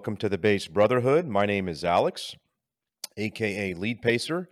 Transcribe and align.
Welcome 0.00 0.16
to 0.16 0.30
the 0.30 0.38
Based 0.38 0.72
Brotherhood. 0.72 1.26
My 1.26 1.44
name 1.44 1.68
is 1.68 1.84
Alex, 1.84 2.34
aka 3.18 3.74
Lead 3.74 4.00
Pacer. 4.00 4.48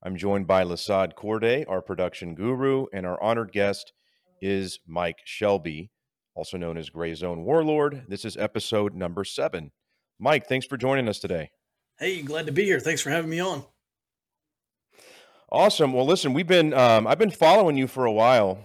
I'm 0.00 0.16
joined 0.16 0.46
by 0.46 0.62
Lasad 0.62 1.16
Corday, 1.16 1.64
our 1.64 1.82
production 1.82 2.36
guru, 2.36 2.86
and 2.92 3.04
our 3.04 3.20
honored 3.20 3.50
guest 3.50 3.92
is 4.40 4.78
Mike 4.86 5.18
Shelby, 5.24 5.90
also 6.36 6.56
known 6.56 6.78
as 6.78 6.88
Gray 6.88 7.14
Zone 7.14 7.42
Warlord. 7.42 8.04
This 8.06 8.24
is 8.24 8.36
episode 8.36 8.94
number 8.94 9.24
seven. 9.24 9.72
Mike, 10.20 10.46
thanks 10.46 10.66
for 10.66 10.76
joining 10.76 11.08
us 11.08 11.18
today. 11.18 11.50
Hey, 11.98 12.22
glad 12.22 12.46
to 12.46 12.52
be 12.52 12.64
here. 12.64 12.78
Thanks 12.78 13.00
for 13.00 13.10
having 13.10 13.28
me 13.28 13.40
on. 13.40 13.64
Awesome. 15.50 15.92
Well, 15.92 16.06
listen, 16.06 16.32
we've 16.32 16.46
been 16.46 16.72
um, 16.74 17.08
I've 17.08 17.18
been 17.18 17.32
following 17.32 17.76
you 17.76 17.88
for 17.88 18.04
a 18.04 18.12
while, 18.12 18.64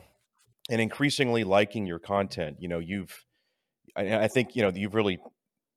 and 0.70 0.80
increasingly 0.80 1.44
liking 1.44 1.88
your 1.88 1.98
content. 1.98 2.58
You 2.60 2.68
know, 2.68 2.78
you've 2.78 3.26
I, 3.96 4.26
I 4.26 4.28
think 4.28 4.56
you 4.56 4.62
know 4.62 4.72
you've 4.72 4.94
really 4.94 5.18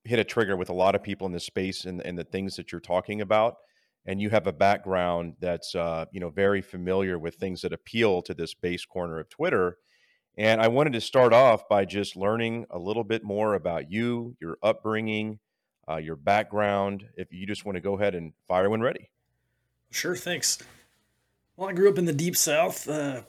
hit 0.04 0.18
a 0.18 0.24
trigger 0.24 0.56
with 0.56 0.70
a 0.70 0.74
lot 0.74 0.94
of 0.94 1.02
people 1.02 1.26
in 1.26 1.32
this 1.32 1.44
space 1.44 1.84
and, 1.84 2.00
and 2.02 2.18
the 2.18 2.24
things 2.24 2.56
that 2.56 2.72
you're 2.72 2.80
talking 2.80 3.20
about 3.20 3.56
and 4.06 4.20
you 4.20 4.30
have 4.30 4.46
a 4.46 4.52
background 4.52 5.34
that's 5.40 5.74
uh, 5.74 6.04
you 6.12 6.20
know 6.20 6.30
very 6.30 6.62
familiar 6.62 7.18
with 7.18 7.34
things 7.34 7.62
that 7.62 7.72
appeal 7.72 8.22
to 8.22 8.34
this 8.34 8.54
base 8.54 8.84
corner 8.84 9.18
of 9.18 9.28
twitter. 9.28 9.76
And 10.38 10.60
i 10.60 10.68
wanted 10.68 10.94
to 10.94 11.00
start 11.00 11.32
off 11.32 11.68
by 11.68 11.84
just 11.84 12.16
learning 12.16 12.66
a 12.70 12.78
little 12.78 13.04
bit 13.04 13.22
more 13.22 13.54
about 13.54 13.90
you 13.90 14.36
your 14.40 14.56
upbringing 14.62 15.38
uh, 15.88 15.96
your 15.96 16.16
background 16.16 17.04
if 17.16 17.32
you 17.32 17.46
just 17.46 17.64
want 17.64 17.76
to 17.76 17.80
go 17.80 17.94
ahead 17.94 18.14
and 18.14 18.32
fire 18.46 18.70
when 18.70 18.80
ready. 18.80 19.10
Sure 19.90 20.16
thanks. 20.16 20.58
Well 21.56 21.68
i 21.68 21.72
grew 21.72 21.90
up 21.90 21.98
in 21.98 22.06
the 22.06 22.12
deep 22.12 22.36
south 22.36 22.88
uh, 22.88 23.22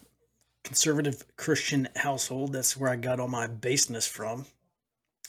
conservative 0.63 1.25
christian 1.35 1.89
household. 1.95 2.53
That's 2.53 2.78
where 2.78 2.89
i 2.89 2.95
got 2.95 3.19
all 3.19 3.28
my 3.28 3.47
baseness 3.47 4.08
from 4.08 4.45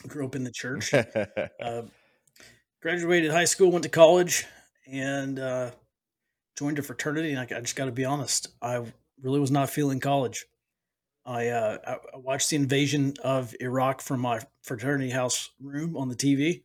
grew 0.07 0.25
up 0.25 0.35
in 0.35 0.43
the 0.43 0.51
church. 0.53 0.93
uh, 0.93 1.83
graduated 2.81 3.31
high 3.31 3.45
school, 3.45 3.71
went 3.71 3.83
to 3.83 3.89
college, 3.89 4.45
and 4.87 5.39
uh, 5.39 5.71
joined 6.57 6.79
a 6.79 6.83
fraternity. 6.83 7.31
And 7.31 7.39
I, 7.39 7.57
I 7.57 7.61
just 7.61 7.75
got 7.75 7.85
to 7.85 7.91
be 7.91 8.05
honest, 8.05 8.49
I 8.61 8.83
really 9.21 9.39
was 9.39 9.51
not 9.51 9.69
feeling 9.69 9.99
college. 9.99 10.45
I, 11.25 11.47
uh, 11.47 11.77
I 12.13 12.17
watched 12.17 12.49
the 12.49 12.57
invasion 12.57 13.13
of 13.23 13.55
Iraq 13.61 14.01
from 14.01 14.19
my 14.19 14.41
fraternity 14.61 15.09
house 15.09 15.51
room 15.61 15.95
on 15.95 16.09
the 16.09 16.15
TV, 16.15 16.63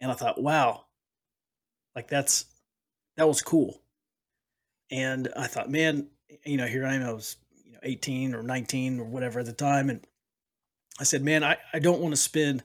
and 0.00 0.10
I 0.10 0.14
thought, 0.14 0.42
wow, 0.42 0.84
like 1.96 2.08
that's 2.08 2.44
that 3.16 3.26
was 3.26 3.40
cool. 3.40 3.80
And 4.90 5.28
I 5.34 5.46
thought, 5.46 5.70
man, 5.70 6.08
you 6.44 6.58
know, 6.58 6.66
here 6.66 6.84
I 6.84 6.94
am. 6.94 7.02
I 7.02 7.12
was 7.12 7.36
you 7.64 7.72
know 7.72 7.78
18 7.82 8.34
or 8.34 8.42
19 8.42 9.00
or 9.00 9.04
whatever 9.04 9.40
at 9.40 9.46
the 9.46 9.54
time, 9.54 9.88
and 9.88 10.06
I 11.00 11.04
said, 11.04 11.22
man, 11.22 11.42
I, 11.42 11.56
I 11.72 11.78
don't 11.78 12.00
want 12.00 12.12
to 12.12 12.20
spend 12.20 12.62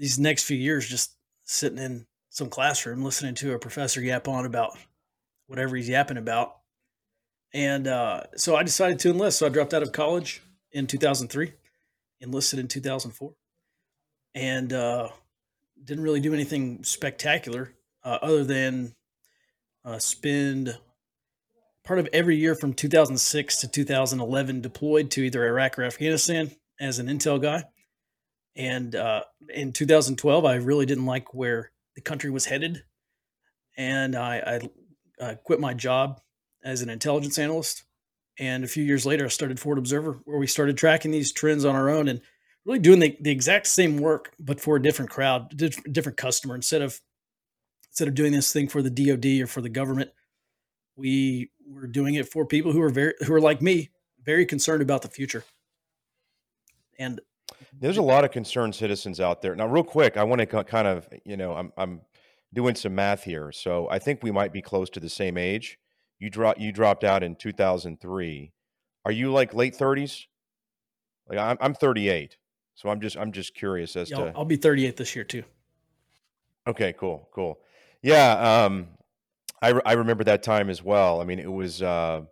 these 0.00 0.18
next 0.18 0.44
few 0.44 0.56
years 0.56 0.88
just 0.88 1.14
sitting 1.44 1.78
in 1.78 2.06
some 2.30 2.48
classroom 2.48 3.04
listening 3.04 3.34
to 3.34 3.52
a 3.52 3.58
professor 3.58 4.00
yap 4.00 4.26
on 4.28 4.46
about 4.46 4.76
whatever 5.46 5.76
he's 5.76 5.90
yapping 5.90 6.16
about. 6.16 6.56
And 7.52 7.86
uh, 7.86 8.22
so 8.34 8.56
I 8.56 8.62
decided 8.62 8.98
to 9.00 9.10
enlist. 9.10 9.38
So 9.38 9.46
I 9.46 9.50
dropped 9.50 9.74
out 9.74 9.82
of 9.82 9.92
college 9.92 10.42
in 10.72 10.86
2003, 10.86 11.52
enlisted 12.20 12.58
in 12.58 12.68
2004, 12.68 13.32
and 14.34 14.72
uh, 14.72 15.08
didn't 15.84 16.04
really 16.04 16.20
do 16.20 16.32
anything 16.32 16.82
spectacular 16.82 17.74
uh, 18.02 18.18
other 18.22 18.44
than 18.44 18.94
uh, 19.84 19.98
spend 19.98 20.78
part 21.84 21.98
of 21.98 22.08
every 22.12 22.36
year 22.36 22.54
from 22.54 22.72
2006 22.72 23.56
to 23.56 23.68
2011 23.68 24.62
deployed 24.62 25.10
to 25.10 25.22
either 25.22 25.46
Iraq 25.46 25.78
or 25.78 25.82
Afghanistan 25.82 26.52
as 26.80 26.98
an 26.98 27.08
intel 27.08 27.42
guy. 27.42 27.64
And 28.60 28.94
uh, 28.94 29.22
in 29.54 29.72
2012, 29.72 30.44
I 30.44 30.56
really 30.56 30.84
didn't 30.84 31.06
like 31.06 31.32
where 31.32 31.70
the 31.94 32.02
country 32.02 32.28
was 32.28 32.44
headed, 32.44 32.84
and 33.78 34.14
I, 34.14 34.60
I 35.18 35.24
uh, 35.24 35.34
quit 35.36 35.60
my 35.60 35.72
job 35.72 36.20
as 36.62 36.82
an 36.82 36.90
intelligence 36.90 37.38
analyst. 37.38 37.84
And 38.38 38.62
a 38.62 38.68
few 38.68 38.84
years 38.84 39.06
later, 39.06 39.24
I 39.24 39.28
started 39.28 39.58
Forward 39.58 39.78
Observer, 39.78 40.20
where 40.26 40.38
we 40.38 40.46
started 40.46 40.76
tracking 40.76 41.10
these 41.10 41.32
trends 41.32 41.64
on 41.64 41.74
our 41.74 41.88
own 41.88 42.06
and 42.06 42.20
really 42.66 42.78
doing 42.78 42.98
the, 42.98 43.16
the 43.18 43.30
exact 43.30 43.66
same 43.66 43.96
work, 43.96 44.34
but 44.38 44.60
for 44.60 44.76
a 44.76 44.82
different 44.82 45.10
crowd, 45.10 45.56
different 45.56 46.18
customer. 46.18 46.54
Instead 46.54 46.82
of 46.82 47.00
instead 47.88 48.08
of 48.08 48.14
doing 48.14 48.32
this 48.32 48.52
thing 48.52 48.68
for 48.68 48.82
the 48.82 48.90
DoD 48.90 49.42
or 49.42 49.46
for 49.46 49.62
the 49.62 49.70
government, 49.70 50.10
we 50.96 51.50
were 51.66 51.86
doing 51.86 52.14
it 52.14 52.28
for 52.28 52.44
people 52.44 52.72
who 52.72 52.82
are 52.82 52.90
very 52.90 53.14
who 53.20 53.32
are 53.32 53.40
like 53.40 53.62
me, 53.62 53.88
very 54.22 54.44
concerned 54.44 54.82
about 54.82 55.00
the 55.00 55.08
future. 55.08 55.44
And 56.98 57.22
there's 57.78 57.98
a 57.98 58.02
lot 58.02 58.24
of 58.24 58.30
concerned 58.30 58.74
citizens 58.74 59.20
out 59.20 59.42
there. 59.42 59.54
Now, 59.54 59.66
real 59.66 59.84
quick, 59.84 60.16
I 60.16 60.24
want 60.24 60.40
to 60.40 60.64
kind 60.64 60.88
of, 60.88 61.08
you 61.24 61.36
know, 61.36 61.54
I'm 61.54 61.72
I'm 61.76 62.00
doing 62.52 62.74
some 62.74 62.94
math 62.94 63.22
here, 63.24 63.52
so 63.52 63.88
I 63.90 63.98
think 63.98 64.22
we 64.22 64.30
might 64.30 64.52
be 64.52 64.62
close 64.62 64.90
to 64.90 65.00
the 65.00 65.08
same 65.08 65.36
age. 65.36 65.78
You 66.18 66.30
drop 66.30 66.58
you 66.60 66.72
dropped 66.72 67.04
out 67.04 67.22
in 67.22 67.36
2003. 67.36 68.52
Are 69.04 69.12
you 69.12 69.32
like 69.32 69.54
late 69.54 69.76
30s? 69.76 70.26
Like 71.28 71.38
I'm 71.38 71.56
I'm 71.60 71.74
38, 71.74 72.36
so 72.74 72.88
I'm 72.88 73.00
just 73.00 73.16
I'm 73.16 73.32
just 73.32 73.54
curious 73.54 73.96
as 73.96 74.10
yeah, 74.10 74.16
to. 74.16 74.32
I'll 74.36 74.44
be 74.44 74.56
38 74.56 74.96
this 74.96 75.14
year 75.14 75.24
too. 75.24 75.44
Okay, 76.66 76.92
cool, 76.92 77.28
cool. 77.32 77.60
Yeah, 78.02 78.64
um, 78.64 78.88
I 79.62 79.70
I 79.86 79.92
remember 79.92 80.24
that 80.24 80.42
time 80.42 80.70
as 80.70 80.82
well. 80.82 81.20
I 81.20 81.24
mean, 81.24 81.38
it 81.38 81.50
was 81.50 81.82
uh, 81.82 82.22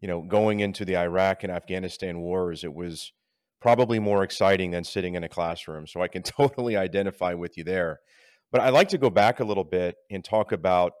you 0.00 0.08
know 0.08 0.22
going 0.22 0.60
into 0.60 0.84
the 0.84 0.96
Iraq 0.96 1.42
and 1.42 1.52
Afghanistan 1.52 2.20
wars. 2.20 2.64
It 2.64 2.72
was 2.72 3.12
probably 3.60 3.98
more 3.98 4.22
exciting 4.22 4.70
than 4.70 4.84
sitting 4.84 5.14
in 5.14 5.24
a 5.24 5.28
classroom. 5.28 5.86
So 5.86 6.00
I 6.00 6.08
can 6.08 6.22
totally 6.22 6.76
identify 6.76 7.34
with 7.34 7.56
you 7.56 7.64
there. 7.64 8.00
But 8.50 8.62
I'd 8.62 8.72
like 8.72 8.88
to 8.90 8.98
go 8.98 9.10
back 9.10 9.40
a 9.40 9.44
little 9.44 9.64
bit 9.64 9.96
and 10.10 10.24
talk 10.24 10.52
about, 10.52 10.92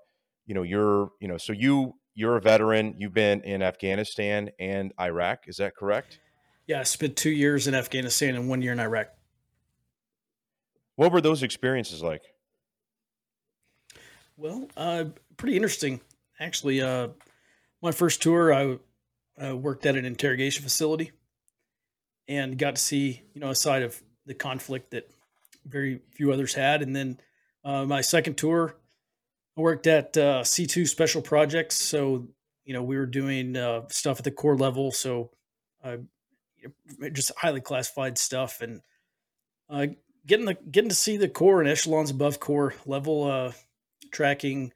you 0.46 0.54
know, 0.54 0.62
you're, 0.62 1.10
you 1.20 1.28
know, 1.28 1.38
so 1.38 1.52
you 1.52 1.94
you're 2.14 2.36
a 2.36 2.40
veteran. 2.40 2.96
You've 2.98 3.14
been 3.14 3.42
in 3.42 3.62
Afghanistan 3.62 4.50
and 4.58 4.92
Iraq. 5.00 5.44
Is 5.46 5.58
that 5.58 5.76
correct? 5.76 6.18
Yeah, 6.66 6.80
I 6.80 6.82
spent 6.82 7.16
two 7.16 7.30
years 7.30 7.68
in 7.68 7.74
Afghanistan 7.74 8.34
and 8.34 8.48
one 8.48 8.60
year 8.60 8.72
in 8.72 8.80
Iraq. 8.80 9.08
What 10.96 11.12
were 11.12 11.20
those 11.20 11.44
experiences 11.44 12.02
like? 12.02 12.22
Well, 14.36 14.68
uh, 14.76 15.04
pretty 15.36 15.54
interesting, 15.54 16.00
actually. 16.40 16.82
Uh, 16.82 17.08
my 17.80 17.92
first 17.92 18.20
tour, 18.20 18.52
I 18.52 18.78
uh, 19.40 19.56
worked 19.56 19.86
at 19.86 19.94
an 19.94 20.04
interrogation 20.04 20.64
facility 20.64 21.12
and 22.28 22.58
got 22.58 22.76
to 22.76 22.82
see 22.82 23.22
you 23.34 23.40
know 23.40 23.50
a 23.50 23.54
side 23.54 23.82
of 23.82 24.00
the 24.26 24.34
conflict 24.34 24.90
that 24.90 25.10
very 25.66 26.00
few 26.12 26.32
others 26.32 26.54
had. 26.54 26.82
And 26.82 26.94
then 26.94 27.18
uh, 27.64 27.84
my 27.84 28.00
second 28.00 28.36
tour, 28.36 28.76
I 29.56 29.60
worked 29.60 29.86
at 29.86 30.16
uh, 30.16 30.42
C2 30.42 30.86
Special 30.88 31.22
Projects, 31.22 31.76
so 31.76 32.28
you 32.64 32.74
know 32.74 32.82
we 32.82 32.96
were 32.96 33.06
doing 33.06 33.56
uh, 33.56 33.82
stuff 33.88 34.18
at 34.18 34.24
the 34.24 34.30
corps 34.30 34.56
level, 34.56 34.92
so 34.92 35.30
uh, 35.82 35.96
just 37.12 37.32
highly 37.36 37.60
classified 37.60 38.18
stuff, 38.18 38.60
and 38.60 38.80
uh, 39.68 39.86
getting 40.26 40.46
the 40.46 40.54
getting 40.70 40.90
to 40.90 40.94
see 40.94 41.16
the 41.16 41.28
corps 41.28 41.60
and 41.60 41.68
echelons 41.68 42.10
above 42.10 42.38
corps 42.38 42.74
level, 42.86 43.24
uh, 43.24 43.52
tracking 44.12 44.72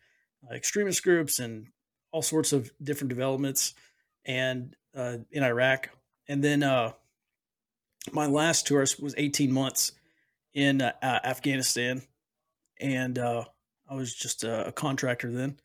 extremist 0.53 1.05
groups 1.05 1.39
and 1.39 1.69
all 2.11 2.23
sorts 2.23 2.53
of 2.53 2.73
different 2.83 3.09
developments, 3.11 3.75
and 4.25 4.75
in 4.95 5.43
Iraq, 5.43 5.91
and 6.29 6.43
then 6.43 6.63
my 8.11 8.27
last 8.27 8.67
tour 8.67 8.81
was 8.81 9.15
18 9.17 9.53
months 9.53 9.93
in 10.55 10.83
uh, 10.83 10.93
Afghanistan, 11.03 12.03
and 12.81 13.19
uh, 13.19 13.45
I 13.89 13.95
was 13.95 14.15
just 14.15 14.45
a, 14.45 14.69
a, 14.69 14.73
contractor 14.73 15.31
then. 15.31 15.59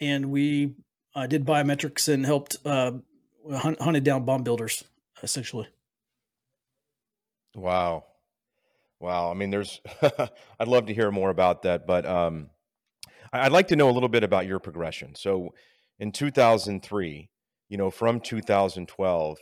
And 0.00 0.30
we 0.30 0.74
uh, 1.14 1.26
did 1.26 1.44
biometrics 1.44 2.12
and 2.12 2.24
helped 2.24 2.56
uh, 2.64 2.92
hunt, 3.50 3.80
hunted 3.80 4.04
down 4.04 4.24
bomb 4.24 4.44
builders, 4.44 4.84
essentially. 5.22 5.66
Wow, 7.54 8.04
wow! 9.00 9.30
I 9.30 9.34
mean, 9.34 9.50
there's. 9.50 9.80
I'd 10.60 10.68
love 10.68 10.86
to 10.86 10.94
hear 10.94 11.10
more 11.10 11.30
about 11.30 11.62
that, 11.62 11.86
but 11.86 12.06
um, 12.06 12.50
I'd 13.32 13.52
like 13.52 13.68
to 13.68 13.76
know 13.76 13.90
a 13.90 13.92
little 13.92 14.08
bit 14.08 14.22
about 14.22 14.46
your 14.46 14.60
progression. 14.60 15.16
So, 15.16 15.54
in 15.98 16.12
2003, 16.12 17.28
you 17.68 17.76
know, 17.76 17.90
from 17.90 18.20
2012, 18.20 19.38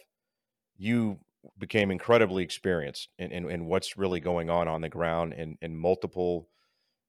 you 0.79 1.19
became 1.59 1.91
incredibly 1.91 2.43
experienced 2.43 3.09
in, 3.19 3.31
in, 3.31 3.51
in, 3.51 3.67
what's 3.67 3.97
really 3.97 4.21
going 4.21 4.51
on 4.51 4.69
on 4.69 4.81
the 4.81 4.89
ground 4.89 5.33
in, 5.33 5.57
in 5.63 5.77
multiple, 5.77 6.49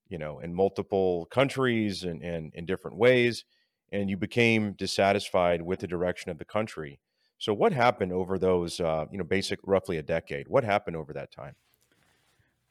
you 0.10 0.18
know, 0.18 0.39
in 0.39 0.54
multiple 0.54 1.25
countries 1.31 2.04
and, 2.04 2.22
in 2.24 2.66
different 2.66 2.98
ways. 2.98 3.45
And 3.92 4.10
you 4.10 4.18
became 4.18 4.74
dissatisfied 4.74 5.62
with 5.62 5.80
the 5.80 5.88
direction 5.88 6.31
of 6.31 6.38
the 6.38 6.45
country. 6.45 7.00
So 7.38 7.54
what 7.54 7.72
happened 7.72 8.12
over 8.12 8.39
those, 8.39 8.80
uh, 8.80 9.06
you 9.12 9.18
know, 9.18 9.24
basic 9.24 9.60
roughly 9.63 9.98
a 9.98 10.04
decade? 10.04 10.48
What 10.48 10.63
happened 10.63 10.95
over 10.95 11.13
that 11.13 11.31
time? 11.31 11.56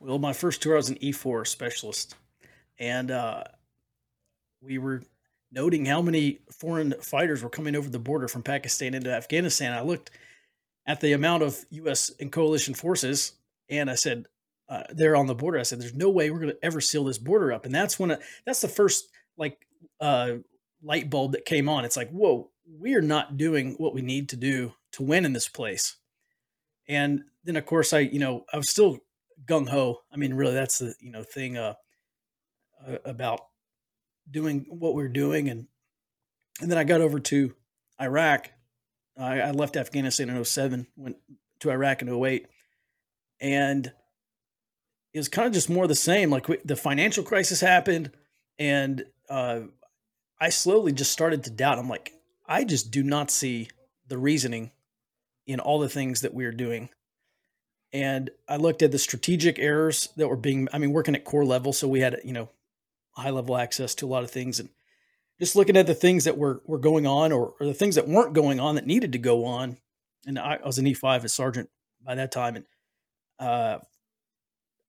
Well, 0.01 0.19
my 0.19 0.33
first 0.33 0.61
tour, 0.61 0.75
I 0.75 0.77
was 0.77 0.91
an 0.91 0.97
E4 0.97 1.47
specialist, 1.47 2.17
and 2.79 3.11
uh, 3.11 3.45
we 4.61 4.77
were 4.79 5.03
noting 5.53 5.87
how 5.87 6.03
many 6.03 6.41
foreign 6.51 6.95
fighters 7.01 7.43
were 7.43 7.49
coming 7.49 7.75
over 7.75 7.89
the 7.89 7.99
border 7.99 8.29
from 8.29 8.43
Pakistan 8.43 8.93
into 8.93 9.11
Afghanistan. 9.11 9.73
I 9.73 9.81
looked 9.81 10.11
at 10.87 11.00
the 11.00 11.12
amount 11.12 11.43
of 11.43 11.65
U.S. 11.71 12.11
and 12.21 12.31
coalition 12.31 12.75
forces, 12.75 13.33
and 13.69 13.91
I 13.91 13.94
said, 13.94 14.27
uh, 14.69 14.83
there 14.91 15.17
on 15.17 15.27
the 15.27 15.35
border. 15.35 15.59
I 15.59 15.62
said, 15.62 15.81
"There's 15.81 15.94
no 15.94 16.11
way 16.11 16.31
we're 16.31 16.41
going 16.41 16.53
to 16.53 16.65
ever 16.65 16.81
seal 16.81 17.05
this 17.05 17.19
border 17.19 17.53
up." 17.53 17.67
And 17.67 17.75
that's 17.75 17.99
when 17.99 18.11
it, 18.12 18.21
that's 18.44 18.61
the 18.61 18.69
first 18.69 19.09
like 19.37 19.67
uh, 20.00 20.33
light 20.83 21.09
bulb 21.09 21.33
that 21.33 21.44
came 21.44 21.69
on. 21.69 21.85
It's 21.85 21.97
like, 21.97 22.11
whoa, 22.11 22.50
we 22.79 22.94
are 22.94 23.03
not 23.03 23.37
doing 23.37 23.75
what 23.79 23.94
we 23.94 24.03
need 24.03 24.29
to 24.31 24.37
do 24.37 24.73
to 24.93 25.03
win 25.03 25.25
in 25.25 25.33
this 25.33 25.49
place. 25.49 25.97
And 26.88 27.23
then, 27.44 27.56
of 27.56 27.67
course, 27.67 27.93
I 27.93 28.00
you 28.00 28.19
know 28.19 28.44
I 28.53 28.56
was 28.56 28.69
still 28.69 28.99
gung 29.47 29.69
ho. 29.69 30.00
I 30.12 30.17
mean, 30.17 30.35
really, 30.35 30.55
that's 30.55 30.79
the 30.79 30.94
you 31.00 31.12
know 31.12 31.23
thing 31.23 31.56
uh, 31.56 31.75
uh, 32.87 32.99
about 33.05 33.41
doing 34.31 34.67
what 34.69 34.94
we're 34.94 35.09
doing, 35.09 35.49
and 35.49 35.67
and 36.61 36.71
then 36.71 36.79
I 36.79 36.85
got 36.85 37.00
over 37.00 37.21
to 37.21 37.55
Iraq. 38.00 38.50
I, 39.19 39.41
I 39.41 39.51
left 39.53 39.77
Afghanistan 39.77 40.29
in 40.29 40.45
07, 40.45 40.87
went 40.97 41.17
to 41.61 41.71
Iraq 41.71 42.03
in 42.03 42.09
08. 42.09 42.47
and 43.41 43.93
it 45.13 45.19
was 45.19 45.29
kind 45.29 45.47
of 45.47 45.55
just 45.55 45.71
more 45.71 45.87
the 45.87 45.95
same. 45.95 46.29
Like 46.29 46.47
we, 46.47 46.59
the 46.63 46.77
financial 46.77 47.25
crisis 47.25 47.61
happened, 47.63 48.11
and 48.59 49.03
uh, 49.31 49.61
I 50.39 50.51
slowly 50.51 50.93
just 50.93 51.11
started 51.11 51.45
to 51.45 51.51
doubt. 51.51 51.79
I'm 51.79 51.89
like, 51.89 52.13
I 52.47 52.65
just 52.65 52.91
do 52.91 53.03
not 53.03 53.31
see 53.31 53.71
the 54.09 54.19
reasoning 54.19 54.73
in 55.47 55.59
all 55.59 55.79
the 55.79 55.89
things 55.89 56.21
that 56.21 56.35
we 56.35 56.45
are 56.45 56.53
doing. 56.53 56.91
And 57.95 58.29
I 58.47 58.57
looked 58.57 58.83
at 58.83 58.93
the 58.93 58.99
strategic 58.99 59.59
errors 59.59 60.11
that 60.17 60.29
were 60.29 60.37
being, 60.37 60.69
I 60.71 60.79
mean, 60.79 60.93
working 60.93 61.15
at 61.15 61.25
corps 61.25 61.47
level. 61.47 61.73
So 61.73 61.89
we 61.89 62.01
had, 62.01 62.21
you 62.23 62.33
know, 62.35 62.51
high 63.12 63.31
level 63.31 63.57
access 63.57 63.95
to 63.97 64.07
a 64.07 64.09
lot 64.09 64.23
of 64.23 64.31
things. 64.31 64.61
And 64.61 64.69
just 65.41 65.56
looking 65.56 65.77
at 65.77 65.87
the 65.87 65.94
things 65.94 66.25
that 66.25 66.38
were, 66.38 66.62
were 66.65 66.79
going 66.79 67.06
on 67.06 67.33
or, 67.33 67.55
or 67.61 67.67
the 67.67 67.75
things 67.75 67.94
that 67.97 68.09
weren't 68.09 68.33
going 68.33 68.61
on 68.61 68.75
that 68.77 68.87
needed 68.87 69.12
to 69.12 69.19
go 69.19 69.44
on. 69.44 69.79
And 70.27 70.38
I, 70.38 70.59
I 70.62 70.67
was 70.67 70.79
an 70.79 70.87
E5 70.87 71.25
as 71.25 71.33
sergeant 71.33 71.69
by 72.03 72.15
that 72.15 72.33
time. 72.33 72.56
And 72.56 72.65
uh, 73.38 73.79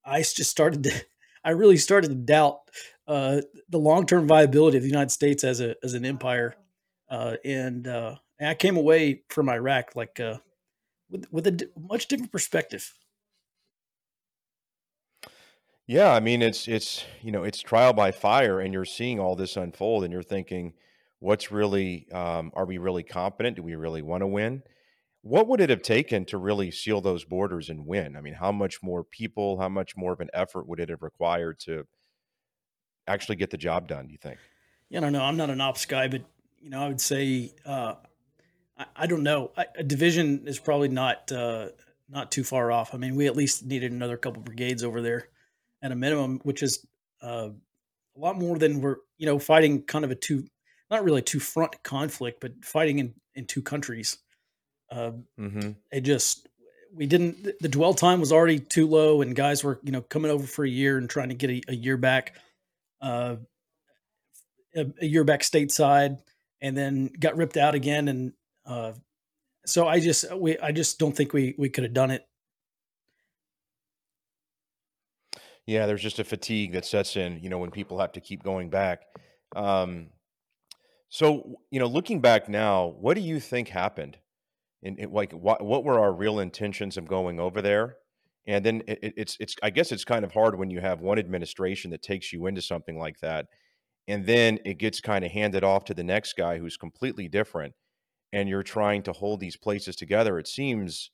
I 0.04 0.20
just 0.20 0.50
started 0.50 0.84
to, 0.84 0.92
I 1.44 1.50
really 1.50 1.76
started 1.76 2.08
to 2.08 2.14
doubt 2.14 2.60
uh, 3.06 3.40
the 3.68 3.78
long 3.78 4.06
term 4.06 4.26
viability 4.26 4.76
of 4.76 4.82
the 4.82 4.88
United 4.88 5.10
States 5.10 5.42
as 5.42 5.60
a 5.60 5.74
as 5.82 5.94
an 5.94 6.04
empire, 6.04 6.54
uh, 7.08 7.36
and, 7.42 7.88
uh, 7.88 8.16
and 8.38 8.50
I 8.50 8.54
came 8.54 8.76
away 8.76 9.22
from 9.30 9.48
Iraq 9.48 9.96
like 9.96 10.20
uh, 10.20 10.36
with 11.08 11.26
with 11.32 11.46
a 11.46 11.52
d- 11.52 11.66
much 11.78 12.08
different 12.08 12.32
perspective. 12.32 12.92
Yeah, 15.88 16.12
I 16.12 16.20
mean 16.20 16.42
it's 16.42 16.68
it's 16.68 17.06
you 17.22 17.32
know 17.32 17.44
it's 17.44 17.60
trial 17.62 17.94
by 17.94 18.12
fire, 18.12 18.60
and 18.60 18.74
you're 18.74 18.84
seeing 18.84 19.18
all 19.18 19.34
this 19.34 19.56
unfold, 19.56 20.04
and 20.04 20.12
you're 20.12 20.22
thinking, 20.22 20.74
what's 21.18 21.50
really 21.50 22.06
um, 22.12 22.52
are 22.54 22.66
we 22.66 22.76
really 22.76 23.02
competent? 23.02 23.56
Do 23.56 23.62
we 23.62 23.74
really 23.74 24.02
want 24.02 24.20
to 24.20 24.26
win? 24.26 24.62
What 25.22 25.48
would 25.48 25.62
it 25.62 25.70
have 25.70 25.80
taken 25.80 26.26
to 26.26 26.36
really 26.36 26.70
seal 26.70 27.00
those 27.00 27.24
borders 27.24 27.70
and 27.70 27.86
win? 27.86 28.16
I 28.16 28.20
mean, 28.20 28.34
how 28.34 28.52
much 28.52 28.82
more 28.82 29.02
people, 29.02 29.58
how 29.58 29.70
much 29.70 29.96
more 29.96 30.12
of 30.12 30.20
an 30.20 30.28
effort 30.34 30.68
would 30.68 30.78
it 30.78 30.90
have 30.90 31.02
required 31.02 31.58
to 31.60 31.86
actually 33.06 33.36
get 33.36 33.48
the 33.48 33.56
job 33.56 33.88
done? 33.88 34.08
Do 34.08 34.12
you 34.12 34.18
think? 34.18 34.38
Yeah, 34.90 34.98
I 34.98 35.00
don't 35.00 35.14
know. 35.14 35.24
I'm 35.24 35.38
not 35.38 35.48
an 35.48 35.62
ops 35.62 35.86
guy, 35.86 36.06
but 36.06 36.20
you 36.60 36.68
know, 36.68 36.82
I 36.82 36.88
would 36.88 37.00
say 37.00 37.54
uh, 37.64 37.94
I, 38.78 38.84
I, 38.94 39.06
don't 39.06 39.22
know. 39.22 39.52
I, 39.56 39.64
a 39.74 39.84
division 39.84 40.46
is 40.46 40.58
probably 40.58 40.88
not 40.88 41.32
uh, 41.32 41.68
not 42.10 42.30
too 42.30 42.44
far 42.44 42.70
off. 42.70 42.94
I 42.94 42.98
mean, 42.98 43.16
we 43.16 43.26
at 43.26 43.36
least 43.36 43.64
needed 43.64 43.90
another 43.90 44.18
couple 44.18 44.42
brigades 44.42 44.84
over 44.84 45.00
there 45.00 45.28
at 45.82 45.92
a 45.92 45.96
minimum, 45.96 46.40
which 46.42 46.62
is 46.62 46.84
uh, 47.22 47.50
a 48.16 48.18
lot 48.18 48.38
more 48.38 48.58
than 48.58 48.80
we're 48.80 48.96
you 49.16 49.26
know 49.26 49.38
fighting 49.38 49.82
kind 49.82 50.04
of 50.04 50.10
a 50.10 50.14
two 50.14 50.44
not 50.90 51.04
really 51.04 51.22
two 51.22 51.40
front 51.40 51.82
conflict, 51.82 52.40
but 52.40 52.64
fighting 52.64 52.98
in 52.98 53.14
in 53.34 53.46
two 53.46 53.62
countries. 53.62 54.18
Uh, 54.90 55.12
mm-hmm. 55.38 55.70
It 55.92 56.00
just 56.00 56.48
we 56.94 57.06
didn't 57.06 57.60
the 57.60 57.68
dwell 57.68 57.94
time 57.94 58.20
was 58.20 58.32
already 58.32 58.58
too 58.58 58.86
low, 58.86 59.22
and 59.22 59.34
guys 59.34 59.62
were 59.62 59.80
you 59.82 59.92
know 59.92 60.02
coming 60.02 60.30
over 60.30 60.46
for 60.46 60.64
a 60.64 60.68
year 60.68 60.98
and 60.98 61.08
trying 61.08 61.28
to 61.28 61.34
get 61.34 61.50
a, 61.50 61.62
a 61.68 61.74
year 61.74 61.96
back, 61.96 62.36
uh, 63.00 63.36
a, 64.74 64.86
a, 65.00 65.06
year 65.06 65.24
back 65.24 65.40
stateside, 65.40 66.18
and 66.60 66.76
then 66.76 67.10
got 67.18 67.36
ripped 67.36 67.56
out 67.56 67.74
again, 67.74 68.08
and 68.08 68.32
uh, 68.66 68.92
so 69.66 69.86
I 69.86 70.00
just 70.00 70.34
we 70.34 70.58
I 70.58 70.72
just 70.72 70.98
don't 70.98 71.16
think 71.16 71.32
we 71.32 71.54
we 71.58 71.68
could 71.68 71.84
have 71.84 71.94
done 71.94 72.10
it. 72.10 72.26
Yeah, 75.68 75.86
there's 75.86 76.02
just 76.02 76.18
a 76.18 76.24
fatigue 76.24 76.72
that 76.72 76.86
sets 76.86 77.16
in, 77.16 77.40
you 77.42 77.50
know, 77.50 77.58
when 77.58 77.70
people 77.70 77.98
have 78.00 78.12
to 78.12 78.20
keep 78.20 78.42
going 78.42 78.70
back. 78.70 79.02
Um, 79.54 80.08
so, 81.10 81.56
you 81.70 81.78
know, 81.78 81.86
looking 81.86 82.20
back 82.20 82.48
now, 82.48 82.86
what 82.98 83.14
do 83.14 83.20
you 83.20 83.38
think 83.38 83.68
happened? 83.68 84.18
and, 84.82 85.12
like 85.12 85.32
what 85.32 85.64
what 85.64 85.84
were 85.84 85.98
our 85.98 86.12
real 86.12 86.40
intentions 86.40 86.96
of 86.96 87.06
going 87.08 87.40
over 87.40 87.60
there 87.60 87.96
and 88.46 88.64
then 88.64 88.82
it, 88.86 89.14
it's 89.16 89.36
it's 89.40 89.56
i 89.62 89.70
guess 89.70 89.92
it's 89.92 90.04
kind 90.04 90.24
of 90.24 90.32
hard 90.32 90.58
when 90.58 90.70
you 90.70 90.80
have 90.80 91.00
one 91.00 91.18
administration 91.18 91.90
that 91.90 92.02
takes 92.02 92.32
you 92.32 92.46
into 92.46 92.62
something 92.62 92.98
like 92.98 93.18
that 93.20 93.46
and 94.06 94.26
then 94.26 94.58
it 94.64 94.78
gets 94.78 95.00
kind 95.00 95.24
of 95.24 95.32
handed 95.32 95.64
off 95.64 95.84
to 95.84 95.94
the 95.94 96.04
next 96.04 96.34
guy 96.36 96.58
who's 96.58 96.76
completely 96.76 97.28
different 97.28 97.74
and 98.32 98.48
you're 98.48 98.62
trying 98.62 99.02
to 99.02 99.12
hold 99.12 99.40
these 99.40 99.56
places 99.56 99.96
together 99.96 100.38
it 100.38 100.46
seems 100.46 101.10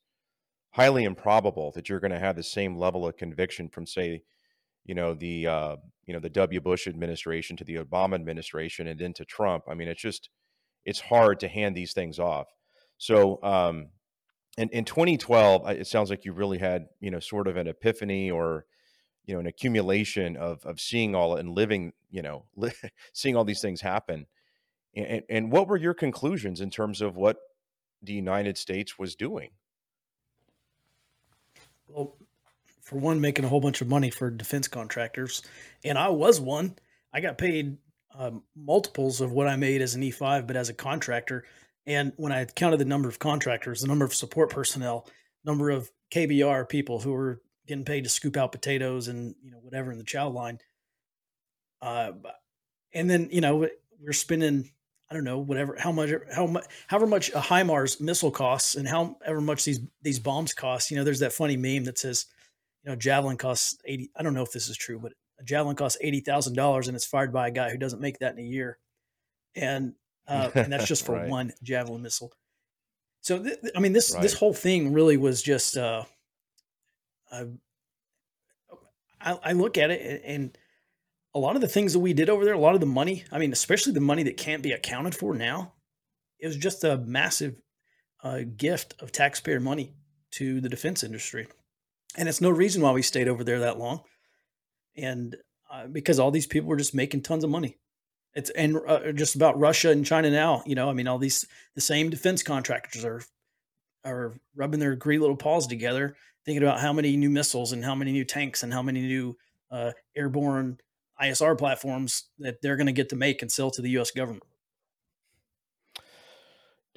highly 0.73 1.05
improbable 1.05 1.73
that 1.73 1.89
you're 1.89 2.01
going 2.01 2.11
to 2.11 2.19
have 2.19 2.37
the 2.37 2.43
same 2.43 2.77
level 2.77 3.07
of 3.07 3.17
conviction 3.17 3.69
from 3.69 3.87
say 3.87 4.23
you 4.85 4.95
know 4.95 5.15
the 5.15 5.47
uh, 5.47 5.77
you 6.07 6.13
know 6.13 6.21
the 6.21 6.31
W 6.31 6.61
Bush 6.61 6.87
administration 6.87 7.57
to 7.57 7.65
the 7.65 7.77
Obama 7.77 8.15
administration 8.15 8.87
and 8.87 9.01
then 9.01 9.13
to 9.15 9.25
Trump 9.25 9.65
i 9.69 9.75
mean 9.75 9.89
it's 9.89 10.03
just 10.03 10.31
it's 10.85 11.01
hard 11.01 11.41
to 11.41 11.49
hand 11.49 11.75
these 11.75 11.93
things 11.93 12.19
off 12.19 12.49
so, 12.99 13.43
um, 13.43 13.89
in, 14.57 14.69
in 14.71 14.85
2012, 14.85 15.69
it 15.71 15.87
sounds 15.87 16.11
like 16.11 16.25
you 16.25 16.33
really 16.33 16.59
had, 16.59 16.87
you 17.01 17.11
know, 17.11 17.21
sort 17.21 17.49
of 17.49 17.57
an 17.57 17.67
epiphany 17.67 18.31
or, 18.31 18.67
you 19.27 19.35
know, 19.35 19.41
an 19.41 19.47
accumulation 19.47 20.37
of, 20.37 20.65
of 20.65 20.81
seeing 20.81 21.15
all 21.15 21.37
and 21.37 21.51
living, 21.51 21.93
you 22.11 22.23
know, 22.23 22.45
li- 22.57 22.73
seeing 23.13 23.37
all 23.37 23.45
these 23.45 23.61
things 23.61 23.81
happen. 23.81 24.27
And, 24.95 25.23
and 25.29 25.51
what 25.51 25.67
were 25.67 25.77
your 25.77 25.95
conclusions 25.95 26.61
in 26.61 26.71
terms 26.71 27.01
of 27.01 27.17
what 27.17 27.37
the 28.01 28.13
United 28.13 28.57
States 28.57 28.97
was 28.97 29.17
doing? 29.17 29.51
Well, 31.89 32.17
for 32.85 32.97
one, 32.97 33.21
making 33.21 33.45
a 33.45 33.49
whole 33.49 33.61
bunch 33.61 33.81
of 33.81 33.89
money 33.89 34.11
for 34.11 34.31
defense 34.31 34.69
contractors. 34.69 35.43
And 35.85 35.99
I 35.99 36.09
was 36.09 36.41
one. 36.41 36.77
I 37.13 37.21
got 37.21 37.39
paid 37.39 37.79
um, 38.15 38.43
multiples 38.55 39.21
of 39.21 39.33
what 39.33 39.49
I 39.49 39.57
made 39.57 39.83
as 39.83 39.95
an 39.95 40.03
E5, 40.03 40.47
but 40.47 40.57
as 40.57 40.69
a 40.69 40.75
contractor, 40.75 41.45
and 41.87 42.13
when 42.17 42.33
I 42.33 42.45
counted 42.45 42.79
the 42.79 42.85
number 42.85 43.09
of 43.09 43.19
contractors, 43.19 43.83
the 43.83 43.89
number 43.89 44.05
of 44.05 44.15
support 44.15 44.51
personnel, 44.51 45.07
number 45.45 45.71
of 45.71 45.91
KBR 46.13 46.69
people 46.69 47.01
who 47.01 47.13
were 47.13 47.41
getting 47.67 47.85
paid 47.85 48.05
to 48.05 48.11
scoop 48.11 48.37
out 48.37 48.53
potatoes 48.53 49.09
and 49.09 49.35
you 49.43 49.51
know 49.51 49.59
whatever 49.59 49.93
in 49.93 49.99
the 49.99 50.05
chow 50.05 50.29
line, 50.29 50.59
uh, 51.83 52.13
and 52.93 53.11
then 53.11 53.29
you 53.31 53.41
know 53.41 53.69
we're 54.01 54.13
spending 54.13 54.71
I 55.11 55.15
don't 55.15 55.25
know 55.25 55.39
whatever 55.39 55.77
how 55.79 55.93
much 55.93 56.11
how 56.35 56.47
much 56.47 56.65
however 56.87 57.07
much 57.07 57.31
a 57.31 57.41
HIMARS 57.41 58.01
missile 58.01 58.31
costs 58.31 58.75
and 58.75 58.89
however 58.89 59.41
much 59.41 59.65
these 59.65 59.81
these 60.03 60.19
bombs 60.19 60.55
cost. 60.55 60.91
You 60.91 60.97
know, 60.97 61.05
there's 61.05 61.21
that 61.21 61.33
funny 61.33 61.57
meme 61.57 61.85
that 61.85 61.99
says, 61.99 62.27
you 62.85 62.91
know, 62.91 62.97
javelin 62.97 63.37
costs 63.37 63.79
eighty. 63.85 64.11
I 64.17 64.23
don't 64.23 64.35
know 64.35 64.43
if 64.43 64.53
this 64.53 64.69
is 64.69 64.77
true, 64.77 64.99
but 64.99 65.13
a 65.41 65.45
javelin 65.45 65.77
costs 65.77 65.99
eighty 66.01 66.21
thousand 66.21 66.55
dollars 66.55 66.89
and 66.89 66.97
it's 66.97 67.07
fired 67.07 67.33
by 67.33 67.49
a 67.49 67.51
guy 67.51 67.71
who 67.71 67.79
doesn't 67.79 68.01
make 68.01 68.19
that 68.19 68.35
in 68.35 68.39
a 68.41 68.49
year. 68.49 68.79
And 69.57 69.95
uh, 70.29 70.51
and 70.55 70.73
that's 70.73 70.87
just 70.87 71.07
for 71.07 71.13
right. 71.13 71.29
one 71.29 71.53
javelin 71.63 72.03
missile. 72.03 72.33
So 73.21 73.43
th- 73.43 73.59
I 73.75 73.81
mean 73.81 73.93
this 73.93 74.13
right. 74.13 74.23
this 74.23 74.35
whole 74.35 74.55
thing 74.55 74.93
really 74.93 75.17
was 75.17 75.43
just 75.43 75.77
uh, 75.77 76.05
I, 77.33 77.47
I 79.21 79.53
look 79.53 79.79
at 79.79 79.91
it 79.91 80.23
and 80.25 80.57
a 81.35 81.39
lot 81.39 81.57
of 81.57 81.63
the 81.63 81.69
things 81.69 81.95
that 81.95 81.99
we 81.99 82.13
did 82.13 82.31
over 82.31 82.45
there, 82.45 82.55
a 82.55 82.59
lot 82.59 82.75
of 82.75 82.81
the 82.81 82.87
money, 82.87 83.25
I 83.33 83.39
mean, 83.39 83.53
especially 83.53 83.93
the 83.93 84.01
money 84.01 84.23
that 84.25 84.37
can't 84.37 84.63
be 84.63 84.73
accounted 84.73 85.17
for 85.17 85.35
now, 85.35 85.73
it 86.39 86.47
was 86.47 86.57
just 86.57 86.85
a 86.85 86.99
massive 86.99 87.61
uh, 88.23 88.41
gift 88.57 88.95
of 89.01 89.11
taxpayer 89.11 89.59
money 89.59 89.95
to 90.33 90.61
the 90.61 90.69
defense 90.69 91.03
industry. 91.03 91.49
And 92.17 92.29
it's 92.29 92.41
no 92.41 92.51
reason 92.51 92.83
why 92.83 92.93
we 92.93 93.03
stayed 93.03 93.29
over 93.29 93.45
there 93.45 93.61
that 93.61 93.79
long. 93.79 94.03
And 94.97 95.37
uh, 95.71 95.87
because 95.87 96.19
all 96.19 96.31
these 96.31 96.47
people 96.47 96.69
were 96.69 96.77
just 96.77 96.95
making 96.95 97.23
tons 97.23 97.45
of 97.45 97.51
money. 97.51 97.79
It's 98.35 98.51
and 98.51 98.79
uh, 98.87 99.13
just 99.13 99.37
about 99.37 99.59
Russia 99.59 99.91
and 99.91 100.05
China 100.05 100.31
now. 100.31 100.63
You 100.67 100.75
know, 100.75 100.89
I 100.89 100.93
mean, 100.93 101.07
all 101.07 101.19
these 101.19 101.47
the 101.75 101.81
same 101.81 102.11
defense 102.11 102.43
contractors 102.43 103.05
are 103.05 103.23
are 104.05 104.35
rubbing 104.55 104.81
their 104.81 104.97
greedy 104.97 105.21
little 105.21 105.37
paws 105.37 105.67
together, 105.67 106.17
thinking 106.45 106.63
about 106.63 106.81
how 106.81 106.93
many 106.93 107.17
new 107.17 107.31
missiles 107.31 107.73
and 107.73 107.85
how 107.85 107.95
many 107.95 108.13
new 108.13 108.25
tanks 108.25 108.63
and 108.63 108.73
how 108.73 108.83
many 108.83 109.03
new 109.03 109.37
uh, 109.71 109.93
airborne 110.17 110.79
ISR 111.21 111.57
platforms 111.57 112.25
that 112.39 112.61
they're 112.61 112.77
going 112.77 112.87
to 112.87 112.93
get 112.93 113.09
to 113.11 113.17
make 113.17 113.41
and 113.41 113.51
sell 113.51 113.71
to 113.71 113.83
the 113.83 113.91
U.S. 113.91 114.11
government. 114.11 114.45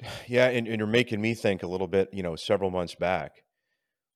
Yeah, 0.28 0.46
and, 0.46 0.68
and, 0.68 0.78
you're 0.78 0.86
making 0.86 1.20
me 1.20 1.34
think 1.34 1.64
a 1.64 1.66
little 1.66 1.88
bit. 1.88 2.08
You 2.12 2.22
know, 2.22 2.36
several 2.36 2.70
months 2.70 2.94
back, 2.94 3.42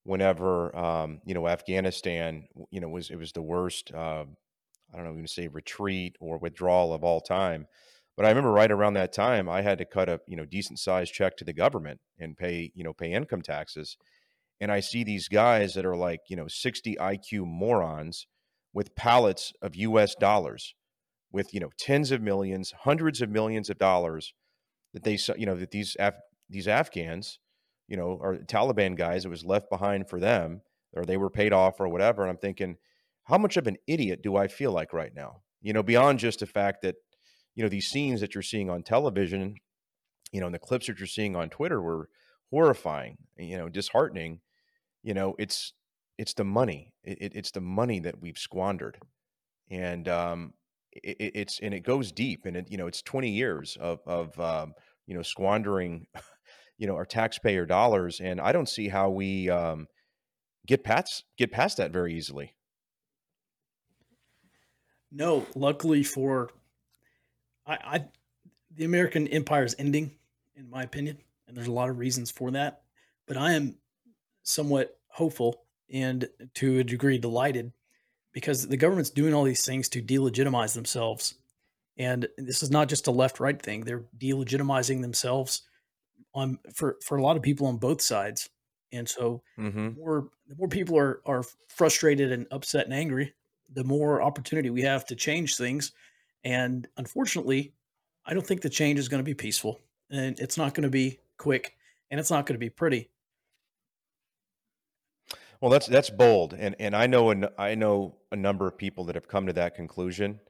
whenever 0.04 0.74
um, 0.76 1.20
you 1.24 1.34
know 1.34 1.48
Afghanistan, 1.48 2.46
you 2.70 2.80
know, 2.80 2.88
was 2.88 3.10
it 3.10 3.16
was 3.16 3.32
the 3.32 3.42
worst. 3.42 3.92
Uh, 3.92 4.24
I 4.92 4.96
don't 4.96 5.06
know, 5.06 5.12
even 5.12 5.26
say 5.26 5.48
retreat 5.48 6.16
or 6.20 6.38
withdrawal 6.38 6.92
of 6.92 7.02
all 7.02 7.20
time. 7.20 7.66
But 8.14 8.26
I 8.26 8.28
remember 8.28 8.52
right 8.52 8.70
around 8.70 8.92
that 8.94 9.14
time, 9.14 9.48
I 9.48 9.62
had 9.62 9.78
to 9.78 9.86
cut 9.86 10.08
a 10.08 10.20
you 10.26 10.36
know 10.36 10.44
decent 10.44 10.78
sized 10.78 11.14
check 11.14 11.36
to 11.38 11.44
the 11.44 11.52
government 11.52 12.00
and 12.18 12.36
pay 12.36 12.70
you 12.74 12.84
know 12.84 12.92
pay 12.92 13.12
income 13.12 13.42
taxes, 13.42 13.96
and 14.62 14.70
I 14.70 14.78
see 14.78 15.02
these 15.02 15.26
guys 15.26 15.74
that 15.74 15.84
are 15.84 15.96
like, 15.96 16.20
you 16.28 16.36
know, 16.36 16.46
60 16.46 16.94
IQ 16.94 17.46
morons 17.46 18.28
with 18.72 18.94
pallets 18.94 19.52
of 19.60 19.74
US 19.74 20.14
dollars 20.14 20.76
with, 21.32 21.52
you 21.52 21.58
know, 21.58 21.70
tens 21.80 22.12
of 22.12 22.22
millions, 22.22 22.72
hundreds 22.84 23.20
of 23.20 23.28
millions 23.28 23.68
of 23.70 23.78
dollars 23.78 24.34
that 24.94 25.02
they, 25.02 25.18
you 25.36 25.46
know, 25.46 25.56
that 25.56 25.72
these, 25.72 25.96
Af- 25.98 26.14
these 26.48 26.68
Afghans, 26.68 27.40
you 27.92 27.96
know, 27.96 28.18
or 28.20 28.38
Taliban 28.38 28.96
guys, 28.96 29.24
it 29.24 29.28
was 29.28 29.44
left 29.44 29.70
behind 29.70 30.08
for 30.08 30.18
them 30.18 30.62
or 30.94 31.04
they 31.04 31.16
were 31.16 31.30
paid 31.30 31.52
off 31.52 31.80
or 31.80 31.88
whatever. 31.88 32.22
And 32.22 32.30
I'm 32.30 32.38
thinking, 32.38 32.76
how 33.24 33.38
much 33.38 33.56
of 33.56 33.68
an 33.68 33.76
idiot 33.86 34.20
do 34.22 34.36
I 34.36 34.48
feel 34.48 34.72
like 34.72 34.92
right 34.92 35.14
now? 35.14 35.42
You 35.60 35.72
know, 35.72 35.84
beyond 35.84 36.18
just 36.18 36.40
the 36.40 36.46
fact 36.46 36.82
that, 36.82 36.96
you 37.54 37.62
know, 37.62 37.68
these 37.68 37.86
scenes 37.86 38.20
that 38.20 38.34
you're 38.34 38.42
seeing 38.42 38.68
on 38.68 38.82
television, 38.82 39.54
you 40.32 40.40
know, 40.40 40.46
and 40.46 40.54
the 40.54 40.58
clips 40.58 40.88
that 40.88 40.98
you're 40.98 41.06
seeing 41.06 41.36
on 41.36 41.50
Twitter 41.50 41.80
were 41.80 42.08
horrifying, 42.50 43.18
you 43.36 43.56
know, 43.56 43.68
disheartening 43.68 44.40
you 45.02 45.14
know 45.14 45.34
it's 45.38 45.72
it's 46.18 46.34
the 46.34 46.44
money 46.44 46.92
it, 47.04 47.32
it's 47.34 47.50
the 47.50 47.60
money 47.60 47.98
that 48.00 48.20
we've 48.20 48.38
squandered 48.38 48.98
and 49.70 50.08
um 50.08 50.54
it, 50.92 51.16
it's 51.34 51.60
and 51.60 51.74
it 51.74 51.80
goes 51.80 52.12
deep 52.12 52.46
and 52.46 52.56
it 52.56 52.66
you 52.70 52.76
know 52.76 52.86
it's 52.86 53.02
20 53.02 53.30
years 53.30 53.76
of 53.80 54.00
of 54.06 54.38
um, 54.38 54.74
you 55.06 55.14
know 55.14 55.22
squandering 55.22 56.06
you 56.82 56.88
know 56.88 56.96
our 56.96 57.06
taxpayer 57.06 57.64
dollars 57.64 58.18
and 58.18 58.40
i 58.40 58.50
don't 58.50 58.68
see 58.68 58.88
how 58.88 59.08
we 59.08 59.48
um 59.48 59.86
get 60.66 60.82
past 60.82 61.22
get 61.38 61.52
past 61.52 61.76
that 61.76 61.92
very 61.92 62.12
easily 62.12 62.52
no 65.12 65.46
luckily 65.54 66.02
for 66.02 66.50
i 67.64 67.78
i 67.84 68.04
the 68.74 68.84
american 68.84 69.28
empire 69.28 69.62
is 69.62 69.76
ending 69.78 70.10
in 70.56 70.68
my 70.68 70.82
opinion 70.82 71.16
and 71.46 71.56
there's 71.56 71.68
a 71.68 71.72
lot 71.72 71.88
of 71.88 71.98
reasons 71.98 72.32
for 72.32 72.50
that 72.50 72.82
but 73.28 73.36
i 73.36 73.52
am 73.52 73.76
somewhat 74.42 74.98
hopeful 75.06 75.62
and 75.88 76.28
to 76.54 76.80
a 76.80 76.84
degree 76.84 77.16
delighted 77.16 77.72
because 78.32 78.66
the 78.66 78.76
government's 78.76 79.10
doing 79.10 79.34
all 79.34 79.44
these 79.44 79.64
things 79.64 79.88
to 79.90 80.02
delegitimize 80.02 80.74
themselves. 80.74 81.34
And 81.98 82.26
this 82.38 82.62
is 82.62 82.70
not 82.70 82.88
just 82.88 83.06
a 83.06 83.10
left 83.10 83.40
right 83.40 83.60
thing. 83.60 83.82
They're 83.82 84.06
delegitimizing 84.18 85.02
themselves 85.02 85.62
on 86.34 86.58
for, 86.72 86.96
for 87.02 87.18
a 87.18 87.22
lot 87.22 87.36
of 87.36 87.42
people 87.42 87.66
on 87.66 87.76
both 87.76 88.00
sides. 88.00 88.50
And 88.92 89.08
so 89.08 89.42
mm-hmm. 89.58 89.84
the 89.84 89.90
more 89.90 90.28
the 90.46 90.56
more 90.56 90.68
people 90.68 90.98
are 90.98 91.20
are 91.24 91.42
frustrated 91.68 92.32
and 92.32 92.46
upset 92.50 92.84
and 92.84 92.94
angry, 92.94 93.34
the 93.72 93.84
more 93.84 94.22
opportunity 94.22 94.70
we 94.70 94.82
have 94.82 95.06
to 95.06 95.16
change 95.16 95.56
things. 95.56 95.92
And 96.44 96.86
unfortunately, 96.96 97.72
I 98.26 98.34
don't 98.34 98.46
think 98.46 98.60
the 98.60 98.70
change 98.70 98.98
is 98.98 99.08
going 99.08 99.20
to 99.20 99.24
be 99.24 99.34
peaceful 99.34 99.80
and 100.10 100.38
it's 100.38 100.58
not 100.58 100.74
going 100.74 100.82
to 100.82 100.90
be 100.90 101.18
quick 101.38 101.76
and 102.10 102.20
it's 102.20 102.30
not 102.30 102.46
going 102.46 102.54
to 102.54 102.60
be 102.60 102.70
pretty. 102.70 103.08
Well, 105.60 105.70
that's 105.70 105.86
that's 105.86 106.10
bold, 106.10 106.54
and 106.54 106.74
and 106.80 106.94
I 106.94 107.06
know 107.06 107.30
an, 107.30 107.46
I 107.56 107.76
know 107.76 108.16
a 108.32 108.36
number 108.36 108.66
of 108.66 108.76
people 108.76 109.04
that 109.04 109.14
have 109.14 109.28
come 109.28 109.46
to 109.46 109.52
that 109.52 109.76
conclusion, 109.76 110.40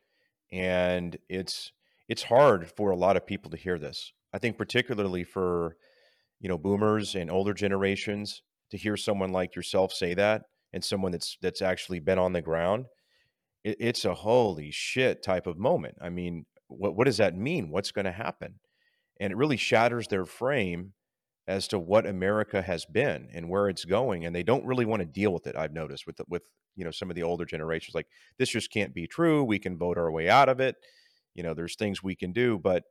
and 0.51 1.19
it's 1.29 1.73
it's 2.09 2.23
hard 2.23 2.71
for 2.71 2.91
a 2.91 2.97
lot 2.97 3.19
of 3.19 3.27
people 3.27 3.51
to 3.51 3.59
hear 3.59 3.79
this. 3.79 4.13
I 4.33 4.39
think 4.39 4.59
particularly 4.59 5.25
for 5.25 5.77
you 6.41 6.49
know 6.49 6.59
boomers 6.59 7.15
and 7.15 7.31
older 7.31 7.55
generations 7.55 8.43
to 8.71 8.77
hear 8.77 8.97
someone 8.97 9.33
like 9.33 9.55
yourself 9.55 9.93
say 9.93 10.15
that, 10.15 10.43
and 10.73 10.85
someone 10.85 11.13
that's 11.13 11.37
that's 11.41 11.63
actually 11.63 12.01
been 12.01 12.19
on 12.19 12.33
the 12.33 12.43
ground, 12.43 12.87
it, 13.65 13.77
it's 13.79 14.05
a 14.05 14.15
holy 14.15 14.71
shit 14.71 15.23
type 15.23 15.47
of 15.47 15.59
moment. 15.59 15.97
I 16.01 16.09
mean, 16.09 16.47
what 16.69 16.97
what 16.97 17.05
does 17.05 17.19
that 17.19 17.37
mean? 17.37 17.71
What's 17.71 17.93
going 17.93 18.07
to 18.07 18.13
happen? 18.13 18.61
And 19.21 19.33
it 19.33 19.37
really 19.37 19.57
shatters 19.57 20.09
their 20.09 20.25
frame 20.25 20.95
as 21.47 21.69
to 21.69 21.79
what 21.79 22.07
America 22.07 22.63
has 22.63 22.85
been 22.85 23.29
and 23.33 23.49
where 23.49 23.69
it's 23.69 23.85
going, 23.85 24.25
and 24.25 24.35
they 24.35 24.43
don't 24.43 24.65
really 24.65 24.85
want 24.85 25.01
to 25.01 25.07
deal 25.07 25.33
with 25.33 25.47
it. 25.47 25.57
I've 25.57 25.73
noticed 25.73 26.07
with 26.07 26.21
with 26.29 26.43
you 26.77 26.85
know 26.85 26.91
some 26.91 27.11
of 27.11 27.17
the 27.17 27.23
older 27.23 27.45
generations, 27.45 27.95
like 27.95 28.07
this 28.39 28.51
just 28.51 28.73
can't 28.73 28.95
be 28.95 29.07
true. 29.07 29.45
We 29.45 29.59
can 29.59 29.77
vote 29.77 29.99
our 29.99 30.11
way 30.11 30.29
out 30.29 30.49
of 30.49 30.61
it. 30.61 30.77
You 31.35 31.43
know, 31.43 31.55
there's 31.55 31.77
things 31.77 32.03
we 32.03 32.15
can 32.15 32.33
do, 32.33 32.59
but 32.59 32.85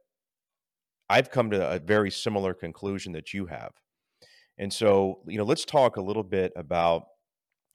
I've 1.11 1.29
come 1.29 1.51
to 1.51 1.69
a 1.69 1.77
very 1.77 2.09
similar 2.09 2.53
conclusion 2.53 3.11
that 3.13 3.33
you 3.33 3.47
have. 3.47 3.73
And 4.57 4.71
so, 4.71 5.19
you 5.27 5.37
know, 5.37 5.43
let's 5.43 5.65
talk 5.65 5.97
a 5.97 6.01
little 6.01 6.23
bit 6.23 6.53
about 6.55 7.03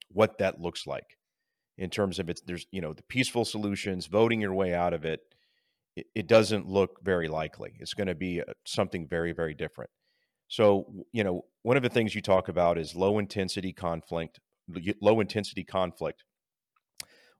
what 0.09 0.39
that 0.39 0.59
looks 0.59 0.87
like 0.87 1.19
in 1.77 1.91
terms 1.91 2.19
of 2.19 2.31
it's 2.31 2.41
there's 2.47 2.67
you 2.71 2.81
know 2.81 2.95
the 2.95 3.03
peaceful 3.03 3.45
solutions, 3.45 4.07
voting 4.07 4.41
your 4.41 4.55
way 4.55 4.73
out 4.73 4.95
of 4.95 5.05
it. 5.05 5.21
It, 5.97 6.07
it 6.15 6.27
doesn't 6.27 6.67
look 6.67 7.01
very 7.03 7.29
likely. 7.29 7.75
It's 7.79 7.93
going 7.93 8.07
to 8.07 8.15
be 8.15 8.41
uh, 8.41 8.55
something 8.65 9.07
very 9.07 9.33
very 9.33 9.53
different. 9.55 9.91
So, 10.49 11.05
you 11.13 11.23
know, 11.23 11.45
one 11.63 11.77
of 11.77 11.83
the 11.83 11.91
things 11.91 12.15
you 12.15 12.23
talk 12.23 12.49
about 12.49 12.79
is 12.79 12.95
low 12.95 13.19
intensity 13.19 13.73
conflict, 13.73 14.41
low 15.03 15.21
intensity 15.21 15.65
conflict. 15.65 16.25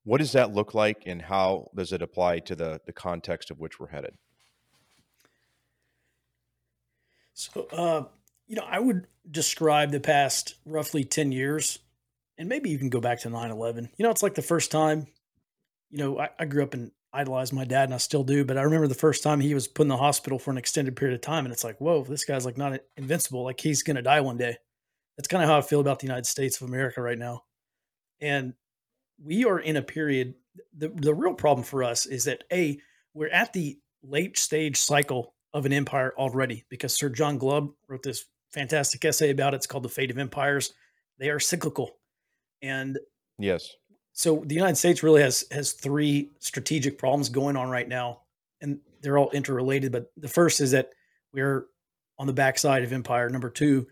What 0.05 0.19
does 0.19 0.33
that 0.33 0.53
look 0.53 0.75
like 0.75 1.05
and 1.07 1.23
how 1.23 1.69
does 1.75 1.93
it 1.93 2.03
apply 2.03 2.41
to 2.41 2.55
the, 2.55 2.81
the 2.85 2.93
context 2.93 3.51
of 3.51 3.59
which 3.59 3.81
we're 3.81 3.89
headed? 3.89 4.17
So, 7.37 7.67
uh, 7.71 8.05
you 8.47 8.57
know, 8.57 8.65
I 8.67 8.79
would 8.79 9.07
describe 9.31 9.91
the 9.91 10.01
past 10.01 10.55
roughly 10.65 11.05
10 11.05 11.33
years, 11.33 11.79
and 12.39 12.49
maybe 12.49 12.71
you 12.71 12.79
can 12.79 12.89
go 12.89 12.99
back 13.01 13.21
to 13.21 13.31
9 13.31 13.51
11. 13.51 13.91
You 13.99 14.05
know, 14.05 14.11
it's 14.11 14.23
like 14.23 14.35
the 14.35 14.43
first 14.43 14.71
time, 14.71 15.07
you 15.91 15.99
know, 15.99 16.19
I, 16.19 16.31
I 16.39 16.45
grew 16.47 16.63
up 16.63 16.73
in 16.73 16.93
idolized 17.13 17.53
my 17.53 17.65
dad 17.65 17.85
and 17.85 17.95
I 17.95 17.99
still 17.99 18.25
do. 18.25 18.45
But 18.45 18.57
I 18.57 18.63
remember 18.63 18.89
the 18.89 18.95
first 18.95 19.23
time 19.23 19.41
he 19.41 19.53
was 19.53 19.69
put 19.69 19.83
in 19.83 19.89
the 19.89 19.99
hospital 19.99 20.39
for 20.39 20.51
an 20.51 20.59
extended 20.59 20.97
period 20.97 21.15
of 21.15 21.21
time, 21.21 21.45
and 21.45 21.53
it's 21.53 21.65
like, 21.65 21.79
whoa, 21.79 22.05
this 22.05 22.25
guy's 22.25 22.47
like 22.47 22.57
not 22.57 22.81
invincible. 22.97 23.45
Like 23.45 23.61
he's 23.61 23.83
gonna 23.83 24.03
die 24.03 24.23
one 24.23 24.39
day. 24.39 24.57
That's 25.17 25.29
kind 25.29 25.43
of 25.43 25.49
how 25.51 25.59
I 25.59 25.63
feel 25.63 25.81
about 25.81 25.99
the 25.99 26.07
United 26.07 26.27
States 26.27 26.61
of 26.61 26.69
America 26.69 27.03
right 27.03 27.19
now. 27.19 27.45
And 28.21 28.55
we 29.23 29.45
are 29.45 29.59
in 29.59 29.77
a 29.77 29.83
period. 29.83 30.35
The 30.75 30.89
the 30.89 31.15
real 31.15 31.35
problem 31.35 31.65
for 31.65 31.85
us 31.85 32.07
is 32.07 32.25
that 32.25 32.45
a 32.51 32.79
we're 33.13 33.29
at 33.29 33.53
the 33.53 33.79
late 34.03 34.39
stage 34.39 34.79
cycle 34.79 35.35
of 35.57 35.65
an 35.65 35.73
empire 35.73 36.13
already 36.19 36.67
because 36.69 36.93
Sir 36.93 37.09
John 37.09 37.39
Glubb 37.39 37.73
wrote 37.89 38.03
this 38.03 38.27
fantastic 38.53 39.03
essay 39.07 39.31
about 39.31 39.55
it. 39.55 39.57
It's 39.57 39.67
called 39.67 39.85
The 39.85 39.89
Fate 39.89 40.11
of 40.11 40.19
Empires. 40.19 40.75
They 41.19 41.31
are 41.31 41.41
cyclical. 41.41 41.97
And 42.61 42.99
yes, 43.39 43.75
so 44.13 44.43
the 44.45 44.55
United 44.55 44.77
States 44.77 45.03
really 45.03 45.23
has 45.23 45.47
has 45.51 45.73
three 45.73 46.31
strategic 46.41 46.99
problems 46.99 47.31
going 47.31 47.57
on 47.57 47.71
right 47.71 47.89
now, 47.89 48.21
and 48.61 48.81
they're 49.01 49.17
all 49.17 49.31
interrelated. 49.31 49.93
But 49.93 50.13
the 50.19 50.29
first 50.29 50.61
is 50.61 50.73
that 50.73 50.91
we're 51.33 51.67
on 52.19 52.27
the 52.27 52.35
backside 52.35 52.85
of 52.85 52.93
empire. 52.93 53.31
Number 53.31 53.49
two, 53.49 53.87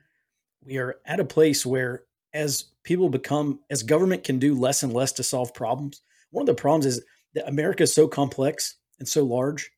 we 0.62 0.76
are 0.76 0.96
at 1.06 1.20
a 1.20 1.24
place 1.24 1.64
where 1.64 2.04
as 2.34 2.64
people 2.82 3.08
become 3.08 3.60
as 3.70 3.82
government 3.82 4.22
can 4.22 4.38
do 4.38 4.54
less 4.54 4.82
and 4.82 4.92
less 4.92 5.12
to 5.12 5.22
solve 5.22 5.54
problems. 5.54 6.02
One 6.30 6.42
of 6.42 6.46
the 6.46 6.60
problems 6.60 6.84
is 6.84 7.02
that 7.32 7.48
America 7.48 7.84
is 7.84 7.94
so 7.94 8.06
complex 8.06 8.76
and 8.98 9.08
so 9.08 9.24
large 9.24 9.70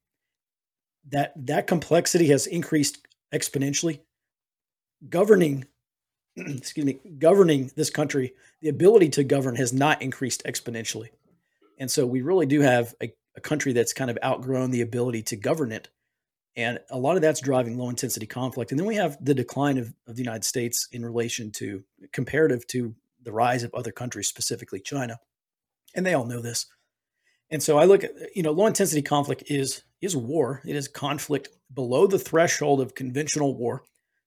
that 1.11 1.33
that 1.47 1.67
complexity 1.67 2.29
has 2.29 2.47
increased 2.47 3.07
exponentially. 3.33 4.01
Governing 5.09 5.67
excuse 6.37 6.85
me, 6.85 6.99
governing 7.19 7.71
this 7.77 7.91
country, 7.91 8.35
the 8.61 8.69
ability 8.69 9.09
to 9.09 9.25
govern 9.25 9.57
has 9.57 9.73
not 9.73 10.03
increased 10.03 10.45
exponentially. 10.45 11.09
And 11.79 11.91
so 11.91 12.07
we 12.07 12.23
really 12.23 12.47
do 12.47 12.61
have 12.61 12.95
a, 13.03 13.13
a, 13.37 13.41
country 13.41 13.73
that's 13.73 13.93
kind 13.93 14.11
of 14.11 14.19
outgrown 14.23 14.71
the 14.71 14.83
ability 14.83 15.23
to 15.23 15.37
govern 15.37 15.73
it. 15.73 15.89
And 16.57 16.79
a 16.91 16.99
lot 16.99 17.17
of 17.17 17.23
that's 17.23 17.41
driving 17.41 17.77
low 17.77 17.89
intensity 17.89 18.27
conflict. 18.27 18.71
And 18.71 18.79
then 18.79 18.87
we 18.87 18.97
have 18.97 19.23
the 19.23 19.35
decline 19.35 19.79
of, 19.79 19.95
of 20.07 20.17
the 20.17 20.23
United 20.23 20.45
States 20.45 20.89
in 20.93 21.05
relation 21.05 21.51
to 21.53 21.85
comparative 22.13 22.67
to 22.69 22.95
the 23.23 23.33
rise 23.33 23.63
of 23.63 23.75
other 23.75 23.93
countries, 23.93 24.29
specifically 24.29 24.81
China. 24.81 25.19
And 25.95 26.05
they 26.05 26.15
all 26.15 26.25
know 26.25 26.41
this. 26.41 26.67
And 27.51 27.63
so 27.63 27.79
I 27.79 27.85
look 27.85 28.05
at, 28.05 28.13
you 28.35 28.43
know, 28.43 28.53
low 28.53 28.67
intensity 28.67 29.03
conflict 29.03 29.45
is 29.47 29.83
is 30.00 30.17
war. 30.17 30.62
It 30.65 30.76
is 30.76 30.88
conflict 30.88 31.49
below 31.73 32.07
the 32.07 32.19
threshold 32.19 32.81
of 32.81 32.95
conventional 32.95 33.57
war 33.57 33.83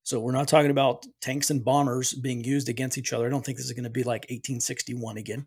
so 0.09 0.19
we're 0.19 0.31
not 0.31 0.47
talking 0.47 0.71
about 0.71 1.05
tanks 1.21 1.51
and 1.51 1.63
bombers 1.63 2.13
being 2.13 2.43
used 2.43 2.67
against 2.67 2.97
each 2.97 3.13
other. 3.13 3.27
I 3.27 3.29
don't 3.29 3.45
think 3.45 3.57
this 3.57 3.67
is 3.67 3.73
going 3.73 3.83
to 3.83 3.91
be 3.91 4.01
like 4.01 4.23
1861 4.23 5.17
again. 5.17 5.45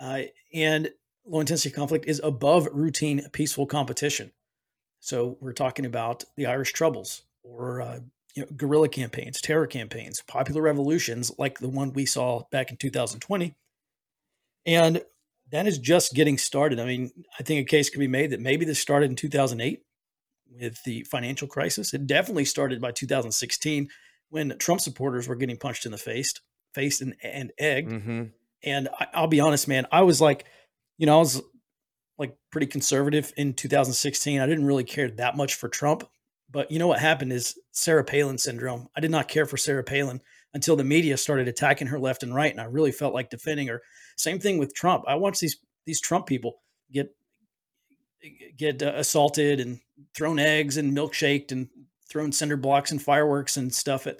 Uh, 0.00 0.22
and 0.54 0.90
low 1.26 1.40
intensity 1.40 1.74
conflict 1.74 2.06
is 2.06 2.18
above 2.24 2.68
routine 2.72 3.28
peaceful 3.34 3.66
competition. 3.66 4.32
So 5.00 5.36
we're 5.42 5.52
talking 5.52 5.84
about 5.84 6.24
the 6.36 6.46
Irish 6.46 6.72
Troubles 6.72 7.24
or 7.42 7.82
uh, 7.82 8.00
you 8.34 8.44
know, 8.44 8.48
guerrilla 8.56 8.88
campaigns, 8.88 9.42
terror 9.42 9.66
campaigns, 9.66 10.22
popular 10.26 10.62
revolutions 10.62 11.30
like 11.38 11.58
the 11.58 11.68
one 11.68 11.92
we 11.92 12.06
saw 12.06 12.44
back 12.50 12.70
in 12.70 12.78
2020. 12.78 13.54
And 14.64 15.02
that 15.52 15.66
is 15.66 15.78
just 15.78 16.14
getting 16.14 16.38
started. 16.38 16.80
I 16.80 16.86
mean, 16.86 17.10
I 17.38 17.42
think 17.42 17.60
a 17.60 17.68
case 17.68 17.90
could 17.90 18.00
be 18.00 18.08
made 18.08 18.30
that 18.30 18.40
maybe 18.40 18.64
this 18.64 18.80
started 18.80 19.10
in 19.10 19.16
2008 19.16 19.82
with 20.60 20.82
the 20.84 21.04
financial 21.04 21.48
crisis. 21.48 21.94
It 21.94 22.06
definitely 22.06 22.44
started 22.44 22.80
by 22.80 22.92
2016 22.92 23.88
when 24.28 24.56
Trump 24.58 24.80
supporters 24.80 25.28
were 25.28 25.36
getting 25.36 25.56
punched 25.56 25.86
in 25.86 25.92
the 25.92 25.98
face, 25.98 26.32
face 26.74 27.00
and, 27.00 27.14
and 27.22 27.52
egged. 27.58 27.92
Mm-hmm. 27.92 28.24
And 28.64 28.88
I, 28.98 29.20
will 29.20 29.28
be 29.28 29.40
honest, 29.40 29.68
man, 29.68 29.86
I 29.92 30.02
was 30.02 30.20
like, 30.20 30.46
you 30.98 31.06
know, 31.06 31.16
I 31.16 31.20
was 31.20 31.42
like 32.18 32.36
pretty 32.50 32.66
conservative 32.66 33.32
in 33.36 33.54
2016. 33.54 34.40
I 34.40 34.46
didn't 34.46 34.66
really 34.66 34.84
care 34.84 35.10
that 35.10 35.36
much 35.36 35.54
for 35.54 35.68
Trump. 35.68 36.04
But 36.50 36.70
you 36.70 36.78
know 36.78 36.86
what 36.86 37.00
happened 37.00 37.32
is 37.32 37.58
Sarah 37.72 38.04
Palin 38.04 38.38
syndrome. 38.38 38.88
I 38.96 39.00
did 39.00 39.10
not 39.10 39.28
care 39.28 39.46
for 39.46 39.56
Sarah 39.56 39.84
Palin 39.84 40.20
until 40.54 40.76
the 40.76 40.84
media 40.84 41.16
started 41.16 41.48
attacking 41.48 41.88
her 41.88 41.98
left 41.98 42.22
and 42.22 42.34
right, 42.34 42.50
and 42.50 42.60
I 42.60 42.64
really 42.64 42.92
felt 42.92 43.14
like 43.14 43.30
defending 43.30 43.68
her. 43.68 43.82
Same 44.16 44.38
thing 44.38 44.58
with 44.58 44.74
Trump. 44.74 45.04
I 45.06 45.14
watched 45.16 45.40
these 45.40 45.58
these 45.84 46.00
Trump 46.00 46.26
people 46.26 46.62
get 46.92 47.14
get 48.56 48.82
uh, 48.82 48.92
assaulted 48.96 49.60
and 49.60 49.80
thrown 50.14 50.38
eggs 50.38 50.76
and 50.76 50.96
milkshaked 50.96 51.52
and 51.52 51.68
thrown 52.08 52.32
cinder 52.32 52.56
blocks 52.56 52.90
and 52.90 53.02
fireworks 53.02 53.56
and 53.56 53.72
stuff 53.72 54.06
at 54.06 54.18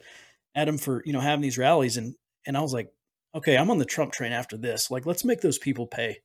at 0.54 0.68
him 0.68 0.78
for 0.78 1.02
you 1.06 1.12
know 1.12 1.20
having 1.20 1.42
these 1.42 1.58
rallies 1.58 1.96
and 1.96 2.14
and 2.46 2.56
I 2.56 2.60
was 2.60 2.72
like, 2.72 2.92
okay, 3.34 3.56
I'm 3.56 3.70
on 3.70 3.78
the 3.78 3.84
Trump 3.84 4.12
train 4.12 4.32
after 4.32 4.56
this. 4.56 4.90
Like, 4.90 5.04
let's 5.04 5.24
make 5.24 5.40
those 5.40 5.58
people 5.58 5.86
pay. 5.86 6.20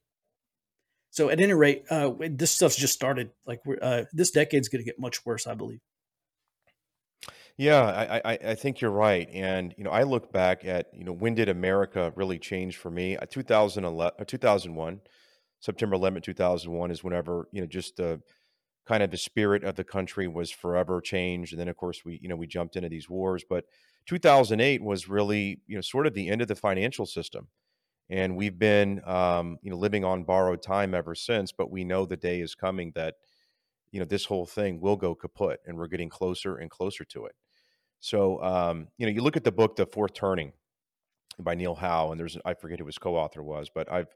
So 1.10 1.29
at 1.29 1.41
any 1.41 1.53
rate, 1.53 1.84
uh, 1.89 2.12
this 2.20 2.51
stuff's 2.51 2.77
just 2.77 2.93
started. 2.93 3.31
Like, 3.46 3.62
uh, 3.81 4.03
this 4.13 4.31
decade's 4.31 4.70
going 4.70 4.84
to 4.84 4.86
get 4.86 5.00
much 5.00 5.25
worse, 5.25 5.46
I 5.46 5.55
believe. 5.55 5.81
Yeah, 7.62 7.84
I, 7.84 8.32
I, 8.34 8.38
I 8.51 8.56
think 8.56 8.82
you're 8.82 8.89
right. 8.89 9.30
And, 9.32 9.75
you 9.77 9.84
know, 9.84 9.91
I 9.91 10.01
look 10.01 10.32
back 10.32 10.65
at, 10.65 10.88
you 10.96 11.03
know, 11.03 11.12
when 11.12 11.36
did 11.36 11.48
America 11.48 12.12
really 12.15 12.39
change 12.39 12.77
for 12.77 12.89
me? 12.89 13.15
2011, 13.30 14.25
2001, 14.25 15.00
September 15.60 15.94
11, 15.96 16.24
2001 16.24 16.89
is 16.89 17.03
whenever, 17.03 17.48
you 17.51 17.62
know, 17.62 17.68
just 17.68 17.98
the 17.98 18.20
kind 18.88 19.03
of 19.03 19.12
the 19.12 19.18
spirit 19.18 19.63
of 19.63 19.75
the 19.75 19.84
country 19.84 20.27
was 20.27 20.51
forever 20.51 21.01
changed. 21.01 21.53
And 21.53 21.60
then, 21.62 21.68
of 21.68 21.77
course, 21.77 22.03
we, 22.06 22.20
you 22.22 22.30
know, 22.30 22.36
we 22.36 22.48
jumped 22.48 22.77
into 22.77 22.89
these 22.89 23.10
wars. 23.10 23.44
But 23.50 23.65
2008 24.08 24.84
was 24.84 25.10
really, 25.10 25.62
you 25.68 25.75
know, 25.75 25.82
sort 25.82 26.08
of 26.08 26.15
the 26.15 26.30
end 26.30 26.41
of 26.41 26.50
the 26.50 26.56
financial 26.56 27.06
system. 27.06 27.50
And 28.10 28.38
we've 28.38 28.60
been, 28.60 29.01
um, 29.08 29.58
you 29.63 29.72
know, 29.72 29.77
living 29.77 30.06
on 30.06 30.24
borrowed 30.25 30.63
time 30.63 30.96
ever 30.96 31.15
since. 31.15 31.51
But 31.51 31.72
we 31.72 31.84
know 31.86 32.06
the 32.06 32.18
day 32.18 32.41
is 32.41 32.56
coming 32.56 32.94
that, 32.96 33.15
you 33.91 34.00
know, 34.00 34.06
this 34.08 34.25
whole 34.25 34.48
thing 34.48 34.82
will 34.82 34.98
go 34.98 35.15
kaput 35.15 35.60
and 35.68 35.77
we're 35.77 35.88
getting 35.88 36.10
closer 36.10 36.58
and 36.58 36.70
closer 36.72 37.06
to 37.06 37.25
it. 37.27 37.36
So, 38.01 38.41
um, 38.43 38.88
you 38.98 39.05
know, 39.05 39.12
you 39.12 39.22
look 39.22 39.38
at 39.38 39.43
the 39.43 39.51
book, 39.51 39.75
The 39.75 39.86
Fourth 39.86 40.13
Turning 40.13 40.51
by 41.39 41.55
Neil 41.55 41.75
Howe, 41.75 42.12
and 42.12 42.20
there's, 42.20 42.38
I 42.43 42.55
forget 42.55 42.79
who 42.79 42.86
his 42.86 42.98
co 42.98 43.15
author 43.15 43.43
was, 43.43 43.70
but 43.74 43.91
I've, 43.91 44.13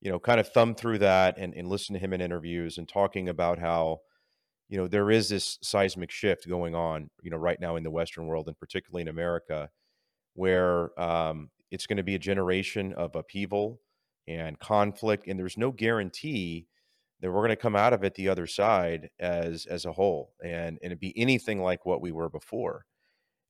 you 0.00 0.10
know, 0.10 0.18
kind 0.20 0.40
of 0.40 0.48
thumbed 0.48 0.78
through 0.78 0.98
that 0.98 1.36
and, 1.38 1.52
and 1.54 1.68
listened 1.68 1.96
to 1.98 2.04
him 2.04 2.12
in 2.12 2.20
interviews 2.20 2.78
and 2.78 2.88
talking 2.88 3.28
about 3.28 3.58
how, 3.58 4.00
you 4.68 4.78
know, 4.78 4.88
there 4.88 5.10
is 5.10 5.28
this 5.28 5.58
seismic 5.62 6.10
shift 6.10 6.48
going 6.48 6.74
on, 6.74 7.10
you 7.22 7.30
know, 7.30 7.36
right 7.36 7.60
now 7.60 7.76
in 7.76 7.82
the 7.82 7.90
Western 7.90 8.26
world 8.26 8.48
and 8.48 8.58
particularly 8.58 9.02
in 9.02 9.08
America, 9.08 9.68
where 10.34 10.98
um, 11.00 11.50
it's 11.70 11.86
going 11.86 11.96
to 11.96 12.02
be 12.04 12.14
a 12.14 12.18
generation 12.20 12.92
of 12.94 13.16
upheaval 13.16 13.80
and 14.28 14.58
conflict, 14.58 15.26
and 15.26 15.38
there's 15.38 15.58
no 15.58 15.72
guarantee 15.72 16.66
that 17.20 17.30
we're 17.30 17.40
going 17.40 17.50
to 17.50 17.56
come 17.56 17.76
out 17.76 17.92
of 17.92 18.04
it 18.04 18.14
the 18.14 18.28
other 18.28 18.46
side 18.46 19.08
as 19.18 19.66
as 19.66 19.84
a 19.84 19.92
whole, 19.92 20.34
and 20.44 20.78
and 20.82 20.92
it 20.92 21.00
be 21.00 21.16
anything 21.18 21.60
like 21.62 21.86
what 21.86 22.00
we 22.00 22.12
were 22.12 22.28
before. 22.28 22.84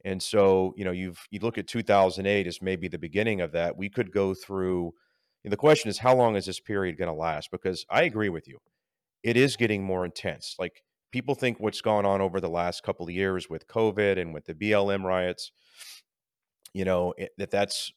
And 0.06 0.22
so, 0.22 0.72
you 0.76 0.84
know, 0.84 0.92
you've 0.92 1.26
you 1.32 1.40
look 1.40 1.58
at 1.58 1.66
2008 1.66 2.46
as 2.46 2.62
maybe 2.62 2.86
the 2.86 2.96
beginning 2.96 3.40
of 3.40 3.50
that. 3.52 3.76
We 3.76 3.90
could 3.90 4.12
go 4.12 4.34
through. 4.34 4.92
the 5.44 5.56
question 5.56 5.90
is, 5.90 5.98
how 5.98 6.14
long 6.14 6.36
is 6.36 6.46
this 6.46 6.60
period 6.60 6.96
going 6.96 7.08
to 7.08 7.14
last? 7.14 7.50
Because 7.50 7.84
I 7.90 8.04
agree 8.04 8.28
with 8.28 8.46
you, 8.46 8.58
it 9.24 9.36
is 9.36 9.56
getting 9.56 9.82
more 9.82 10.04
intense. 10.04 10.54
Like 10.60 10.84
people 11.10 11.34
think 11.34 11.58
what's 11.58 11.80
gone 11.80 12.06
on 12.06 12.20
over 12.20 12.40
the 12.40 12.48
last 12.48 12.84
couple 12.84 13.06
of 13.06 13.12
years 13.12 13.50
with 13.50 13.66
COVID 13.66 14.16
and 14.20 14.32
with 14.32 14.44
the 14.44 14.54
BLM 14.54 15.02
riots, 15.02 15.50
you 16.72 16.84
know, 16.84 17.12
it, 17.18 17.30
that 17.38 17.50
that's 17.50 17.92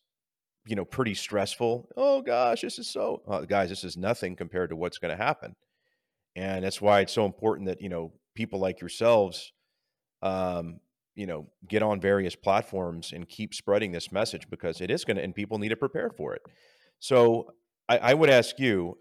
you 0.66 0.76
know 0.76 0.86
pretty 0.86 1.14
stressful. 1.14 1.90
Oh 1.96 2.24
gosh, 2.24 2.62
this 2.62 2.80
is 2.80 2.90
so 2.90 3.22
uh, 3.28 3.42
guys, 3.42 3.70
this 3.70 3.84
is 3.84 3.98
nothing 3.98 4.36
compared 4.36 4.72
to 4.72 4.76
what's 4.76 4.98
going 4.98 5.16
to 5.16 5.24
happen, 5.24 5.56
and 6.36 6.66
that's 6.66 6.82
why 6.82 7.02
it's 7.02 7.14
so 7.14 7.28
important 7.28 7.68
that 7.68 7.82
you 7.82 7.90
know 7.90 8.14
people 8.34 8.60
like 8.60 8.82
yourselves, 8.82 9.54
um, 10.24 10.80
you 11.20 11.26
know, 11.26 11.46
get 11.68 11.84
on 11.84 12.00
various 12.00 12.34
platforms 12.34 13.12
and 13.12 13.28
keep 13.28 13.54
spreading 13.54 13.92
this 13.92 14.10
message 14.10 14.50
because 14.50 14.80
it 14.80 14.90
is 14.90 15.04
going 15.04 15.18
to, 15.18 15.24
and 15.24 15.36
people 15.36 15.58
need 15.58 15.68
to 15.68 15.76
prepare 15.76 16.10
for 16.10 16.34
it. 16.34 16.42
So 17.00 17.56
I, 17.90 17.98
I 17.98 18.14
would 18.14 18.30
ask 18.30 18.58
you, 18.58 18.98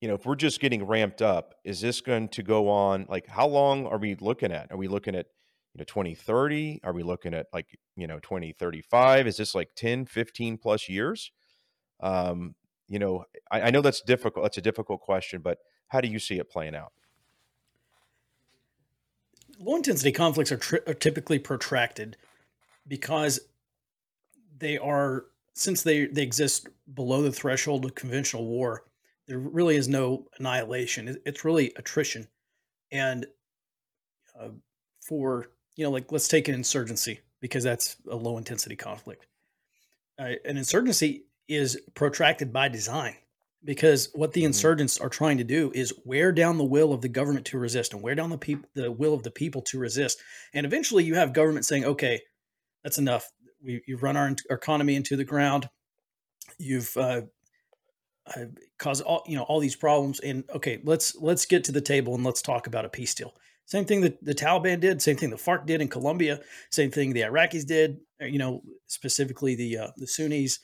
you 0.00 0.08
know, 0.08 0.14
if 0.14 0.24
we're 0.24 0.36
just 0.36 0.58
getting 0.58 0.86
ramped 0.86 1.20
up, 1.20 1.54
is 1.62 1.82
this 1.82 2.00
going 2.00 2.28
to 2.28 2.42
go 2.42 2.70
on? 2.70 3.04
Like, 3.10 3.26
how 3.26 3.46
long 3.46 3.84
are 3.84 3.98
we 3.98 4.14
looking 4.14 4.52
at? 4.52 4.72
Are 4.72 4.78
we 4.78 4.88
looking 4.88 5.14
at, 5.14 5.26
you 5.74 5.80
know, 5.80 5.84
2030? 5.84 6.80
Are 6.82 6.94
we 6.94 7.02
looking 7.02 7.34
at 7.34 7.48
like, 7.52 7.78
you 7.94 8.06
know, 8.06 8.18
2035? 8.20 9.26
Is 9.26 9.36
this 9.36 9.54
like 9.54 9.68
10, 9.76 10.06
15 10.06 10.56
plus 10.56 10.88
years? 10.88 11.30
Um, 12.00 12.54
you 12.88 12.98
know, 12.98 13.26
I, 13.50 13.60
I 13.60 13.70
know 13.70 13.82
that's 13.82 14.00
difficult. 14.00 14.46
That's 14.46 14.56
a 14.56 14.62
difficult 14.62 15.02
question, 15.02 15.42
but 15.42 15.58
how 15.88 16.00
do 16.00 16.08
you 16.08 16.18
see 16.18 16.38
it 16.38 16.48
playing 16.48 16.74
out? 16.74 16.92
Low 19.58 19.76
intensity 19.76 20.12
conflicts 20.12 20.52
are, 20.52 20.56
tri- 20.56 20.80
are 20.86 20.94
typically 20.94 21.38
protracted 21.38 22.16
because 22.86 23.40
they 24.58 24.78
are 24.78 25.26
since 25.54 25.82
they 25.82 26.06
they 26.06 26.22
exist 26.22 26.68
below 26.92 27.22
the 27.22 27.32
threshold 27.32 27.84
of 27.84 27.94
conventional 27.94 28.44
war 28.44 28.84
there 29.26 29.38
really 29.38 29.76
is 29.76 29.88
no 29.88 30.26
annihilation. 30.38 31.16
It's 31.24 31.44
really 31.44 31.72
attrition. 31.76 32.28
And 32.92 33.26
uh, 34.38 34.48
for, 35.00 35.50
you 35.76 35.84
know, 35.84 35.90
like 35.90 36.12
let's 36.12 36.28
take 36.28 36.48
an 36.48 36.54
insurgency 36.54 37.20
because 37.40 37.64
that's 37.64 37.96
a 38.10 38.16
low 38.16 38.38
intensity 38.38 38.76
conflict. 38.76 39.26
Uh, 40.18 40.32
an 40.44 40.56
insurgency 40.56 41.24
is 41.48 41.80
protracted 41.94 42.52
by 42.52 42.68
design 42.68 43.16
because 43.64 44.10
what 44.14 44.32
the 44.32 44.40
mm-hmm. 44.40 44.48
insurgents 44.48 44.98
are 44.98 45.08
trying 45.08 45.38
to 45.38 45.44
do 45.44 45.72
is 45.74 45.92
wear 46.04 46.32
down 46.32 46.58
the 46.58 46.64
will 46.64 46.92
of 46.92 47.00
the 47.00 47.08
government 47.08 47.46
to 47.46 47.58
resist 47.58 47.92
and 47.92 48.02
wear 48.02 48.14
down 48.14 48.30
the 48.30 48.38
people 48.38 48.68
the 48.74 48.90
will 48.90 49.14
of 49.14 49.22
the 49.22 49.30
people 49.30 49.62
to 49.62 49.78
resist 49.78 50.20
and 50.52 50.66
eventually 50.66 51.04
you 51.04 51.14
have 51.14 51.32
government 51.32 51.64
saying 51.64 51.84
okay 51.84 52.20
that's 52.82 52.98
enough 52.98 53.30
we, 53.62 53.82
you've 53.86 54.02
run 54.02 54.16
our, 54.16 54.34
our 54.50 54.56
economy 54.56 54.94
into 54.94 55.16
the 55.16 55.24
ground 55.24 55.68
you've 56.58 56.96
uh, 56.96 57.22
uh, 58.26 58.46
cause 58.78 59.00
all 59.00 59.22
you 59.26 59.36
know 59.36 59.42
all 59.42 59.60
these 59.60 59.76
problems. 59.76 60.20
And 60.20 60.44
okay, 60.54 60.80
let's 60.84 61.14
let's 61.16 61.46
get 61.46 61.64
to 61.64 61.72
the 61.72 61.80
table 61.80 62.14
and 62.14 62.24
let's 62.24 62.42
talk 62.42 62.66
about 62.66 62.84
a 62.84 62.88
peace 62.88 63.14
deal. 63.14 63.34
Same 63.66 63.84
thing 63.84 64.02
that 64.02 64.22
the 64.24 64.34
Taliban 64.34 64.80
did. 64.80 65.00
Same 65.00 65.16
thing 65.16 65.30
the 65.30 65.36
FARC 65.36 65.66
did 65.66 65.80
in 65.80 65.88
Colombia. 65.88 66.40
Same 66.70 66.90
thing 66.90 67.12
the 67.12 67.22
Iraqis 67.22 67.66
did. 67.66 67.98
You 68.20 68.38
know, 68.38 68.62
specifically 68.86 69.54
the 69.54 69.78
uh, 69.78 69.88
the 69.96 70.06
Sunnis 70.06 70.58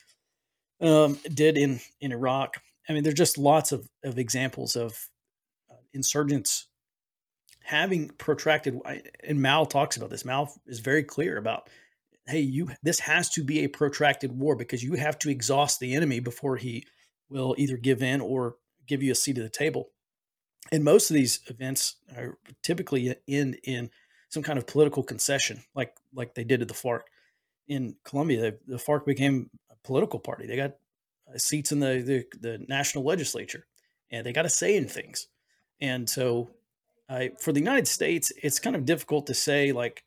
um, 0.81 1.19
did 1.35 1.59
in 1.59 1.81
in 2.01 2.13
Iraq. 2.13 2.57
I 2.91 2.93
mean, 2.93 3.05
there's 3.05 3.15
just 3.15 3.39
lots 3.39 3.71
of 3.71 3.89
of 4.03 4.19
examples 4.19 4.75
of 4.75 4.99
uh, 5.71 5.77
insurgents 5.95 6.67
having 7.63 8.09
protracted. 8.09 8.81
And 9.23 9.41
Mao 9.41 9.65
talks 9.65 9.97
about 9.97 10.11
this. 10.11 10.25
Mao 10.25 10.49
is 10.67 10.81
very 10.81 11.05
clear 11.05 11.39
about 11.39 11.71
hey, 12.27 12.41
you 12.41 12.69
this 12.83 12.99
has 12.99 13.31
to 13.31 13.45
be 13.45 13.61
a 13.61 13.69
protracted 13.69 14.37
war 14.37 14.57
because 14.57 14.83
you 14.83 14.95
have 14.95 15.19
to 15.21 15.31
exhaust 15.31 15.79
the 15.79 15.95
enemy 15.95 16.19
before 16.19 16.57
he 16.57 16.85
will 17.29 17.55
either 17.59 17.77
give 17.77 18.03
in 18.03 18.21
or 18.21 18.57
give 18.89 19.05
you 19.05 19.13
a 19.13 19.15
seat 19.15 19.39
at 19.39 19.45
the 19.45 19.51
table. 19.51 19.91
And 20.73 20.83
most 20.83 21.11
of 21.11 21.15
these 21.15 21.41
events 21.47 21.95
are 22.17 22.39
typically 22.65 23.15
end 23.29 23.59
in 23.63 23.91
some 24.31 24.43
kind 24.43 24.59
of 24.59 24.67
political 24.67 25.05
concession, 25.05 25.63
like 25.77 25.95
like 26.13 26.35
they 26.35 26.45
did 26.45 26.61
at 26.61 26.67
the 26.67 26.75
FARC 26.75 27.03
in 27.69 27.95
Colombia. 28.05 28.55
The, 28.67 28.79
FARC 28.79 29.07
became 29.07 29.49
a 29.71 29.77
political 29.85 30.19
party. 30.19 30.49
They 30.49 30.57
got 30.57 30.75
seats 31.39 31.73
in 31.73 31.81
the, 31.81 32.03
the, 32.03 32.25
the 32.41 32.65
national 32.69 33.05
legislature, 33.05 33.67
and 34.11 34.27
they 34.27 34.33
got 34.33 34.47
a 34.47 34.51
say 34.51 34.77
in 34.77 34.89
things. 34.89 35.29
And 35.81 36.09
so, 36.09 36.51
uh, 37.09 37.27
for 37.41 37.53
the 37.53 37.61
United 37.61 37.89
States, 37.89 38.33
it's 38.43 38.59
kind 38.59 38.77
of 38.77 38.85
difficult 38.85 39.27
to 39.27 39.35
say 39.35 39.73
like 39.73 40.03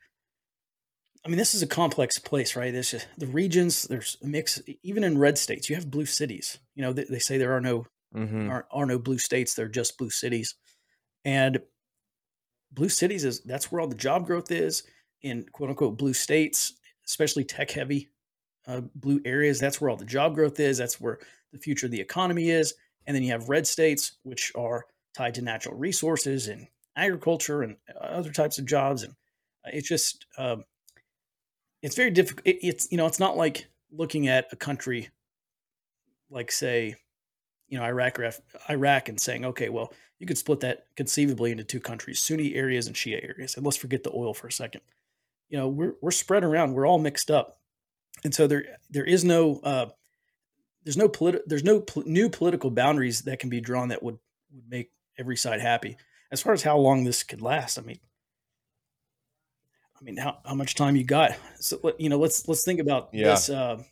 I 1.26 1.30
mean, 1.30 1.38
this 1.38 1.56
is 1.56 1.62
a 1.62 1.68
complex 1.68 2.20
place, 2.20 2.56
right? 2.56 2.74
There's 2.74 2.92
just, 2.92 3.08
the 3.18 3.28
regions. 3.28 3.84
There's 3.84 4.18
a 4.22 4.28
mix. 4.28 4.62
Even 4.84 5.04
in 5.04 5.18
red 5.18 5.38
states, 5.38 5.70
you 5.70 5.76
have 5.76 5.90
blue 5.90 6.06
cities. 6.06 6.60
You 6.76 6.82
know, 6.82 6.92
they, 6.92 7.06
they 7.06 7.20
say 7.20 7.38
there 7.38 7.54
are 7.54 7.62
no 7.62 7.86
mm-hmm. 8.14 8.50
are, 8.50 8.68
are 8.72 8.86
no 8.86 9.00
blue 9.00 9.18
states. 9.18 9.54
They're 9.54 9.70
just 9.70 9.98
blue 9.98 10.10
cities, 10.10 10.56
and 11.24 11.60
blue 12.72 12.90
cities 12.90 13.24
is 13.24 13.42
that's 13.42 13.72
where 13.72 13.80
all 13.80 13.88
the 13.88 13.96
job 13.96 14.26
growth 14.26 14.52
is 14.52 14.84
in 15.22 15.46
quote 15.54 15.70
unquote 15.70 15.98
blue 15.98 16.14
states, 16.14 16.74
especially 17.08 17.46
tech 17.46 17.72
heavy 17.72 18.10
uh, 18.68 18.82
blue 18.96 19.22
areas. 19.26 19.60
That's 19.60 19.80
where 19.80 19.90
all 19.90 19.98
the 19.98 20.06
job 20.06 20.36
growth 20.36 20.60
is. 20.60 20.78
That's 20.78 21.00
where 21.00 21.20
the 21.52 21.60
future 21.60 21.88
of 21.88 21.92
the 21.92 22.02
economy 22.02 22.50
is. 22.50 22.74
And 23.06 23.16
then 23.16 23.24
you 23.24 23.32
have 23.32 23.50
red 23.50 23.68
states, 23.68 24.14
which 24.24 24.52
are 24.56 24.86
tied 25.16 25.36
to 25.36 25.42
natural 25.42 25.76
resources 25.76 26.48
and 26.48 26.68
agriculture 26.96 27.64
and 27.64 27.76
other 28.00 28.32
types 28.32 28.58
of 28.58 28.66
jobs. 28.66 29.04
And 29.04 29.14
it's 29.66 29.88
just 29.88 30.26
um, 30.38 30.64
it's 31.82 31.96
very 31.96 32.12
difficult. 32.12 32.48
It, 32.48 32.60
it's 32.62 32.92
you 32.92 32.98
know, 32.98 33.06
it's 33.06 33.20
not 33.20 33.38
like 33.38 33.68
looking 33.92 34.28
at 34.28 34.48
a 34.52 34.56
country 34.56 35.10
like 36.30 36.52
say, 36.52 36.96
you 37.68 37.78
know, 37.78 37.84
Iraq 37.84 38.20
or 38.20 38.26
F- 38.26 38.42
Iraq 38.70 39.10
and 39.10 39.20
saying, 39.20 39.46
okay, 39.46 39.70
well, 39.70 39.94
you 40.20 40.26
could 40.26 40.38
split 40.38 40.62
that 40.62 40.88
conceivably 40.96 41.52
into 41.52 41.64
two 41.64 41.80
countries, 41.80 42.20
Sunni 42.20 42.56
areas 42.56 42.88
and 42.88 42.96
Shia 42.96 43.24
areas. 43.24 43.56
And 43.56 43.66
let's 43.66 43.78
forget 43.78 44.04
the 44.04 44.16
oil 44.16 44.34
for 44.34 44.48
a 44.48 44.52
second. 44.52 44.82
You 45.50 45.58
know, 45.60 45.68
we're 45.68 45.94
we're 46.02 46.12
spread 46.12 46.44
around. 46.44 46.74
We're 46.74 46.88
all 46.88 47.00
mixed 47.00 47.30
up, 47.30 47.60
and 48.24 48.34
so 48.34 48.48
there 48.48 48.66
there 48.90 49.06
is 49.06 49.24
no 49.24 49.60
uh, 49.64 49.90
there's 50.84 50.98
no 50.98 51.08
politi- 51.10 51.42
there's 51.46 51.64
no 51.64 51.80
pl- 51.80 52.04
new 52.06 52.30
political 52.30 52.70
boundaries 52.70 53.22
that 53.22 53.40
can 53.40 53.50
be 53.50 53.62
drawn 53.62 53.90
that 53.90 54.04
would 54.04 54.18
would 54.54 54.70
make 54.70 54.92
every 55.18 55.38
side 55.38 55.62
happy. 55.62 55.98
As 56.32 56.42
far 56.42 56.54
as 56.54 56.64
how 56.64 56.78
long 56.78 57.04
this 57.04 57.24
could 57.24 57.42
last, 57.42 57.78
I 57.78 57.84
mean, 57.84 58.00
I 60.00 60.04
mean, 60.04 60.18
how, 60.18 60.40
how 60.46 60.56
much 60.56 60.76
time 60.76 60.96
you 60.96 61.04
got? 61.04 61.32
So 61.60 61.94
you 61.98 62.10
know, 62.10 62.18
let's 62.18 62.48
let's 62.48 62.64
think 62.64 62.80
about 62.80 63.10
yeah. 63.14 63.32
this. 63.32 63.50
Uh, 63.50 63.84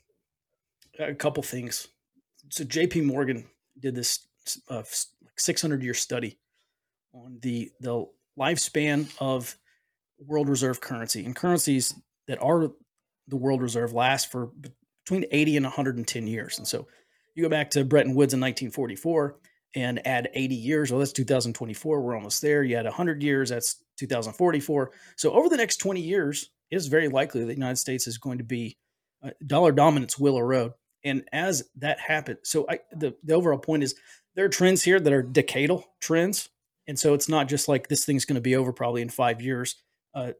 a 0.99 1.15
couple 1.15 1.41
things. 1.41 1.87
So 2.49 2.63
J.P. 2.63 3.01
Morgan 3.01 3.45
did 3.79 3.95
this 3.95 4.27
uh, 4.69 4.83
600 5.37 5.81
year 5.81 5.93
study 5.93 6.37
on 7.13 7.39
the 7.41 7.71
the 7.79 8.05
lifespan 8.37 9.11
of 9.19 9.55
world 10.27 10.49
reserve 10.49 10.81
currency 10.81 11.25
and 11.25 11.35
currencies 11.35 11.93
that 12.27 12.41
are 12.41 12.71
the 13.31 13.37
world 13.37 13.61
reserve 13.61 13.93
lasts 13.93 14.31
for 14.31 14.51
between 15.03 15.25
80 15.31 15.57
and 15.57 15.65
110 15.65 16.27
years. 16.27 16.59
And 16.59 16.67
so 16.67 16.87
you 17.33 17.41
go 17.41 17.49
back 17.49 17.71
to 17.71 17.83
Bretton 17.83 18.13
Woods 18.13 18.33
in 18.33 18.39
1944 18.39 19.37
and 19.75 20.05
add 20.05 20.29
80 20.33 20.55
years. 20.55 20.91
Well, 20.91 20.99
that's 20.99 21.13
2024. 21.13 22.01
We're 22.01 22.15
almost 22.15 22.41
there. 22.41 22.63
You 22.63 22.75
add 22.75 22.85
100 22.85 23.23
years. 23.23 23.49
That's 23.49 23.81
2044. 23.97 24.91
So 25.15 25.31
over 25.31 25.49
the 25.49 25.57
next 25.57 25.77
20 25.77 26.01
years, 26.01 26.49
it 26.69 26.75
is 26.75 26.87
very 26.87 27.07
likely 27.07 27.41
that 27.41 27.47
the 27.47 27.53
United 27.53 27.77
States 27.77 28.05
is 28.05 28.17
going 28.17 28.37
to 28.37 28.43
be 28.43 28.77
uh, 29.23 29.31
dollar 29.45 29.71
dominance 29.71 30.19
will 30.19 30.37
erode. 30.37 30.73
And 31.03 31.23
as 31.31 31.63
that 31.77 31.99
happens, 31.99 32.39
so 32.43 32.65
I, 32.69 32.79
the, 32.91 33.15
the 33.23 33.33
overall 33.33 33.57
point 33.57 33.83
is 33.83 33.95
there 34.35 34.45
are 34.45 34.49
trends 34.49 34.83
here 34.83 34.99
that 34.99 35.13
are 35.13 35.23
decadal 35.23 35.85
trends. 35.99 36.49
And 36.87 36.99
so 36.99 37.13
it's 37.13 37.29
not 37.29 37.47
just 37.47 37.67
like 37.67 37.87
this 37.87 38.05
thing's 38.05 38.25
going 38.25 38.35
to 38.35 38.41
be 38.41 38.55
over 38.55 38.73
probably 38.73 39.01
in 39.01 39.09
five 39.09 39.41
years. 39.41 39.75
Uh, 40.13 40.31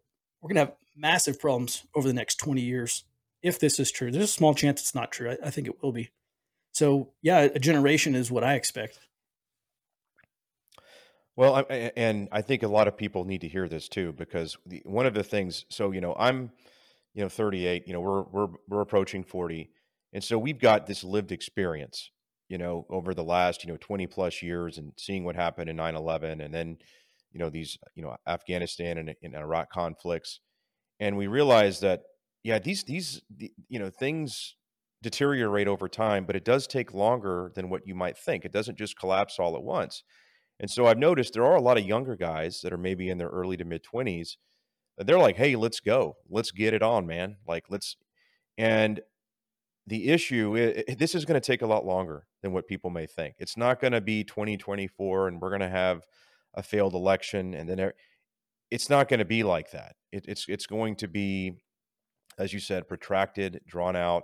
we're 0.42 0.50
going 0.50 0.56
to 0.56 0.72
have 0.72 0.76
massive 0.96 1.40
problems 1.40 1.86
over 1.96 2.08
the 2.08 2.14
next 2.14 2.36
20 2.36 2.62
years 2.62 3.04
if 3.42 3.60
this 3.60 3.80
is 3.80 3.92
true. 3.92 4.12
There's 4.12 4.26
a 4.26 4.28
small 4.28 4.54
chance 4.54 4.82
it's 4.82 4.96
not 4.96 5.12
true. 5.12 5.32
I, 5.32 5.48
I 5.48 5.50
think 5.50 5.68
it 5.68 5.82
will 5.82 5.92
be. 5.92 6.10
So, 6.74 7.10
yeah, 7.22 7.42
a 7.42 7.60
generation 7.60 8.16
is 8.16 8.32
what 8.32 8.44
I 8.44 8.54
expect. 8.56 9.00
Well, 11.36 11.56
I, 11.56 11.92
and 11.96 12.28
I 12.32 12.42
think 12.42 12.64
a 12.64 12.68
lot 12.68 12.88
of 12.88 12.98
people 12.98 13.26
need 13.26 13.42
to 13.42 13.48
hear 13.48 13.68
this 13.68 13.88
too, 13.90 14.14
because 14.14 14.58
the, 14.66 14.82
one 14.86 15.06
of 15.06 15.14
the 15.14 15.24
things. 15.24 15.66
So, 15.70 15.92
you 15.92 16.02
know, 16.02 16.16
I'm, 16.18 16.52
you 17.14 17.24
know, 17.24 17.30
38. 17.30 17.88
You 17.88 17.94
know, 17.94 18.02
we're 18.02 18.24
we're 18.24 18.48
we're 18.68 18.82
approaching 18.82 19.24
40, 19.24 19.70
and 20.14 20.24
so 20.24 20.38
we've 20.38 20.60
got 20.60 20.88
this 20.88 21.04
lived 21.04 21.32
experience. 21.32 22.12
You 22.48 22.58
know, 22.58 22.86
over 22.90 23.14
the 23.14 23.24
last 23.24 23.64
you 23.64 23.72
know 23.72 23.78
20 23.78 24.08
plus 24.08 24.42
years, 24.42 24.78
and 24.78 24.92
seeing 24.98 25.24
what 25.24 25.36
happened 25.36 25.70
in 25.70 25.78
9/11, 25.78 26.44
and 26.44 26.54
then, 26.54 26.78
you 27.32 27.40
know, 27.40 27.50
these 27.50 27.78
you 27.96 28.04
know 28.04 28.16
Afghanistan 28.28 28.98
and, 28.98 29.16
and 29.24 29.36
Iraq 29.36 29.72
conflicts, 29.72 30.42
and 31.02 31.18
we 31.18 31.28
realize 31.28 31.82
that 31.82 32.04
yeah, 32.44 32.60
these 32.60 32.84
these 32.84 33.22
you 33.68 33.80
know 33.80 33.90
things 33.90 34.56
deteriorate 35.04 35.68
over 35.68 35.90
time, 35.90 36.26
but 36.26 36.36
it 36.36 36.46
does 36.46 36.68
take 36.68 36.94
longer 36.94 37.52
than 37.56 37.70
what 37.70 37.82
you 37.86 37.96
might 37.96 38.18
think. 38.18 38.46
It 38.46 38.54
doesn't 38.54 38.78
just 38.78 38.98
collapse 38.98 39.40
all 39.40 39.56
at 39.56 39.64
once. 39.64 40.04
And 40.60 40.70
so 40.70 40.86
I've 40.86 41.00
noticed 41.00 41.34
there 41.34 41.46
are 41.46 41.56
a 41.56 41.62
lot 41.62 41.80
of 41.80 41.86
younger 41.86 42.16
guys 42.16 42.62
that 42.62 42.72
are 42.72 42.78
maybe 42.78 43.10
in 43.10 43.18
their 43.18 43.30
early 43.30 43.58
to 43.58 43.66
mid 43.66 43.84
20s. 43.84 44.38
They're 44.98 45.18
like, 45.18 45.38
"Hey, 45.38 45.56
let's 45.56 45.80
go. 45.80 46.18
Let's 46.30 46.52
get 46.52 46.74
it 46.74 46.84
on, 46.84 47.08
man. 47.08 47.38
Like 47.48 47.66
let's 47.70 47.98
and 48.58 49.02
the 49.88 50.10
issue 50.10 50.56
it, 50.56 51.00
this 51.00 51.16
is 51.16 51.26
going 51.26 51.40
to 51.40 51.46
take 51.46 51.64
a 51.64 51.68
lot 51.68 51.86
longer 51.86 52.28
than 52.44 52.54
what 52.54 52.68
people 52.68 52.92
may 52.92 53.08
think. 53.08 53.36
It's 53.40 53.58
not 53.58 53.80
going 53.80 53.94
to 53.94 54.02
be 54.02 54.24
2024 54.24 55.28
and 55.28 55.42
we're 55.42 55.50
going 55.50 55.62
to 55.62 55.70
have 55.70 56.02
a 56.54 56.62
failed 56.62 56.94
election 56.94 57.56
and 57.56 57.68
then 57.68 57.92
it's 58.72 58.90
not 58.90 59.10
going 59.10 59.20
to 59.20 59.26
be 59.26 59.44
like 59.44 59.72
that. 59.72 59.96
It, 60.12 60.26
it's 60.28 60.46
it's 60.48 60.66
going 60.66 60.96
to 60.98 61.08
be 61.08 61.62
as 62.38 62.54
you 62.54 62.60
said 62.60 62.88
protracted, 62.88 63.62
drawn 63.68 63.96
out 63.96 64.24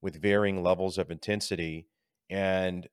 with 0.00 0.20
varying 0.20 0.62
levels 0.62 0.98
of 0.98 1.10
intensity 1.10 1.88
and 2.30 2.86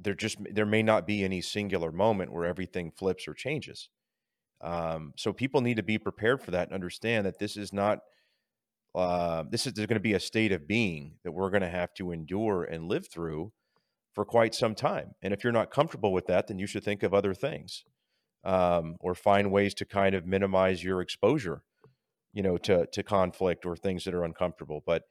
there 0.00 0.14
just 0.14 0.36
there 0.52 0.66
may 0.66 0.82
not 0.82 1.06
be 1.06 1.24
any 1.24 1.40
singular 1.40 1.92
moment 1.92 2.32
where 2.32 2.44
everything 2.44 2.90
flips 2.90 3.28
or 3.28 3.34
changes. 3.34 3.88
Um, 4.60 5.12
so 5.16 5.32
people 5.32 5.60
need 5.60 5.76
to 5.76 5.82
be 5.82 5.98
prepared 5.98 6.42
for 6.42 6.50
that 6.50 6.68
and 6.68 6.74
understand 6.74 7.26
that 7.26 7.38
this 7.38 7.56
is 7.56 7.72
not 7.72 8.00
uh, 8.94 9.44
this 9.48 9.66
is 9.66 9.72
going 9.72 9.88
to 9.88 10.00
be 10.00 10.14
a 10.14 10.20
state 10.20 10.52
of 10.52 10.66
being 10.68 11.14
that 11.24 11.32
we're 11.32 11.50
going 11.50 11.62
to 11.62 11.68
have 11.68 11.94
to 11.94 12.12
endure 12.12 12.64
and 12.64 12.88
live 12.88 13.08
through 13.08 13.52
for 14.12 14.24
quite 14.24 14.54
some 14.54 14.74
time. 14.74 15.14
And 15.22 15.34
if 15.34 15.42
you're 15.42 15.52
not 15.52 15.70
comfortable 15.70 16.12
with 16.12 16.26
that, 16.26 16.46
then 16.46 16.58
you 16.58 16.66
should 16.66 16.84
think 16.84 17.02
of 17.02 17.12
other 17.12 17.34
things 17.34 17.84
um, 18.44 18.96
or 19.00 19.14
find 19.14 19.50
ways 19.50 19.74
to 19.74 19.84
kind 19.84 20.14
of 20.14 20.26
minimize 20.26 20.82
your 20.82 21.00
exposure, 21.00 21.62
you 22.32 22.42
know, 22.42 22.56
to 22.58 22.86
to 22.92 23.02
conflict 23.02 23.66
or 23.66 23.76
things 23.76 24.04
that 24.04 24.14
are 24.14 24.24
uncomfortable. 24.24 24.82
But 24.86 25.02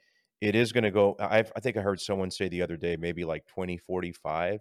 it 0.41 0.55
is 0.55 0.71
going 0.71 0.83
to 0.83 0.91
go. 0.91 1.15
I've, 1.19 1.51
I 1.55 1.59
think 1.59 1.77
I 1.77 1.81
heard 1.81 2.01
someone 2.01 2.31
say 2.31 2.49
the 2.49 2.61
other 2.61 2.77
day, 2.77 2.97
maybe 2.97 3.23
like 3.25 3.45
2045 3.47 4.59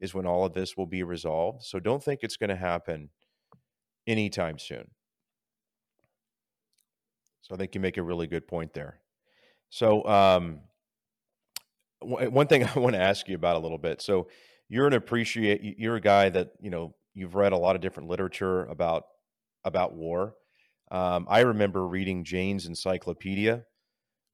is 0.00 0.14
when 0.14 0.26
all 0.26 0.44
of 0.44 0.54
this 0.54 0.76
will 0.76 0.86
be 0.86 1.02
resolved. 1.02 1.64
So 1.64 1.80
don't 1.80 2.02
think 2.02 2.20
it's 2.22 2.36
going 2.36 2.50
to 2.50 2.56
happen 2.56 3.10
anytime 4.06 4.58
soon. 4.58 4.90
So 7.42 7.54
I 7.54 7.58
think 7.58 7.74
you 7.74 7.80
make 7.80 7.96
a 7.96 8.02
really 8.02 8.26
good 8.26 8.46
point 8.46 8.74
there. 8.74 9.00
So 9.70 10.04
um, 10.06 10.60
w- 12.00 12.30
one 12.30 12.46
thing 12.46 12.64
I 12.76 12.78
want 12.78 12.94
to 12.94 13.00
ask 13.02 13.28
you 13.28 13.34
about 13.34 13.56
a 13.56 13.60
little 13.60 13.78
bit. 13.78 14.02
So 14.02 14.28
you're 14.68 14.86
an 14.86 14.92
appreciate. 14.92 15.62
You're 15.78 15.96
a 15.96 16.00
guy 16.00 16.28
that 16.28 16.52
you 16.60 16.70
know 16.70 16.94
you've 17.18 17.34
read 17.34 17.52
a 17.52 17.58
lot 17.58 17.76
of 17.76 17.82
different 17.82 18.08
literature 18.08 18.64
about 18.66 19.04
about 19.64 19.94
war. 19.94 20.34
Um, 20.90 21.26
I 21.28 21.40
remember 21.40 21.86
reading 21.86 22.24
Jane's 22.24 22.66
Encyclopedia 22.66 23.64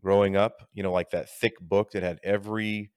growing 0.02 0.36
up. 0.36 0.68
You 0.74 0.82
know, 0.84 0.92
like 0.92 1.10
that 1.10 1.30
thick 1.30 1.54
book 1.60 1.92
that 1.92 2.02
had 2.02 2.20
every 2.24 2.92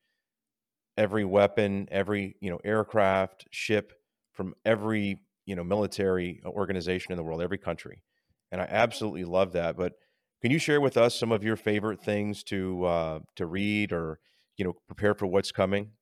every 0.98 1.26
weapon, 1.26 1.88
every 1.92 2.36
you 2.42 2.50
know 2.50 2.60
aircraft, 2.64 3.48
ship 3.52 3.94
from 4.34 4.54
every 4.66 5.24
you 5.46 5.56
know 5.56 5.64
military 5.64 6.42
organization 6.46 7.12
in 7.12 7.18
the 7.18 7.24
world, 7.24 7.42
every 7.42 7.58
country, 7.58 8.04
and 8.52 8.62
I 8.62 8.66
absolutely 8.66 9.26
love 9.26 9.54
that. 9.54 9.78
But 9.78 9.94
can 10.42 10.52
you 10.52 10.60
share 10.60 10.82
with 10.82 10.98
us 10.98 11.18
some 11.18 11.32
of 11.32 11.44
your 11.44 11.56
favorite 11.56 12.02
things 12.02 12.44
to 12.46 12.86
uh, 12.86 13.20
to 13.36 13.46
read 13.46 13.92
or 13.92 14.20
you 14.58 14.66
know 14.66 14.74
prepare 14.88 15.14
for 15.14 15.28
what's 15.28 15.52
coming? 15.52 15.94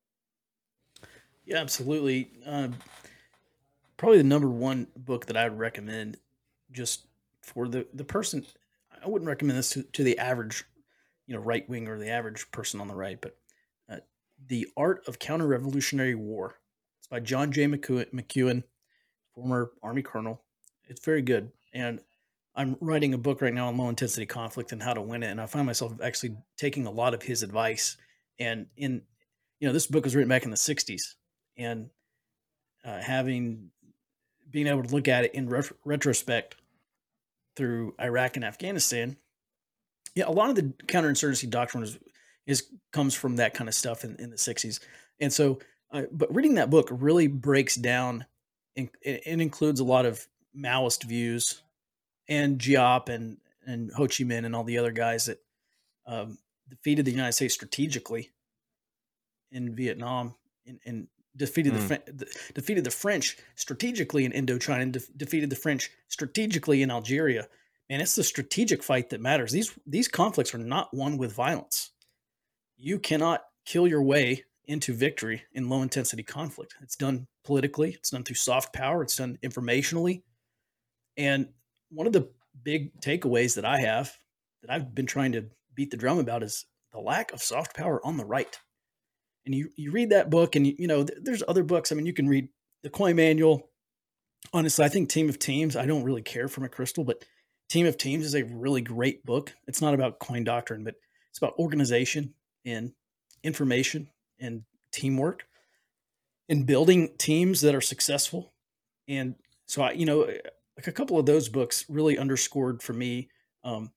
Yeah, 1.45 1.57
absolutely. 1.57 2.31
Uh, 2.45 2.69
probably 3.97 4.17
the 4.17 4.23
number 4.23 4.49
one 4.49 4.87
book 4.95 5.27
that 5.27 5.37
I 5.37 5.47
would 5.47 5.59
recommend, 5.59 6.17
just 6.71 7.07
for 7.41 7.67
the 7.67 7.87
the 7.93 8.03
person. 8.03 8.45
I 9.03 9.07
wouldn't 9.07 9.27
recommend 9.27 9.59
this 9.59 9.69
to, 9.71 9.83
to 9.83 10.03
the 10.03 10.17
average, 10.17 10.63
you 11.27 11.35
know, 11.35 11.41
right 11.41 11.67
wing 11.69 11.87
or 11.87 11.99
the 11.99 12.09
average 12.09 12.49
person 12.51 12.81
on 12.81 12.87
the 12.87 12.95
right, 12.95 13.19
but 13.21 13.37
the 14.47 14.67
Art 14.77 15.03
of 15.07 15.19
Counter-Revolutionary 15.19 16.15
War. 16.15 16.55
It's 16.99 17.07
by 17.07 17.19
John 17.19 17.51
J. 17.51 17.67
McCuen, 17.67 18.63
former 19.33 19.71
Army 19.81 20.01
colonel. 20.01 20.41
It's 20.87 21.03
very 21.03 21.21
good. 21.21 21.51
And 21.73 21.99
I'm 22.55 22.77
writing 22.79 23.13
a 23.13 23.17
book 23.17 23.41
right 23.41 23.53
now 23.53 23.67
on 23.67 23.77
low 23.77 23.89
intensity 23.89 24.25
conflict 24.25 24.71
and 24.71 24.81
how 24.81 24.93
to 24.93 25.01
win 25.01 25.23
it. 25.23 25.31
And 25.31 25.41
I 25.41 25.45
find 25.45 25.65
myself 25.65 25.93
actually 26.01 26.37
taking 26.57 26.85
a 26.85 26.91
lot 26.91 27.13
of 27.13 27.23
his 27.23 27.43
advice. 27.43 27.97
And 28.39 28.67
in, 28.77 29.01
you 29.59 29.67
know, 29.67 29.73
this 29.73 29.87
book 29.87 30.03
was 30.03 30.15
written 30.15 30.29
back 30.29 30.43
in 30.43 30.51
the 30.51 30.57
60s. 30.57 31.15
And 31.57 31.89
uh, 32.83 33.01
having, 33.01 33.71
being 34.55 34.67
able 34.67 34.83
to 34.83 34.95
look 34.95 35.09
at 35.09 35.25
it 35.25 35.35
in 35.35 35.49
ret- 35.49 35.73
retrospect 35.83 36.55
through 37.57 37.93
Iraq 37.99 38.37
and 38.37 38.45
Afghanistan, 38.45 39.17
yeah, 40.15 40.23
a 40.27 40.31
lot 40.31 40.49
of 40.49 40.55
the 40.55 40.73
counterinsurgency 40.87 41.49
doctrine 41.49 41.81
was 41.81 41.99
is 42.47 42.63
comes 42.93 43.13
from 43.13 43.35
that 43.35 43.53
kind 43.53 43.67
of 43.67 43.75
stuff 43.75 44.05
in, 44.05 44.15
in 44.15 44.29
the 44.29 44.37
60s 44.37 44.79
and 45.19 45.33
so 45.33 45.59
uh, 45.91 46.03
but 46.09 46.33
reading 46.33 46.53
that 46.53 46.69
book 46.69 46.87
really 46.89 47.27
breaks 47.27 47.75
down 47.75 48.25
and 48.77 48.87
it, 49.01 49.23
includes 49.25 49.81
a 49.81 49.83
lot 49.83 50.05
of 50.05 50.25
maoist 50.57 51.03
views 51.03 51.61
and 52.29 52.57
Giap 52.57 53.09
and 53.09 53.37
and 53.67 53.91
Ho 53.91 54.03
Chi 54.03 54.23
Minh 54.23 54.45
and 54.45 54.55
all 54.55 54.63
the 54.63 54.77
other 54.77 54.91
guys 54.91 55.25
that 55.25 55.39
um, 56.07 56.37
defeated 56.69 57.03
the 57.03 57.11
United 57.11 57.33
States 57.33 57.55
strategically 57.55 58.29
in 59.51 59.75
Vietnam 59.75 60.35
and, 60.65 60.79
and 60.85 61.07
defeated 61.35 61.73
mm. 61.73 62.05
the, 62.05 62.27
defeated 62.53 62.83
the 62.83 62.91
French 62.91 63.37
strategically 63.55 64.25
in 64.25 64.31
Indochina 64.31 64.81
and 64.81 64.93
de- 64.93 64.99
defeated 65.17 65.49
the 65.49 65.55
French 65.55 65.89
strategically 66.07 66.81
in 66.81 66.91
Algeria. 66.91 67.47
And 67.89 68.01
it's 68.01 68.15
the 68.15 68.23
strategic 68.23 68.81
fight 68.81 69.09
that 69.11 69.21
matters. 69.21 69.51
These 69.51 69.77
these 69.85 70.07
conflicts 70.07 70.53
are 70.55 70.59
not 70.59 70.93
won 70.93 71.17
with 71.17 71.33
violence 71.33 71.91
you 72.77 72.99
cannot 72.99 73.43
kill 73.65 73.87
your 73.87 74.01
way 74.01 74.43
into 74.65 74.93
victory 74.93 75.43
in 75.53 75.69
low 75.69 75.81
intensity 75.81 76.23
conflict. 76.23 76.75
It's 76.81 76.95
done 76.95 77.27
politically, 77.43 77.91
it's 77.91 78.09
done 78.09 78.23
through 78.23 78.35
soft 78.35 78.73
power, 78.73 79.03
it's 79.03 79.15
done 79.15 79.37
informationally. 79.43 80.23
And 81.17 81.49
one 81.89 82.07
of 82.07 82.13
the 82.13 82.29
big 82.63 82.99
takeaways 83.01 83.55
that 83.55 83.65
I 83.65 83.79
have 83.79 84.17
that 84.61 84.71
I've 84.71 84.93
been 84.95 85.05
trying 85.05 85.33
to 85.33 85.45
beat 85.73 85.91
the 85.91 85.97
drum 85.97 86.17
about 86.17 86.43
is 86.43 86.65
the 86.91 86.99
lack 86.99 87.31
of 87.31 87.41
soft 87.41 87.75
power 87.75 88.05
on 88.05 88.17
the 88.17 88.25
right. 88.25 88.57
And 89.45 89.53
you, 89.53 89.69
you 89.75 89.91
read 89.91 90.09
that 90.09 90.29
book, 90.29 90.55
and 90.55 90.65
you, 90.65 90.75
you 90.79 90.87
know, 90.87 91.03
there's 91.03 91.43
other 91.47 91.63
books. 91.63 91.91
I 91.91 91.95
mean, 91.95 92.05
you 92.05 92.13
can 92.13 92.27
read 92.27 92.49
the 92.83 92.89
Coin 92.89 93.15
Manual. 93.15 93.69
Honestly, 94.53 94.85
I 94.85 94.89
think 94.89 95.09
Team 95.09 95.29
of 95.29 95.39
Teams, 95.39 95.75
I 95.75 95.85
don't 95.85 96.03
really 96.03 96.21
care 96.21 96.47
for 96.47 96.67
McChrystal, 96.67 97.05
but 97.05 97.23
Team 97.69 97.85
of 97.85 97.97
Teams 97.97 98.25
is 98.25 98.35
a 98.35 98.43
really 98.43 98.81
great 98.81 99.25
book. 99.25 99.53
It's 99.67 99.81
not 99.81 99.93
about 99.93 100.19
coin 100.19 100.43
doctrine, 100.43 100.83
but 100.83 100.95
it's 101.29 101.37
about 101.37 101.57
organization 101.57 102.33
and 102.63 102.91
information 103.43 104.09
and 104.39 104.63
teamwork 104.91 105.45
and 106.49 106.65
building 106.65 107.09
teams 107.17 107.61
that 107.61 107.75
are 107.75 107.81
successful. 107.81 108.53
And 109.07 109.35
so 109.65 109.83
I, 109.83 109.91
you 109.91 110.05
know, 110.05 110.21
like 110.77 110.87
a 110.87 110.91
couple 110.91 111.19
of 111.19 111.25
those 111.25 111.49
books 111.49 111.85
really 111.89 112.17
underscored 112.17 112.81
for 112.81 112.93
me. 112.93 113.29
Um, 113.63 113.91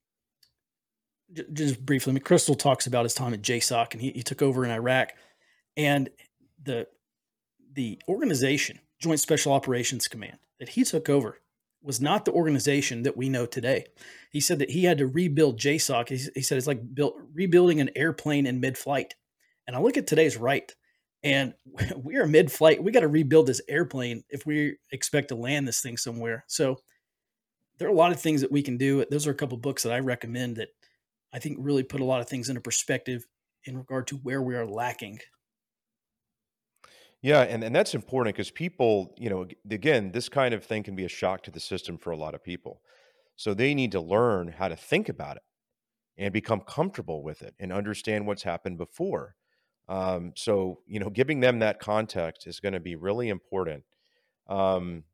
just 1.52 1.84
briefly, 1.84 2.18
McChrystal 2.18 2.58
talks 2.58 2.86
about 2.86 3.04
his 3.04 3.14
time 3.14 3.34
at 3.34 3.42
JSOC 3.42 3.92
and 3.92 4.00
he, 4.00 4.12
he 4.12 4.22
took 4.22 4.40
over 4.40 4.64
in 4.64 4.70
Iraq, 4.70 5.12
and 5.78 6.10
the 6.62 6.88
the 7.72 8.00
organization, 8.08 8.80
Joint 9.00 9.20
Special 9.20 9.52
Operations 9.52 10.08
Command, 10.08 10.38
that 10.58 10.70
he 10.70 10.84
took 10.84 11.08
over 11.08 11.38
was 11.80 12.00
not 12.00 12.24
the 12.24 12.32
organization 12.32 13.04
that 13.04 13.16
we 13.16 13.28
know 13.28 13.46
today. 13.46 13.86
He 14.32 14.40
said 14.40 14.58
that 14.58 14.70
he 14.70 14.84
had 14.84 14.98
to 14.98 15.06
rebuild 15.06 15.60
JSOC. 15.60 16.08
He, 16.08 16.18
he 16.34 16.42
said 16.42 16.58
it's 16.58 16.66
like 16.66 16.82
built, 16.92 17.14
rebuilding 17.32 17.80
an 17.80 17.90
airplane 17.94 18.46
in 18.46 18.58
mid-flight. 18.58 19.14
And 19.66 19.76
I 19.76 19.80
look 19.80 19.96
at 19.96 20.08
today's 20.08 20.36
right, 20.36 20.74
and 21.22 21.54
we 21.96 22.16
are 22.16 22.26
mid-flight. 22.26 22.82
We 22.82 22.90
got 22.90 23.00
to 23.00 23.08
rebuild 23.08 23.46
this 23.46 23.62
airplane 23.68 24.24
if 24.28 24.44
we 24.44 24.76
expect 24.90 25.28
to 25.28 25.36
land 25.36 25.68
this 25.68 25.80
thing 25.80 25.96
somewhere. 25.96 26.44
So 26.48 26.78
there 27.78 27.86
are 27.86 27.92
a 27.92 27.94
lot 27.94 28.10
of 28.10 28.20
things 28.20 28.40
that 28.40 28.50
we 28.50 28.62
can 28.62 28.76
do. 28.76 29.04
Those 29.08 29.28
are 29.28 29.32
a 29.32 29.36
couple 29.36 29.56
books 29.56 29.84
that 29.84 29.92
I 29.92 30.00
recommend 30.00 30.56
that 30.56 30.70
I 31.32 31.38
think 31.38 31.58
really 31.60 31.84
put 31.84 32.00
a 32.00 32.04
lot 32.04 32.20
of 32.20 32.28
things 32.28 32.48
into 32.48 32.60
perspective 32.60 33.24
in 33.64 33.78
regard 33.78 34.08
to 34.08 34.16
where 34.16 34.42
we 34.42 34.56
are 34.56 34.66
lacking 34.66 35.20
yeah, 37.22 37.42
and, 37.42 37.64
and 37.64 37.74
that's 37.74 37.94
important 37.94 38.36
because 38.36 38.50
people, 38.50 39.14
you 39.18 39.28
know, 39.28 39.46
again, 39.70 40.12
this 40.12 40.28
kind 40.28 40.54
of 40.54 40.64
thing 40.64 40.84
can 40.84 40.94
be 40.94 41.04
a 41.04 41.08
shock 41.08 41.42
to 41.44 41.50
the 41.50 41.60
system 41.60 41.98
for 41.98 42.10
a 42.10 42.16
lot 42.16 42.34
of 42.34 42.44
people. 42.44 42.80
So 43.36 43.54
they 43.54 43.74
need 43.74 43.92
to 43.92 44.00
learn 44.00 44.48
how 44.48 44.68
to 44.68 44.76
think 44.76 45.08
about 45.08 45.36
it 45.36 45.42
and 46.16 46.32
become 46.32 46.60
comfortable 46.60 47.22
with 47.22 47.42
it 47.42 47.54
and 47.58 47.72
understand 47.72 48.26
what's 48.26 48.42
happened 48.42 48.78
before. 48.78 49.34
Um, 49.88 50.32
so, 50.36 50.80
you 50.86 51.00
know, 51.00 51.10
giving 51.10 51.40
them 51.40 51.60
that 51.60 51.80
context 51.80 52.46
is 52.46 52.60
going 52.60 52.74
to 52.74 52.80
be 52.80 52.94
really 52.94 53.28
important. 53.28 53.84
Um, 54.48 55.04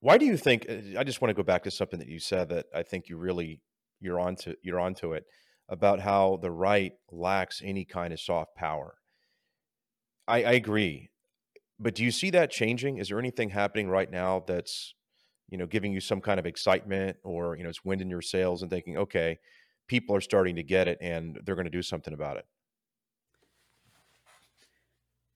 why 0.00 0.18
do 0.18 0.24
you 0.24 0.36
think? 0.36 0.66
Uh, 0.68 0.98
I 0.98 1.04
just 1.04 1.20
want 1.20 1.30
to 1.30 1.34
go 1.34 1.42
back 1.42 1.62
to 1.64 1.70
something 1.70 1.98
that 1.98 2.08
you 2.08 2.18
said 2.18 2.48
that 2.48 2.66
I 2.74 2.82
think 2.82 3.08
you 3.08 3.16
really 3.16 3.60
you're 4.00 4.18
onto 4.18 4.54
you're 4.62 4.80
onto 4.80 5.12
it 5.12 5.24
about 5.68 6.00
how 6.00 6.38
the 6.42 6.50
right 6.50 6.92
lacks 7.12 7.62
any 7.64 7.84
kind 7.84 8.12
of 8.12 8.20
soft 8.20 8.56
power 8.56 8.94
I, 10.30 10.42
I 10.42 10.52
agree. 10.52 11.10
But 11.78 11.94
do 11.94 12.04
you 12.04 12.10
see 12.10 12.30
that 12.30 12.50
changing? 12.50 12.98
Is 12.98 13.08
there 13.08 13.18
anything 13.18 13.50
happening 13.50 13.88
right 13.88 14.10
now 14.10 14.44
that's, 14.46 14.94
you 15.48 15.58
know, 15.58 15.66
giving 15.66 15.92
you 15.92 16.00
some 16.00 16.20
kind 16.20 16.38
of 16.38 16.46
excitement 16.46 17.16
or, 17.24 17.56
you 17.56 17.64
know, 17.64 17.70
it's 17.70 17.84
wind 17.84 18.00
in 18.00 18.10
your 18.10 18.22
sails 18.22 18.62
and 18.62 18.70
thinking, 18.70 18.96
okay, 18.96 19.38
people 19.88 20.14
are 20.14 20.20
starting 20.20 20.56
to 20.56 20.62
get 20.62 20.88
it 20.88 20.98
and 21.00 21.40
they're 21.44 21.56
going 21.56 21.64
to 21.64 21.70
do 21.70 21.82
something 21.82 22.14
about 22.14 22.36
it? 22.36 22.46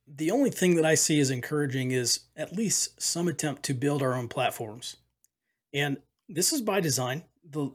The 0.06 0.30
only 0.30 0.50
thing 0.50 0.76
that 0.76 0.84
I 0.84 0.94
see 0.94 1.18
as 1.18 1.30
encouraging 1.30 1.90
is 1.90 2.20
at 2.36 2.54
least 2.54 3.02
some 3.02 3.26
attempt 3.26 3.62
to 3.64 3.74
build 3.74 4.02
our 4.02 4.14
own 4.14 4.28
platforms. 4.28 4.96
And 5.72 5.96
this 6.28 6.52
is 6.52 6.60
by 6.60 6.80
design. 6.80 7.24
The 7.50 7.70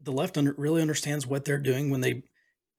the 0.00 0.12
left 0.12 0.38
under, 0.38 0.54
really 0.56 0.82
understands 0.82 1.26
what 1.26 1.44
they're 1.44 1.58
doing 1.58 1.90
when 1.90 2.00
they 2.00 2.22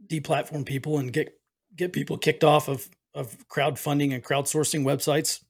deplatform 0.05 0.65
people 0.65 0.97
and 0.97 1.11
get 1.11 1.39
get 1.75 1.93
people 1.93 2.17
kicked 2.17 2.43
off 2.43 2.67
of 2.67 2.89
of 3.13 3.47
crowdfunding 3.47 4.13
and 4.13 4.23
crowdsourcing 4.23 4.83
websites. 4.83 5.43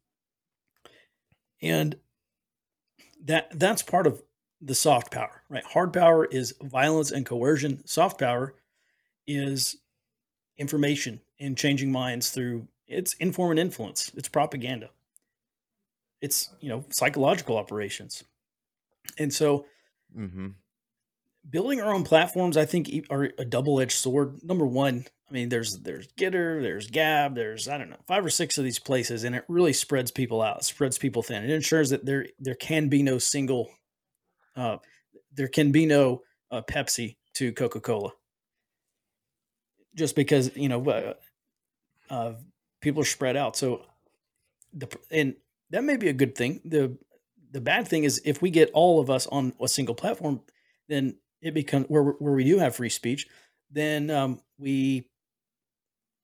And 1.62 1.96
that 3.26 3.52
that's 3.58 3.84
part 3.84 4.08
of 4.08 4.22
the 4.62 4.76
soft 4.76 5.12
power, 5.12 5.44
right? 5.50 5.64
Hard 5.64 5.94
power 5.94 6.26
is 6.26 6.54
violence 6.62 7.12
and 7.12 7.26
coercion. 7.26 7.86
Soft 7.86 8.20
power 8.20 8.56
is 9.28 9.78
information 10.58 11.22
and 11.40 11.58
changing 11.58 11.92
minds 11.92 12.30
through 12.30 12.68
it's 12.88 13.14
inform 13.14 13.52
and 13.52 13.60
influence. 13.60 14.12
It's 14.16 14.28
propaganda. 14.28 14.90
It's 16.22 16.50
you 16.60 16.70
know 16.70 16.84
psychological 16.90 17.58
operations, 17.58 18.24
and 19.18 19.34
so 19.34 19.66
mm-hmm. 20.18 20.50
Building 21.48 21.82
our 21.82 21.94
own 21.94 22.04
platforms, 22.04 22.58
I 22.58 22.66
think, 22.66 22.90
are 23.10 23.30
a 23.38 23.46
double 23.46 23.80
edged 23.80 23.94
sword. 23.94 24.44
Number 24.44 24.66
one, 24.66 25.06
I 25.30 25.34
mean, 25.34 25.50
there's 25.50 25.80
there's 25.80 26.08
Gettr, 26.08 26.62
there's 26.62 26.90
Gab, 26.90 27.36
there's 27.36 27.68
I 27.68 27.78
don't 27.78 27.90
know 27.90 27.98
five 28.08 28.26
or 28.26 28.30
six 28.30 28.58
of 28.58 28.64
these 28.64 28.80
places, 28.80 29.24
and 29.24 29.36
it 29.36 29.46
really 29.48 29.74
spreads 29.74 30.12
people 30.12 30.42
out, 30.42 30.64
spreads 30.64 30.98
people 30.98 31.22
thin. 31.22 31.44
It 31.44 31.50
ensures 31.52 31.92
that 31.92 32.06
there 32.06 32.28
there 32.40 32.56
can 32.56 32.90
be 32.90 33.04
no 33.04 33.20
single, 33.20 33.70
uh, 34.56 34.78
there 35.34 35.48
can 35.48 35.72
be 35.72 35.86
no 35.86 36.24
uh, 36.52 36.62
Pepsi 36.62 37.18
to 37.36 37.52
Coca 37.52 37.80
Cola, 37.80 38.12
just 39.96 40.16
because 40.16 40.56
you 40.56 40.68
know 40.68 41.16
uh, 42.10 42.34
people 42.82 43.02
are 43.04 43.06
spread 43.06 43.38
out. 43.38 43.56
So 43.56 43.86
the 44.74 44.88
and 45.12 45.36
that 45.70 45.84
may 45.84 45.98
be 45.98 46.10
a 46.10 46.14
good 46.14 46.36
thing. 46.36 46.62
the 46.66 46.98
The 47.52 47.62
bad 47.62 47.88
thing 47.88 48.04
is 48.04 48.20
if 48.26 48.42
we 48.42 48.50
get 48.50 48.72
all 48.74 49.00
of 49.00 49.10
us 49.12 49.28
on 49.28 49.54
a 49.62 49.68
single 49.68 49.96
platform, 49.96 50.42
then 50.88 51.18
it 51.42 51.54
becomes 51.54 51.86
where 51.88 52.04
where 52.04 52.34
we 52.34 52.44
do 52.44 52.60
have 52.60 52.76
free 52.76 52.90
speech. 52.90 53.28
Then 53.72 54.10
um, 54.10 54.42
we 54.58 55.08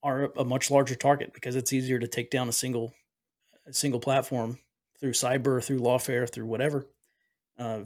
are 0.02 0.32
a 0.36 0.44
much 0.44 0.70
larger 0.70 0.94
target 0.94 1.32
because 1.32 1.56
it's 1.56 1.72
easier 1.72 1.98
to 1.98 2.08
take 2.08 2.30
down 2.30 2.48
a 2.48 2.52
single 2.52 2.92
a 3.66 3.72
single 3.72 4.00
platform 4.00 4.58
through 5.00 5.12
cyber, 5.12 5.62
through 5.62 5.80
lawfare, 5.80 6.30
through 6.30 6.46
whatever, 6.46 6.86
uh, 7.58 7.80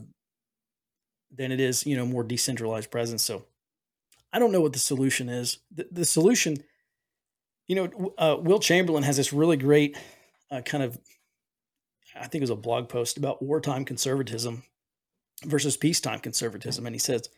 than 1.34 1.52
it 1.52 1.60
is 1.60 1.86
you 1.86 1.96
know 1.96 2.06
more 2.06 2.24
decentralized 2.24 2.90
presence. 2.90 3.22
So 3.22 3.44
I 4.32 4.38
don't 4.38 4.52
know 4.52 4.60
what 4.60 4.72
the 4.72 4.78
solution 4.78 5.28
is. 5.28 5.58
The, 5.74 5.88
the 5.90 6.04
solution, 6.04 6.58
you 7.66 7.76
know, 7.76 8.14
uh, 8.16 8.36
Will 8.40 8.60
Chamberlain 8.60 9.02
has 9.02 9.16
this 9.16 9.32
really 9.32 9.56
great 9.56 9.96
uh, 10.50 10.60
kind 10.60 10.84
of, 10.84 10.98
I 12.14 12.26
think 12.26 12.36
it 12.36 12.42
was 12.42 12.50
a 12.50 12.56
blog 12.56 12.88
post 12.88 13.16
about 13.16 13.42
wartime 13.42 13.84
conservatism 13.84 14.62
versus 15.44 15.76
peacetime 15.76 16.20
conservatism, 16.20 16.86
and 16.86 16.94
he 16.94 17.00
says 17.00 17.28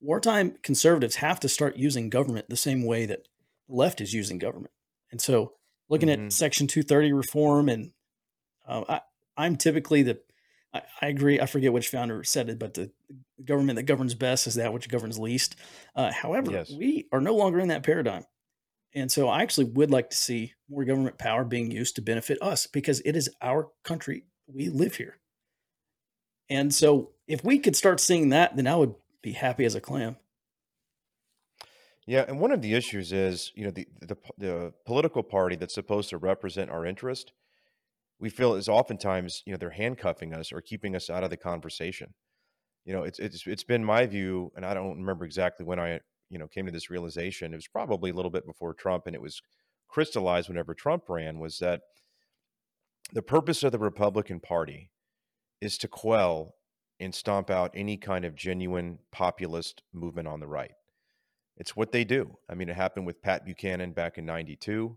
wartime 0.00 0.56
conservatives 0.62 1.16
have 1.16 1.40
to 1.40 1.48
start 1.48 1.76
using 1.76 2.10
government 2.10 2.48
the 2.48 2.56
same 2.56 2.84
way 2.84 3.06
that 3.06 3.28
left 3.68 4.00
is 4.00 4.14
using 4.14 4.38
government. 4.38 4.72
And 5.10 5.20
so 5.20 5.54
looking 5.88 6.08
mm-hmm. 6.08 6.26
at 6.26 6.32
Section 6.32 6.66
230 6.66 7.12
reform, 7.12 7.68
and 7.68 7.92
uh, 8.66 8.84
I, 8.88 9.00
I'm 9.36 9.56
typically 9.56 10.02
the, 10.02 10.20
I, 10.72 10.82
I, 11.02 11.06
agree, 11.08 11.40
I 11.40 11.46
forget 11.46 11.72
which 11.72 11.88
founder 11.88 12.24
said 12.24 12.48
it, 12.48 12.58
but 12.58 12.74
the 12.74 12.90
government 13.44 13.76
that 13.76 13.84
governs 13.84 14.14
best 14.14 14.46
is 14.46 14.54
that 14.54 14.72
which 14.72 14.88
governs 14.88 15.18
least. 15.18 15.56
Uh, 15.94 16.12
however, 16.12 16.52
yes. 16.52 16.70
we 16.70 17.06
are 17.12 17.20
no 17.20 17.34
longer 17.34 17.60
in 17.60 17.68
that 17.68 17.82
paradigm. 17.82 18.24
And 18.92 19.10
so 19.10 19.28
I 19.28 19.42
actually 19.42 19.66
would 19.66 19.90
like 19.90 20.10
to 20.10 20.16
see 20.16 20.54
more 20.68 20.84
government 20.84 21.16
power 21.16 21.44
being 21.44 21.70
used 21.70 21.94
to 21.96 22.02
benefit 22.02 22.38
us 22.42 22.66
because 22.66 23.00
it 23.04 23.14
is 23.14 23.30
our 23.40 23.68
country. 23.84 24.24
We 24.52 24.68
live 24.68 24.96
here. 24.96 25.18
And 26.48 26.74
so 26.74 27.12
if 27.30 27.44
we 27.44 27.58
could 27.58 27.76
start 27.76 28.00
seeing 28.00 28.30
that, 28.30 28.56
then 28.56 28.66
I 28.66 28.74
would 28.74 28.94
be 29.22 29.32
happy 29.32 29.64
as 29.64 29.76
a 29.76 29.80
clam. 29.80 30.16
Yeah, 32.06 32.24
and 32.26 32.40
one 32.40 32.50
of 32.50 32.60
the 32.60 32.74
issues 32.74 33.12
is, 33.12 33.52
you 33.54 33.64
know, 33.64 33.70
the 33.70 33.86
the 34.00 34.16
the 34.36 34.72
political 34.84 35.22
party 35.22 35.54
that's 35.54 35.74
supposed 35.74 36.10
to 36.10 36.18
represent 36.18 36.70
our 36.70 36.84
interest, 36.84 37.32
we 38.18 38.30
feel 38.30 38.54
is 38.54 38.68
oftentimes, 38.68 39.42
you 39.46 39.52
know, 39.52 39.58
they're 39.58 39.70
handcuffing 39.70 40.34
us 40.34 40.52
or 40.52 40.60
keeping 40.60 40.96
us 40.96 41.08
out 41.08 41.22
of 41.22 41.30
the 41.30 41.36
conversation. 41.36 42.14
You 42.84 42.94
know, 42.94 43.04
it's 43.04 43.20
it's 43.20 43.46
it's 43.46 43.64
been 43.64 43.84
my 43.84 44.06
view, 44.06 44.50
and 44.56 44.66
I 44.66 44.74
don't 44.74 44.98
remember 44.98 45.24
exactly 45.24 45.64
when 45.64 45.78
I, 45.78 46.00
you 46.30 46.38
know, 46.38 46.48
came 46.48 46.66
to 46.66 46.72
this 46.72 46.90
realization. 46.90 47.52
It 47.52 47.56
was 47.56 47.68
probably 47.68 48.10
a 48.10 48.14
little 48.14 48.30
bit 48.30 48.46
before 48.46 48.74
Trump, 48.74 49.06
and 49.06 49.14
it 49.14 49.22
was 49.22 49.40
crystallized 49.88 50.48
whenever 50.48 50.74
Trump 50.74 51.04
ran, 51.08 51.38
was 51.38 51.58
that 51.58 51.82
the 53.12 53.22
purpose 53.22 53.62
of 53.62 53.70
the 53.70 53.78
Republican 53.78 54.40
Party 54.40 54.90
is 55.60 55.78
to 55.78 55.86
quell 55.86 56.54
and 57.00 57.14
stomp 57.14 57.50
out 57.50 57.72
any 57.74 57.96
kind 57.96 58.24
of 58.24 58.34
genuine 58.34 58.98
populist 59.10 59.82
movement 59.92 60.28
on 60.28 60.40
the 60.40 60.46
right. 60.46 60.72
It's 61.56 61.76
what 61.76 61.92
they 61.92 62.04
do. 62.04 62.36
I 62.48 62.54
mean, 62.54 62.68
it 62.68 62.76
happened 62.76 63.06
with 63.06 63.22
Pat 63.22 63.44
Buchanan 63.44 63.92
back 63.92 64.18
in 64.18 64.24
92. 64.24 64.96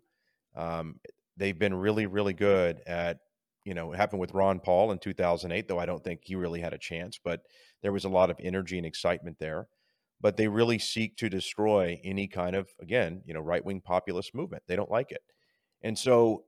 Um, 0.55 0.99
they've 1.35 1.57
been 1.57 1.73
really, 1.73 2.05
really 2.05 2.33
good 2.33 2.81
at, 2.85 3.19
you 3.65 3.73
know, 3.73 3.91
it 3.91 3.97
happened 3.97 4.21
with 4.21 4.33
Ron 4.33 4.59
Paul 4.59 4.91
in 4.91 4.99
2008, 4.99 5.67
though 5.67 5.79
I 5.79 5.85
don't 5.85 6.03
think 6.03 6.21
he 6.23 6.35
really 6.35 6.61
had 6.61 6.73
a 6.73 6.77
chance, 6.77 7.19
but 7.21 7.41
there 7.81 7.91
was 7.91 8.05
a 8.05 8.09
lot 8.09 8.29
of 8.29 8.37
energy 8.41 8.77
and 8.77 8.85
excitement 8.85 9.37
there. 9.39 9.67
But 10.21 10.37
they 10.37 10.47
really 10.47 10.79
seek 10.79 11.17
to 11.17 11.29
destroy 11.29 11.99
any 12.03 12.27
kind 12.27 12.55
of, 12.55 12.69
again, 12.81 13.21
you 13.25 13.33
know, 13.33 13.41
right 13.41 13.63
wing 13.63 13.81
populist 13.81 14.33
movement. 14.33 14.63
They 14.67 14.77
don't 14.77 14.91
like 14.91 15.11
it. 15.11 15.21
And 15.81 15.97
so 15.97 16.45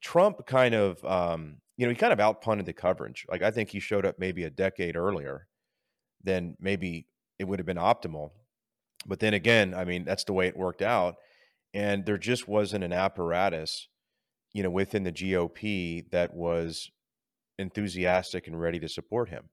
Trump 0.00 0.46
kind 0.46 0.74
of, 0.74 1.04
um, 1.04 1.58
you 1.78 1.86
know, 1.86 1.90
he 1.90 1.96
kind 1.96 2.12
of 2.12 2.18
outpunted 2.18 2.66
the 2.66 2.72
coverage. 2.72 3.24
Like 3.30 3.40
I 3.40 3.52
think 3.52 3.70
he 3.70 3.80
showed 3.80 4.04
up 4.04 4.18
maybe 4.18 4.42
a 4.42 4.50
decade 4.50 4.96
earlier 4.96 5.46
than 6.22 6.56
maybe 6.60 7.06
it 7.38 7.44
would 7.44 7.60
have 7.60 7.66
been 7.66 7.76
optimal. 7.76 8.32
But 9.06 9.20
then 9.20 9.32
again, 9.32 9.74
I 9.74 9.84
mean, 9.84 10.04
that's 10.04 10.24
the 10.24 10.32
way 10.32 10.48
it 10.48 10.56
worked 10.56 10.82
out. 10.82 11.16
And 11.72 12.04
there 12.04 12.18
just 12.18 12.48
wasn't 12.48 12.82
an 12.82 12.92
apparatus, 12.92 13.86
you 14.52 14.64
know, 14.64 14.70
within 14.70 15.04
the 15.04 15.12
GOP 15.12 16.10
that 16.10 16.34
was 16.34 16.90
enthusiastic 17.60 18.48
and 18.48 18.60
ready 18.60 18.80
to 18.80 18.88
support 18.88 19.28
him. 19.28 19.48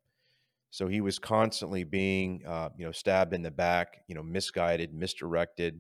So 0.71 0.87
he 0.87 1.01
was 1.01 1.19
constantly 1.19 1.83
being, 1.83 2.41
uh, 2.47 2.69
you 2.75 2.85
know, 2.85 2.91
stabbed 2.91 3.35
in 3.35 3.43
the 3.43 3.51
back, 3.51 3.99
you 4.07 4.15
know, 4.15 4.23
misguided, 4.23 4.95
misdirected, 4.95 5.79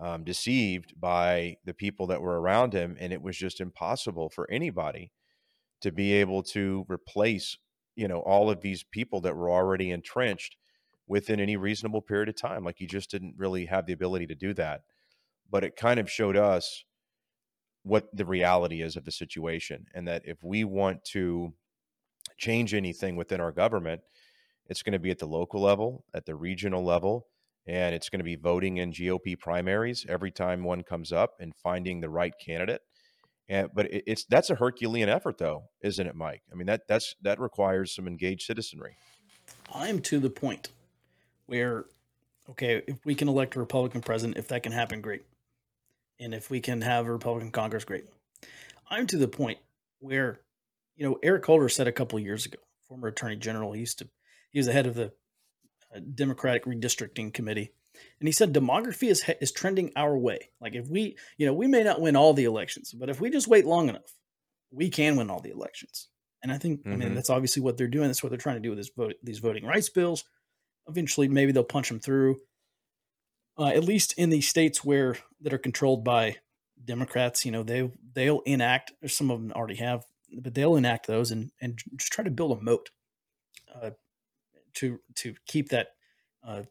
um, 0.00 0.24
deceived 0.24 0.98
by 0.98 1.58
the 1.66 1.74
people 1.74 2.06
that 2.06 2.22
were 2.22 2.40
around 2.40 2.72
him. 2.72 2.96
And 2.98 3.12
it 3.12 3.20
was 3.20 3.36
just 3.36 3.60
impossible 3.60 4.30
for 4.30 4.50
anybody 4.50 5.12
to 5.80 5.92
be 5.92 6.12
able 6.14 6.42
to 6.42 6.84
replace 6.88 7.58
you 7.96 8.06
know 8.06 8.20
all 8.20 8.50
of 8.50 8.60
these 8.60 8.84
people 8.84 9.20
that 9.22 9.36
were 9.36 9.50
already 9.50 9.90
entrenched 9.90 10.56
within 11.08 11.40
any 11.40 11.56
reasonable 11.56 12.02
period 12.02 12.28
of 12.28 12.36
time. 12.36 12.64
Like 12.64 12.80
you 12.80 12.86
just 12.86 13.10
didn't 13.10 13.34
really 13.36 13.66
have 13.66 13.86
the 13.86 13.92
ability 13.92 14.26
to 14.28 14.34
do 14.34 14.52
that. 14.54 14.82
But 15.48 15.64
it 15.64 15.76
kind 15.76 16.00
of 16.00 16.10
showed 16.10 16.36
us 16.36 16.84
what 17.82 18.08
the 18.12 18.24
reality 18.24 18.82
is 18.82 18.96
of 18.96 19.04
the 19.04 19.12
situation, 19.12 19.86
and 19.94 20.08
that 20.08 20.22
if 20.24 20.42
we 20.42 20.64
want 20.64 21.04
to 21.04 21.54
change 22.36 22.74
anything 22.74 23.14
within 23.14 23.40
our 23.40 23.52
government, 23.52 24.00
it's 24.68 24.82
going 24.82 24.92
to 24.92 24.98
be 24.98 25.10
at 25.10 25.20
the 25.20 25.26
local 25.26 25.62
level, 25.62 26.04
at 26.12 26.26
the 26.26 26.34
regional 26.34 26.84
level, 26.84 27.28
and 27.66 27.94
it's 27.94 28.08
going 28.08 28.18
to 28.18 28.24
be 28.24 28.34
voting 28.34 28.78
in 28.78 28.90
GOP 28.90 29.38
primaries 29.38 30.04
every 30.08 30.32
time 30.32 30.64
one 30.64 30.82
comes 30.82 31.12
up 31.12 31.34
and 31.38 31.54
finding 31.54 32.00
the 32.00 32.10
right 32.10 32.34
candidate. 32.44 32.80
And 33.48 33.68
but 33.74 33.86
it, 33.92 34.04
it's 34.06 34.24
that's 34.24 34.50
a 34.50 34.54
Herculean 34.54 35.08
effort, 35.08 35.38
though, 35.38 35.64
isn't 35.82 36.06
it, 36.06 36.14
Mike? 36.14 36.42
I 36.50 36.54
mean 36.54 36.66
that 36.66 36.82
that's 36.88 37.14
that 37.22 37.40
requires 37.40 37.94
some 37.94 38.06
engaged 38.06 38.42
citizenry. 38.42 38.96
I'm 39.74 40.00
to 40.02 40.18
the 40.18 40.30
point 40.30 40.70
where, 41.46 41.86
okay, 42.50 42.82
if 42.86 43.04
we 43.04 43.14
can 43.14 43.28
elect 43.28 43.56
a 43.56 43.60
Republican 43.60 44.00
president, 44.00 44.38
if 44.38 44.48
that 44.48 44.62
can 44.62 44.72
happen, 44.72 45.00
great, 45.00 45.22
and 46.18 46.34
if 46.34 46.50
we 46.50 46.60
can 46.60 46.80
have 46.80 47.06
a 47.06 47.12
Republican 47.12 47.50
Congress, 47.50 47.84
great. 47.84 48.04
I'm 48.88 49.06
to 49.08 49.16
the 49.16 49.28
point 49.28 49.58
where, 50.00 50.40
you 50.96 51.08
know, 51.08 51.18
Eric 51.22 51.44
Holder 51.46 51.68
said 51.68 51.88
a 51.88 51.92
couple 51.92 52.18
years 52.18 52.46
ago, 52.46 52.58
former 52.88 53.08
Attorney 53.08 53.36
General, 53.36 53.72
he 53.72 53.80
used 53.80 53.98
to, 53.98 54.08
he 54.50 54.58
was 54.58 54.66
the 54.66 54.72
head 54.72 54.86
of 54.86 54.94
the 54.94 55.12
uh, 55.94 56.00
Democratic 56.14 56.64
Redistricting 56.64 57.32
Committee, 57.32 57.72
and 58.20 58.28
he 58.28 58.32
said 58.32 58.52
demography 58.52 59.08
is 59.08 59.24
is 59.40 59.52
trending 59.52 59.92
our 59.96 60.16
way. 60.16 60.50
Like 60.60 60.74
if 60.74 60.88
we, 60.88 61.16
you 61.36 61.46
know, 61.46 61.52
we 61.52 61.66
may 61.66 61.82
not 61.82 62.00
win 62.00 62.16
all 62.16 62.34
the 62.34 62.44
elections, 62.44 62.92
but 62.92 63.08
if 63.08 63.20
we 63.20 63.30
just 63.30 63.48
wait 63.48 63.66
long 63.66 63.88
enough, 63.88 64.14
we 64.70 64.90
can 64.90 65.16
win 65.16 65.30
all 65.30 65.40
the 65.40 65.50
elections. 65.50 66.08
And 66.42 66.52
I 66.52 66.58
think, 66.58 66.80
mm-hmm. 66.80 66.92
I 66.92 66.96
mean, 66.96 67.08
mm-hmm. 67.08 67.14
that's 67.14 67.30
obviously 67.30 67.62
what 67.62 67.76
they're 67.76 67.88
doing. 67.88 68.08
That's 68.08 68.22
what 68.22 68.30
they're 68.30 68.38
trying 68.38 68.56
to 68.56 68.62
do 68.62 68.70
with 68.70 68.78
this 68.78 68.90
vote, 68.96 69.14
these 69.22 69.38
voting 69.38 69.64
rights 69.64 69.88
bills. 69.88 70.24
Eventually, 70.88 71.28
maybe 71.28 71.52
they'll 71.52 71.64
punch 71.64 71.88
them 71.88 72.00
through. 72.00 72.40
Uh, 73.58 73.68
at 73.68 73.84
least 73.84 74.12
in 74.18 74.30
the 74.30 74.42
states 74.42 74.84
where 74.84 75.16
that 75.40 75.54
are 75.54 75.58
controlled 75.58 76.04
by 76.04 76.36
Democrats, 76.84 77.44
you 77.44 77.52
know, 77.52 77.62
they 77.62 77.90
they'll 78.14 78.40
enact. 78.40 78.92
Or 79.02 79.08
Some 79.08 79.30
of 79.30 79.40
them 79.40 79.52
already 79.52 79.76
have, 79.76 80.04
but 80.40 80.54
they'll 80.54 80.76
enact 80.76 81.06
those 81.06 81.30
and 81.30 81.50
and 81.60 81.78
just 81.96 82.12
try 82.12 82.22
to 82.24 82.30
build 82.30 82.56
a 82.56 82.62
moat. 82.62 82.90
Uh, 83.74 83.90
to 84.76 85.00
to 85.16 85.34
keep 85.46 85.70
that 85.70 85.88
uh, 86.46 86.62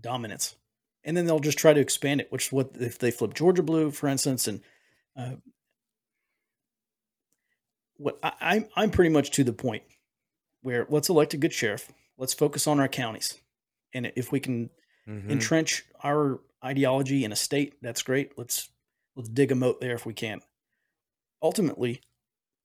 dominance, 0.00 0.56
and 1.04 1.16
then 1.16 1.26
they'll 1.26 1.40
just 1.40 1.58
try 1.58 1.72
to 1.72 1.80
expand 1.80 2.20
it. 2.20 2.30
Which 2.30 2.46
is 2.46 2.52
what 2.52 2.70
if 2.78 2.98
they 2.98 3.10
flip 3.10 3.34
Georgia 3.34 3.62
blue, 3.62 3.90
for 3.90 4.08
instance, 4.08 4.46
and 4.46 4.60
uh, 5.16 5.36
what 7.96 8.18
I, 8.22 8.32
I'm 8.40 8.68
I'm 8.76 8.90
pretty 8.90 9.10
much 9.10 9.30
to 9.32 9.44
the 9.44 9.52
point 9.52 9.82
where 10.62 10.86
let's 10.88 11.08
elect 11.08 11.34
a 11.34 11.38
good 11.38 11.52
sheriff. 11.52 11.92
Let's 12.16 12.34
focus 12.34 12.66
on 12.66 12.80
our 12.80 12.88
counties, 12.88 13.38
and 13.92 14.12
if 14.16 14.32
we 14.32 14.40
can 14.40 14.70
mm-hmm. 15.08 15.30
entrench 15.30 15.84
our 16.02 16.40
ideology 16.64 17.24
in 17.24 17.32
a 17.32 17.36
state, 17.36 17.74
that's 17.82 18.02
great. 18.02 18.36
Let's 18.36 18.68
let's 19.16 19.28
dig 19.28 19.52
a 19.52 19.54
moat 19.54 19.80
there 19.80 19.94
if 19.94 20.06
we 20.06 20.14
can. 20.14 20.40
Ultimately, 21.42 22.00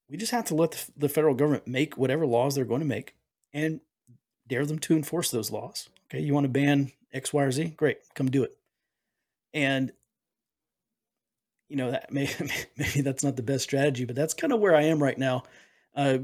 we 0.09 0.17
just 0.17 0.31
have 0.31 0.45
to 0.45 0.55
let 0.55 0.71
the, 0.71 0.91
the 0.97 1.09
federal 1.09 1.35
government 1.35 1.67
make 1.67 1.97
whatever 1.97 2.25
laws 2.25 2.55
they're 2.55 2.65
going 2.65 2.81
to 2.81 2.87
make, 2.87 3.15
and 3.53 3.81
dare 4.47 4.65
them 4.65 4.79
to 4.79 4.95
enforce 4.95 5.31
those 5.31 5.51
laws. 5.51 5.89
Okay, 6.05 6.21
you 6.21 6.33
want 6.33 6.45
to 6.45 6.49
ban 6.49 6.91
X, 7.13 7.31
Y, 7.31 7.43
or 7.43 7.51
Z? 7.51 7.73
Great, 7.77 7.97
come 8.15 8.29
do 8.29 8.43
it. 8.43 8.51
And 9.53 9.91
you 11.69 11.77
know 11.77 11.91
that 11.91 12.11
may, 12.11 12.29
maybe 12.77 13.01
that's 13.01 13.23
not 13.23 13.35
the 13.35 13.43
best 13.43 13.63
strategy, 13.63 14.05
but 14.05 14.15
that's 14.15 14.33
kind 14.33 14.53
of 14.53 14.59
where 14.59 14.75
I 14.75 14.83
am 14.83 15.01
right 15.01 15.17
now. 15.17 15.43
Uh, 15.95 16.19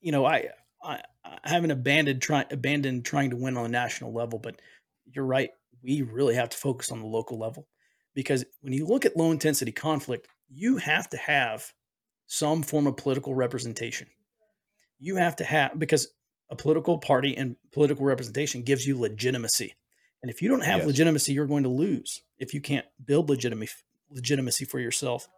you 0.00 0.12
know, 0.12 0.24
I, 0.24 0.48
I 0.82 1.00
I 1.24 1.50
haven't 1.50 1.70
abandoned 1.70 2.22
trying 2.22 2.46
abandoned 2.50 3.04
trying 3.04 3.30
to 3.30 3.36
win 3.36 3.56
on 3.56 3.66
a 3.66 3.68
national 3.68 4.12
level, 4.12 4.38
but 4.38 4.60
you're 5.06 5.24
right. 5.24 5.50
We 5.82 6.02
really 6.02 6.34
have 6.34 6.50
to 6.50 6.56
focus 6.56 6.90
on 6.90 7.00
the 7.00 7.06
local 7.06 7.38
level 7.38 7.68
because 8.14 8.44
when 8.60 8.72
you 8.72 8.86
look 8.86 9.06
at 9.06 9.16
low 9.16 9.30
intensity 9.30 9.72
conflict, 9.72 10.26
you 10.48 10.78
have 10.78 11.08
to 11.10 11.16
have 11.16 11.72
some 12.26 12.62
form 12.62 12.86
of 12.86 12.96
political 12.96 13.34
representation. 13.34 14.08
You 14.98 15.16
have 15.16 15.36
to 15.36 15.44
have 15.44 15.78
because 15.78 16.08
a 16.50 16.56
political 16.56 16.98
party 16.98 17.36
and 17.36 17.56
political 17.72 18.04
representation 18.04 18.62
gives 18.62 18.86
you 18.86 18.98
legitimacy. 18.98 19.74
And 20.22 20.30
if 20.30 20.42
you 20.42 20.48
don't 20.48 20.64
have 20.64 20.78
yes. 20.78 20.86
legitimacy, 20.86 21.32
you're 21.32 21.46
going 21.46 21.62
to 21.62 21.68
lose 21.68 22.22
if 22.38 22.52
you 22.54 22.60
can't 22.60 22.86
build 23.04 23.28
legitimacy 23.28 23.74
legitimacy 24.10 24.64
for 24.64 24.78
yourself. 24.78 25.28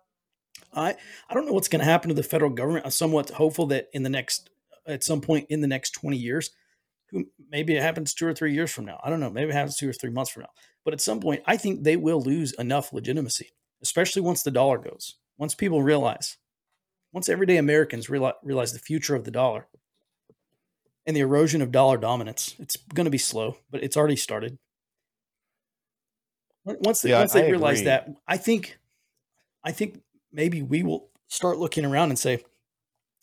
I 0.72 0.94
I 1.28 1.34
don't 1.34 1.46
know 1.46 1.52
what's 1.52 1.68
going 1.68 1.80
to 1.80 1.84
happen 1.84 2.08
to 2.08 2.14
the 2.14 2.22
federal 2.22 2.50
government. 2.50 2.84
I'm 2.84 2.90
somewhat 2.90 3.30
hopeful 3.30 3.66
that 3.66 3.88
in 3.92 4.02
the 4.02 4.08
next 4.08 4.50
at 4.86 5.04
some 5.04 5.20
point 5.20 5.46
in 5.48 5.60
the 5.60 5.66
next 5.66 5.90
20 5.90 6.16
years, 6.16 6.50
who 7.10 7.26
maybe 7.50 7.76
it 7.76 7.82
happens 7.82 8.14
two 8.14 8.26
or 8.26 8.34
three 8.34 8.54
years 8.54 8.70
from 8.70 8.84
now. 8.84 9.00
I 9.02 9.10
don't 9.10 9.20
know. 9.20 9.30
Maybe 9.30 9.50
it 9.50 9.54
happens 9.54 9.76
two 9.76 9.88
or 9.88 9.92
three 9.92 10.10
months 10.10 10.30
from 10.30 10.42
now. 10.42 10.50
But 10.84 10.94
at 10.94 11.00
some 11.00 11.20
point, 11.20 11.42
I 11.46 11.56
think 11.56 11.82
they 11.82 11.96
will 11.96 12.20
lose 12.20 12.52
enough 12.52 12.92
legitimacy, 12.92 13.50
especially 13.82 14.22
once 14.22 14.42
the 14.42 14.50
dollar 14.50 14.78
goes. 14.78 15.16
Once 15.36 15.54
people 15.54 15.82
realize, 15.82 16.36
once 17.12 17.28
everyday 17.28 17.56
Americans 17.56 18.08
realize, 18.08 18.34
realize 18.42 18.72
the 18.72 18.78
future 18.78 19.14
of 19.14 19.24
the 19.24 19.30
dollar, 19.30 19.66
and 21.06 21.16
the 21.16 21.20
erosion 21.20 21.62
of 21.62 21.72
dollar 21.72 21.96
dominance. 21.96 22.54
It's 22.58 22.76
going 22.76 23.06
to 23.06 23.10
be 23.10 23.18
slow, 23.18 23.56
but 23.70 23.82
it's 23.82 23.96
already 23.96 24.16
started. 24.16 24.58
Once 26.80 27.02
they, 27.02 27.10
yeah, 27.10 27.20
once 27.20 27.32
they 27.32 27.46
I 27.46 27.50
realize 27.50 27.80
agree. 27.80 27.86
that, 27.86 28.08
I 28.26 28.36
think, 28.36 28.78
I 29.64 29.72
think 29.72 30.00
maybe 30.32 30.62
we 30.62 30.82
will 30.82 31.08
start 31.28 31.58
looking 31.58 31.84
around 31.84 32.10
and 32.10 32.18
say, 32.18 32.44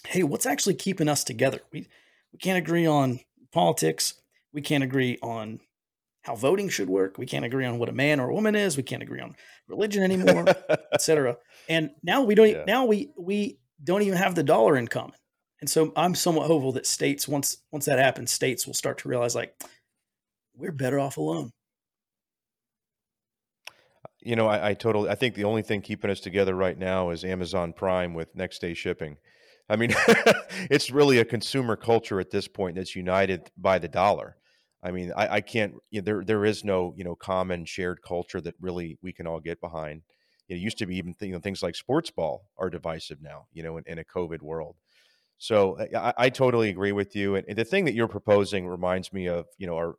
"Hey, 0.05 0.23
what's 0.23 0.45
actually 0.45 0.75
keeping 0.75 1.09
us 1.09 1.23
together? 1.23 1.61
We 1.71 1.87
we 2.31 2.39
can't 2.39 2.57
agree 2.57 2.85
on 2.85 3.19
politics. 3.51 4.15
We 4.53 4.61
can't 4.61 4.83
agree 4.83 5.17
on 5.21 5.59
how 6.21 6.35
voting 6.35 6.67
should 6.69 6.89
work. 6.89 7.17
We 7.17 7.25
can't 7.25 7.45
agree 7.45 7.65
on 7.65 7.79
what 7.79 7.89
a 7.89 7.93
man 7.93 8.19
or 8.19 8.29
a 8.29 8.33
woman 8.33 8.55
is. 8.55 8.75
We 8.75 8.83
can't 8.83 9.01
agree 9.01 9.21
on 9.21 9.35
religion 9.67 10.03
anymore, 10.03 10.45
etc. 10.93 11.37
And 11.69 11.91
now 12.03 12.23
we 12.23 12.35
don't. 12.35 12.49
Yeah. 12.49 12.63
Now 12.67 12.85
we 12.85 13.11
we 13.17 13.59
don't 13.83 14.01
even 14.01 14.17
have 14.17 14.35
the 14.35 14.43
dollar 14.43 14.77
in 14.77 14.87
common. 14.87 15.15
And 15.59 15.69
so 15.69 15.91
I'm 15.95 16.13
somewhat 16.13 16.47
hopeful 16.47 16.73
that 16.73 16.85
states, 16.85 17.27
once 17.27 17.57
once 17.71 17.85
that 17.85 17.99
happens, 17.99 18.31
states 18.31 18.67
will 18.67 18.73
start 18.73 18.99
to 18.99 19.09
realize 19.09 19.35
like 19.35 19.55
we're 20.55 20.71
better 20.71 20.99
off 20.99 21.17
alone. 21.17 21.51
You 24.21 24.35
know, 24.35 24.47
I, 24.47 24.69
I 24.69 24.73
totally 24.73 25.09
I 25.09 25.15
think 25.15 25.35
the 25.35 25.43
only 25.43 25.61
thing 25.61 25.81
keeping 25.81 26.09
us 26.09 26.19
together 26.19 26.55
right 26.55 26.77
now 26.77 27.11
is 27.11 27.23
Amazon 27.23 27.73
Prime 27.73 28.13
with 28.13 28.35
next 28.35 28.59
day 28.59 28.73
shipping. 28.73 29.17
I 29.69 29.75
mean, 29.75 29.93
it's 30.71 30.91
really 30.91 31.19
a 31.19 31.25
consumer 31.25 31.75
culture 31.75 32.19
at 32.19 32.31
this 32.31 32.47
point 32.47 32.75
that's 32.75 32.95
united 32.95 33.51
by 33.57 33.79
the 33.79 33.87
dollar. 33.87 34.37
I 34.81 34.91
mean, 34.91 35.11
I, 35.15 35.35
I 35.35 35.41
can't. 35.41 35.75
You 35.91 36.01
know, 36.01 36.05
there 36.05 36.23
there 36.23 36.45
is 36.45 36.63
no 36.63 36.93
you 36.97 37.03
know 37.03 37.15
common 37.15 37.65
shared 37.65 38.01
culture 38.01 38.41
that 38.41 38.55
really 38.59 38.97
we 39.01 39.13
can 39.13 39.27
all 39.27 39.39
get 39.39 39.61
behind. 39.61 40.01
It 40.49 40.57
used 40.57 40.77
to 40.79 40.85
be 40.85 40.97
even 40.97 41.15
you 41.19 41.33
know 41.33 41.39
things 41.39 41.61
like 41.61 41.75
sports 41.75 42.11
ball 42.11 42.47
are 42.57 42.69
divisive 42.69 43.21
now. 43.21 43.47
You 43.53 43.63
know, 43.63 43.77
in, 43.77 43.83
in 43.87 43.99
a 43.99 44.03
COVID 44.03 44.41
world. 44.41 44.75
So 45.37 45.77
I, 45.95 46.13
I 46.17 46.29
totally 46.29 46.69
agree 46.69 46.91
with 46.91 47.15
you. 47.15 47.35
And, 47.35 47.45
and, 47.47 47.57
the 47.57 47.63
thing 47.63 47.85
that 47.85 47.93
you're 47.93 48.07
proposing 48.07 48.67
reminds 48.67 49.13
me 49.13 49.27
of, 49.27 49.45
you 49.57 49.67
know, 49.67 49.75
our 49.75 49.95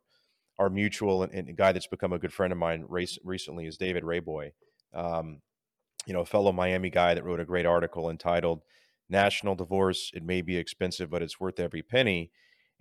our 0.59 0.69
mutual 0.69 1.23
and, 1.23 1.33
and 1.33 1.49
a 1.49 1.53
guy 1.53 1.71
that's 1.71 1.87
become 1.87 2.13
a 2.13 2.19
good 2.19 2.33
friend 2.33 2.51
of 2.51 2.59
mine 2.59 2.85
race, 2.87 3.17
recently 3.23 3.65
is 3.65 3.77
David 3.77 4.03
Reaboi. 4.03 4.51
Um, 4.93 5.41
you 6.05 6.13
know, 6.13 6.21
a 6.21 6.25
fellow 6.25 6.51
Miami 6.51 6.89
guy 6.89 7.13
that 7.13 7.23
wrote 7.23 7.39
a 7.39 7.45
great 7.45 7.65
article 7.65 8.09
entitled 8.09 8.61
"National 9.09 9.55
Divorce: 9.55 10.11
It 10.13 10.23
May 10.23 10.41
Be 10.41 10.57
Expensive, 10.57 11.09
but 11.09 11.23
It's 11.23 11.39
Worth 11.39 11.59
Every 11.59 11.81
Penny." 11.81 12.31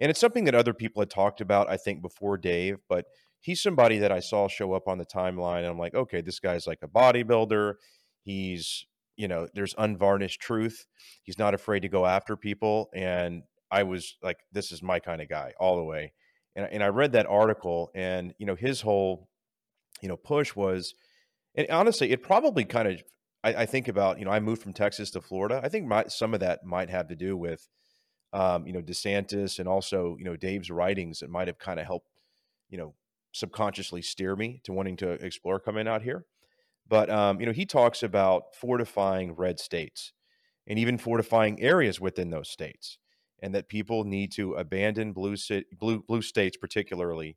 And 0.01 0.11
it's 0.11 0.21
something 0.21 0.45
that 0.45 0.55
other 0.55 0.75
people 0.75 1.03
had 1.03 1.11
talked 1.11 1.41
about, 1.41 1.71
I 1.71 1.77
think, 1.77 2.03
before 2.03 2.37
Dave. 2.37 2.79
But 2.89 3.07
he's 3.41 3.63
somebody 3.63 3.99
that 3.99 4.13
I 4.13 4.21
saw 4.21 4.49
show 4.49 4.73
up 4.73 4.87
on 4.89 4.99
the 4.99 5.07
timeline, 5.07 5.59
and 5.59 5.67
I'm 5.67 5.79
like, 5.79 5.95
okay, 5.95 6.21
this 6.21 6.41
guy's 6.41 6.67
like 6.67 6.81
a 6.83 6.89
bodybuilder. 6.89 7.75
He's 8.23 8.87
you 9.19 9.29
know, 9.29 9.49
there's 9.53 9.75
unvarnished 9.77 10.41
truth. 10.41 10.87
He's 11.25 11.39
not 11.39 11.53
afraid 11.53 11.81
to 11.81 11.89
go 11.89 12.07
after 12.07 12.37
people. 12.37 12.89
And 12.95 13.43
I 13.71 13.83
was 13.83 14.17
like, 14.23 14.39
this 14.53 14.73
is 14.73 14.81
my 14.81 15.01
kind 15.01 15.21
of 15.21 15.29
guy 15.29 15.53
all 15.59 15.77
the 15.77 15.85
way. 15.85 16.13
And, 16.57 16.69
and 16.73 16.83
I 16.83 16.89
read 16.89 17.13
that 17.13 17.27
article 17.27 17.91
and, 17.95 18.35
you 18.39 18.47
know, 18.47 18.55
his 18.55 18.81
whole, 18.81 19.29
you 20.01 20.09
know, 20.09 20.17
push 20.17 20.55
was, 20.57 20.95
and 21.55 21.67
honestly, 21.71 22.11
it 22.11 22.23
probably 22.23 22.65
kind 22.65 22.89
of, 22.89 23.03
I, 23.45 23.55
I 23.55 23.67
think 23.67 23.89
about, 23.89 24.19
you 24.19 24.25
know, 24.25 24.31
I 24.31 24.41
moved 24.41 24.63
from 24.63 24.73
Texas 24.73 25.11
to 25.13 25.21
Florida. 25.21 25.61
I 25.63 25.69
think 25.69 25.87
my, 25.87 26.05
some 26.09 26.35
of 26.35 26.41
that 26.41 26.65
might 26.65 26.91
have 26.91 27.09
to 27.09 27.17
do 27.17 27.37
with, 27.37 27.69
um, 28.33 28.67
you 28.67 28.73
know, 28.73 28.83
DeSantis 28.83 29.59
and 29.59 29.69
also, 29.69 30.17
you 30.19 30.25
know, 30.25 30.37
Dave's 30.37 30.71
writings 30.71 31.21
that 31.21 31.31
might 31.31 31.49
have 31.49 31.59
kind 31.59 31.81
of 31.81 31.87
helped, 31.87 32.09
you 32.69 32.79
know, 32.79 32.95
subconsciously 33.33 34.03
steer 34.03 34.37
me 34.37 34.61
to 34.65 34.73
wanting 34.73 34.97
to 34.97 35.11
explore 35.11 35.61
coming 35.61 35.89
out 35.89 36.03
here. 36.03 36.25
But 36.89 37.11
um, 37.11 37.41
you 37.41 37.47
know, 37.47 37.53
he 37.53 37.67
talks 37.67 38.03
about 38.03 38.55
fortifying 38.55 39.35
red 39.35 39.61
states 39.61 40.13
and 40.67 40.79
even 40.79 40.99
fortifying 40.99 41.61
areas 41.61 42.01
within 42.01 42.31
those 42.31 42.51
states, 42.51 42.99
and 43.41 43.55
that 43.55 43.69
people 43.69 44.05
need 44.05 44.33
to 44.33 44.55
abandon 44.55 45.13
blue 45.13 45.37
blue 45.79 46.03
blue 46.03 46.23
states, 46.23 46.57
particularly 46.57 47.37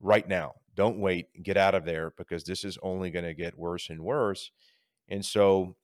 right 0.00 0.28
now. 0.28 0.54
Don't 0.74 0.98
wait, 0.98 1.28
get 1.42 1.56
out 1.56 1.74
of 1.74 1.84
there 1.84 2.12
because 2.16 2.44
this 2.44 2.64
is 2.64 2.78
only 2.82 3.10
going 3.10 3.24
to 3.24 3.34
get 3.34 3.58
worse 3.58 3.88
and 3.88 4.02
worse. 4.02 4.50
And 5.08 5.24
so, 5.24 5.76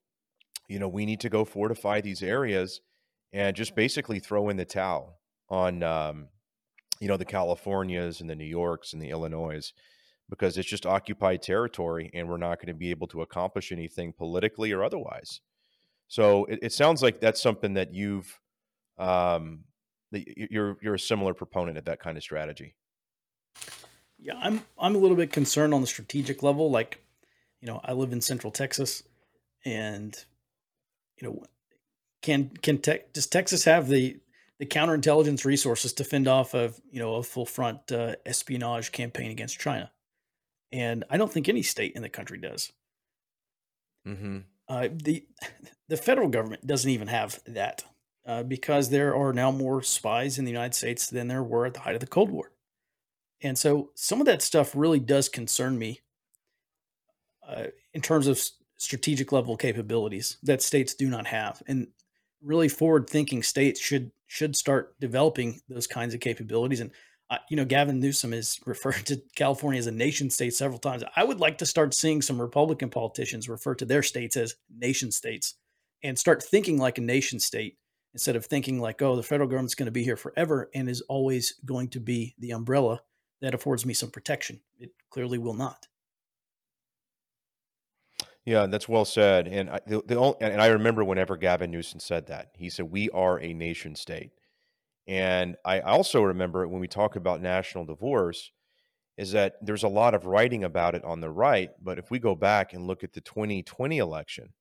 you 0.69 0.79
know, 0.79 0.89
we 0.89 1.07
need 1.07 1.21
to 1.21 1.31
go 1.31 1.45
fortify 1.45 2.01
these 2.01 2.23
areas 2.23 2.81
and 3.33 3.57
just 3.57 3.75
basically 3.75 4.19
throw 4.19 4.49
in 4.49 4.57
the 4.57 4.65
towel 4.65 5.21
on 5.49 5.83
um, 5.83 6.29
you 7.01 7.09
know 7.09 7.17
the 7.17 7.25
Californias 7.25 8.21
and 8.21 8.31
the 8.31 8.37
New 8.37 8.45
Yorks 8.45 8.93
and 8.93 9.03
the 9.03 9.11
Illinois 9.11 9.73
because 10.31 10.57
it's 10.57 10.69
just 10.69 10.87
occupied 10.87 11.43
territory 11.43 12.11
and 12.15 12.29
we're 12.29 12.37
not 12.37 12.59
going 12.59 12.69
to 12.69 12.79
be 12.79 12.91
able 12.91 13.07
to 13.09 13.23
accomplish 13.23 13.73
anything 13.73 14.13
politically 14.13 14.73
or 14.73 14.83
otherwise. 14.85 15.41
So 16.09 16.45
it, 16.47 16.61
it 16.63 16.73
sounds 16.73 17.03
like 17.03 17.21
that's 17.21 17.43
something 17.43 17.75
that 17.75 17.93
you've 17.93 18.39
um, 18.99 19.65
you're 20.13 20.77
you're 20.81 20.95
a 20.95 20.99
similar 20.99 21.35
proponent 21.35 21.79
of 21.79 21.85
that 21.87 22.01
kind 22.01 22.17
of 22.17 22.23
strategy. 22.23 22.75
Yeah, 24.19 24.35
I'm 24.41 24.63
I'm 24.79 24.95
a 24.95 24.99
little 24.99 25.17
bit 25.17 25.33
concerned 25.33 25.75
on 25.75 25.81
the 25.81 25.87
strategic 25.87 26.43
level. 26.43 26.71
Like, 26.71 27.03
you 27.61 27.67
know, 27.67 27.81
I 27.83 27.93
live 27.93 28.13
in 28.13 28.21
Central 28.21 28.51
Texas, 28.51 29.03
and 29.65 30.17
you 31.21 31.29
know, 31.29 31.45
can 32.21 32.51
can 32.63 32.79
te- 32.79 33.01
does 33.13 33.27
Texas 33.27 33.65
have 33.65 33.89
the 33.89 34.19
the 34.59 34.67
counterintelligence 34.67 35.45
resources 35.45 35.93
to 35.95 36.05
fend 36.05 36.29
off 36.29 36.55
of 36.55 36.81
you 36.91 37.01
know 37.01 37.15
a 37.17 37.23
full 37.23 37.47
front 37.47 37.91
uh, 37.91 38.17
espionage 38.27 38.93
campaign 38.93 39.31
against 39.31 39.59
China? 39.59 39.91
And 40.71 41.05
I 41.11 41.17
don't 41.17 41.33
think 41.33 41.49
any 41.49 41.63
state 41.63 41.93
in 41.95 42.03
the 42.03 42.09
country 42.09 42.39
does. 42.39 42.73
Mm-hmm. 44.07 44.39
Uh, 44.69 44.89
the 44.93 45.27
the 45.89 45.97
federal 45.97 46.29
government 46.29 46.67
doesn't 46.67 46.91
even 46.91 47.09
have 47.09 47.41
that 47.47 47.85
uh, 48.27 48.43
because 48.43 48.91
there 48.91 49.15
are 49.15 49.33
now 49.33 49.51
more 49.51 49.83
spies 49.83 50.39
in 50.39 50.45
the 50.45 50.51
United 50.51 50.75
States 50.75 51.09
than 51.09 51.29
there 51.29 51.43
were 51.43 51.67
at 51.67 51.75
the 51.75 51.81
height 51.81 51.95
of 51.95 52.01
the 52.01 52.07
Cold 52.07 52.31
War, 52.31 52.53
and 53.43 53.59
so 53.59 53.91
some 53.95 54.21
of 54.21 54.27
that 54.27 54.43
stuff 54.43 54.75
really 54.75 55.01
does 55.01 55.29
concern 55.29 55.79
me 55.79 56.01
uh, 57.47 57.65
in 57.93 58.01
terms 58.01 58.27
of 58.27 58.41
strategic 58.77 59.33
level 59.33 59.57
capabilities 59.57 60.39
that 60.43 60.63
states 60.63 60.95
do 60.95 61.09
not 61.09 61.27
have, 61.27 61.63
and 61.67 61.89
really 62.43 62.69
forward 62.69 63.09
thinking 63.09 63.43
states 63.43 63.81
should 63.81 64.11
should 64.27 64.57
start 64.57 64.99
developing 64.99 65.61
those 65.69 65.87
kinds 65.87 66.15
of 66.15 66.21
capabilities. 66.21 66.81
And 66.81 66.91
uh, 67.31 67.39
you 67.49 67.57
know, 67.57 67.65
Gavin 67.65 68.01
Newsom 68.01 68.33
has 68.33 68.59
referred 68.67 69.07
to 69.07 69.23
California 69.37 69.79
as 69.79 69.87
a 69.87 69.93
nation 69.93 70.31
state 70.31 70.55
several 70.55 70.79
times. 70.79 71.05
I 71.17 71.25
would 71.25 71.41
like 71.41 71.59
to 71.59 71.67
start 71.67 71.95
seeing 71.95 72.23
some 72.23 72.41
Republican 72.41 72.91
politicians 72.91 73.49
refer 73.49 73.75
to 73.77 73.85
their 73.85 74.03
states 74.03 74.37
as 74.37 74.57
nation 74.75 75.11
states 75.11 75.55
and 76.03 76.19
start 76.19 76.43
thinking 76.43 76.79
like 76.79 76.99
a 76.99 77.03
nation 77.03 77.39
state 77.41 77.79
instead 78.13 78.37
of 78.37 78.47
thinking 78.47 78.81
like, 78.81 79.01
oh, 79.03 79.17
the 79.17 79.23
federal 79.23 79.49
government's 79.49 79.75
going 79.75 79.87
to 79.87 79.93
be 79.93 80.05
here 80.05 80.17
forever 80.17 80.71
and 80.75 80.89
is 80.89 81.01
always 81.03 81.55
going 81.65 81.89
to 81.89 82.01
be 82.01 82.35
the 82.39 82.51
umbrella 82.51 83.01
that 83.41 83.55
affords 83.55 83.85
me 83.85 83.95
some 83.95 84.11
protection. 84.11 84.61
It 84.79 84.93
clearly 85.11 85.39
will 85.39 85.55
not. 85.55 85.89
Yeah, 88.45 88.67
that's 88.67 88.89
well 88.89 89.05
said. 89.05 89.47
And 89.47 89.71
I, 89.71 89.81
the, 89.87 90.03
the 90.05 90.17
only, 90.17 90.37
and 90.41 90.61
I 90.61 90.69
remember 90.69 91.05
whenever 91.05 91.37
Gavin 91.37 91.71
Newsom 91.71 92.01
said 92.01 92.27
that, 92.27 92.51
he 92.57 92.71
said, 92.71 92.91
"We 92.91 93.09
are 93.11 93.39
a 93.39 93.53
nation 93.53 93.95
state." 93.95 94.33
And 95.07 95.57
I 95.65 95.81
also 95.81 96.23
remember 96.23 96.67
when 96.67 96.81
we 96.81 96.89
talk 96.89 97.15
about 97.15 97.41
national 97.41 97.85
divorce, 97.85 98.51
is 99.17 99.33
that 99.33 99.57
there's 99.63 99.83
a 99.83 99.89
lot 99.89 100.15
of 100.15 100.27
writing 100.27 100.65
about 100.65 100.95
it 100.95 101.05
on 101.05 101.21
the 101.21 101.31
right. 101.31 101.71
But 101.81 101.99
if 101.99 102.11
we 102.11 102.19
go 102.19 102.35
back 102.35 102.73
and 102.73 102.87
look 102.87 103.05
at 103.05 103.13
the 103.13 103.21
2020 103.21 103.99
election, 103.99 104.53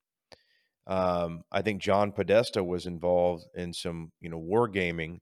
um, 0.87 1.43
I 1.51 1.61
think 1.61 1.81
John 1.81 2.11
Podesta 2.11 2.63
was 2.63 2.85
involved 2.85 3.45
in 3.55 3.73
some, 3.73 4.11
you 4.19 4.29
know, 4.29 4.39
wargaming, 4.39 5.19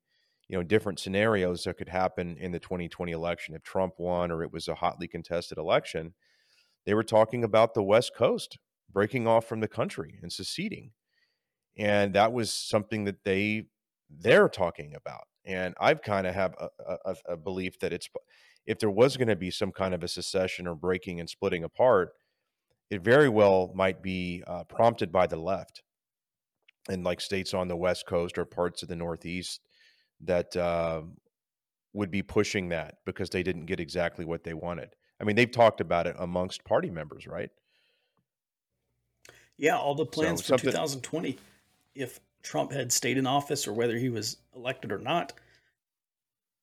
you 0.48 0.58
know, 0.58 0.64
different 0.64 1.00
scenarios 1.00 1.64
that 1.64 1.78
could 1.78 1.90
happen 1.90 2.38
in 2.38 2.52
the 2.52 2.60
2020 2.60 3.12
election. 3.12 3.56
If 3.56 3.64
Trump 3.64 3.96
won 3.98 4.32
or 4.32 4.44
it 4.44 4.54
was 4.54 4.68
a 4.68 4.76
hotly 4.76 5.08
contested 5.08 5.58
election, 5.58 6.14
they 6.86 6.94
were 6.94 7.04
talking 7.04 7.44
about 7.44 7.74
the 7.74 7.84
West 7.84 8.16
Coast 8.16 8.58
breaking 8.92 9.28
off 9.28 9.46
from 9.46 9.60
the 9.60 9.68
country 9.68 10.18
and 10.22 10.32
seceding. 10.32 10.92
And 11.78 12.14
that 12.16 12.34
was 12.34 12.54
something 12.54 13.06
that 13.06 13.24
they 13.24 13.68
they're 14.10 14.50
talking 14.50 14.96
about. 14.96 15.26
And 15.46 15.76
I've 15.80 16.02
kind 16.02 16.26
of 16.26 16.34
have 16.34 16.56
a, 16.60 16.98
a, 17.06 17.16
a, 17.30 17.38
belief 17.38 17.80
that 17.80 17.94
it's 17.94 18.10
if 18.66 18.80
there 18.80 18.90
was 18.90 19.18
going 19.18 19.28
to 19.28 19.36
be 19.36 19.52
some 19.52 19.72
kind 19.72 19.94
of 19.94 20.04
a 20.04 20.08
secession 20.08 20.68
or 20.68 20.76
breaking 20.76 21.20
and 21.20 21.30
splitting 21.30 21.64
apart, 21.64 22.14
it 22.90 23.02
very 23.02 23.30
well 23.30 23.72
might 23.76 24.02
be 24.02 24.44
uh, 24.48 24.64
prompted 24.64 25.12
by 25.12 25.28
the 25.28 25.38
left 25.38 25.84
and 26.90 27.04
like 27.04 27.22
states 27.22 27.54
on 27.54 27.68
the 27.68 27.76
west 27.76 28.06
coast 28.08 28.38
or 28.38 28.46
parts 28.46 28.82
of 28.82 28.90
the 28.90 28.96
northeast 28.96 29.62
that 30.22 30.56
uh, 30.56 31.02
would 31.94 32.12
be 32.12 32.22
pushing 32.22 32.70
that 32.70 32.96
because 33.06 33.30
they 33.30 33.44
didn't 33.44 33.66
get 33.66 33.80
exactly 33.80 34.26
what 34.26 34.44
they 34.44 34.54
wanted. 34.54 34.90
I 35.22 35.24
mean, 35.24 35.36
they've 35.36 35.52
talked 35.52 35.82
about 35.82 36.08
it 36.08 36.16
amongst 36.20 36.64
party 36.64 36.90
members, 36.90 37.28
right? 37.28 37.50
Yeah, 39.58 39.78
all 39.78 39.96
the 39.96 40.06
plans 40.06 40.46
so 40.46 40.58
for 40.58 40.64
2020. 40.64 41.38
If 41.94 42.20
Trump 42.42 42.72
had 42.72 42.92
stayed 42.92 43.18
in 43.18 43.28
office 43.28 43.68
or 43.68 43.74
whether 43.74 43.98
he 43.98 44.10
was 44.10 44.38
elected 44.56 44.92
or 44.92 44.98
not, 45.00 45.34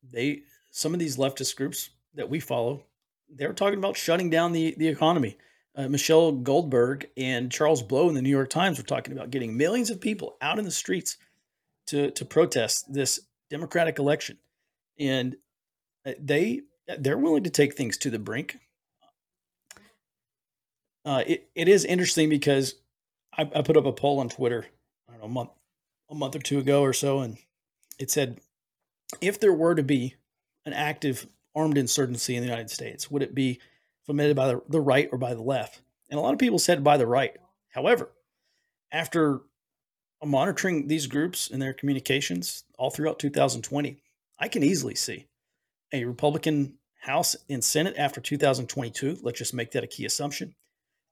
they 0.03 0.43
some 0.71 0.95
of 0.95 1.01
these 1.01 1.17
leftist 1.17 1.57
groups 1.57 1.91
that 2.15 2.29
we 2.29 2.41
follow, 2.41 2.83
they're 3.29 3.53
talking 3.53 3.79
about 3.79 3.97
shutting 3.97 4.31
down 4.31 4.53
the 4.53 4.75
the 4.79 4.89
economy. 4.89 5.37
Uh, 5.77 5.89
Michelle 5.89 6.33
Goldberg 6.33 7.11
and 7.19 7.53
Charles 7.53 7.83
Blow 7.83 8.09
in 8.09 8.15
the 8.15 8.23
New 8.23 8.31
York 8.31 8.49
Times 8.49 8.79
were 8.79 8.85
talking 8.85 9.13
about 9.13 9.31
getting 9.31 9.57
millions 9.57 9.91
of 9.91 10.01
people 10.01 10.37
out 10.41 10.59
in 10.59 10.65
the 10.65 10.71
streets 10.71 11.19
to 11.89 12.11
to 12.13 12.25
protest 12.25 12.93
this 12.93 13.21
democratic 13.51 13.99
election, 13.99 14.39
and 14.99 15.37
uh, 16.07 16.13
they 16.19 16.63
they're 16.99 17.19
willing 17.19 17.45
to 17.45 17.51
take 17.51 17.75
things 17.75 17.99
to 17.99 18.11
the 18.11 18.19
brink. 18.19 18.59
Uh, 21.05 21.23
it, 21.27 21.49
it 21.55 21.69
is 21.69 21.85
interesting 21.85 22.29
because 22.29 22.75
I, 23.37 23.43
I 23.43 23.63
put 23.63 23.77
up 23.77 23.87
a 23.87 23.93
poll 23.93 24.19
on 24.19 24.29
Twitter 24.29 24.67
I 25.09 25.13
don't 25.13 25.21
know 25.21 25.27
a 25.27 25.29
month 25.29 25.51
a 26.09 26.15
month 26.15 26.37
or 26.37 26.41
two 26.41 26.59
ago 26.59 26.83
or 26.83 26.93
so, 26.95 27.21
and 27.21 27.37
it 27.99 28.11
said 28.11 28.41
if 29.21 29.39
there 29.39 29.53
were 29.53 29.75
to 29.75 29.83
be 29.83 30.15
an 30.65 30.73
active 30.73 31.27
armed 31.55 31.79
insurgency 31.79 32.35
in 32.35 32.43
the 32.43 32.49
United 32.49 32.71
States, 32.71 33.11
would 33.11 33.23
it 33.23 33.35
be 33.35 33.61
fomented 34.07 34.37
by 34.37 34.49
the, 34.49 34.63
the 34.69 34.81
right 34.81 35.09
or 35.13 35.19
by 35.19 35.35
the 35.35 35.43
left? 35.43 35.81
And 36.11 36.19
a 36.19 36.23
lot 36.23 36.33
of 36.33 36.39
people 36.39 36.59
said 36.59 36.85
by 36.85 36.97
the 36.97 37.07
right. 37.07 37.37
However, 37.71 38.13
after 38.93 39.41
monitoring 40.25 40.89
these 40.89 41.07
groups 41.07 41.51
and 41.51 41.61
their 41.61 41.75
communications 41.75 42.65
all 42.79 42.91
throughout 42.91 43.19
2020, 43.19 43.99
I 44.39 44.49
can 44.49 44.63
easily 44.63 44.95
see 44.95 45.27
a 45.93 46.05
Republican 46.05 46.75
House 47.01 47.37
and 47.49 47.63
Senate 47.63 47.95
after 47.97 48.21
2022. 48.21 49.19
Let's 49.23 49.39
just 49.39 49.55
make 49.55 49.73
that 49.73 49.85
a 49.85 49.89
key 49.89 50.05
assumption. 50.05 50.55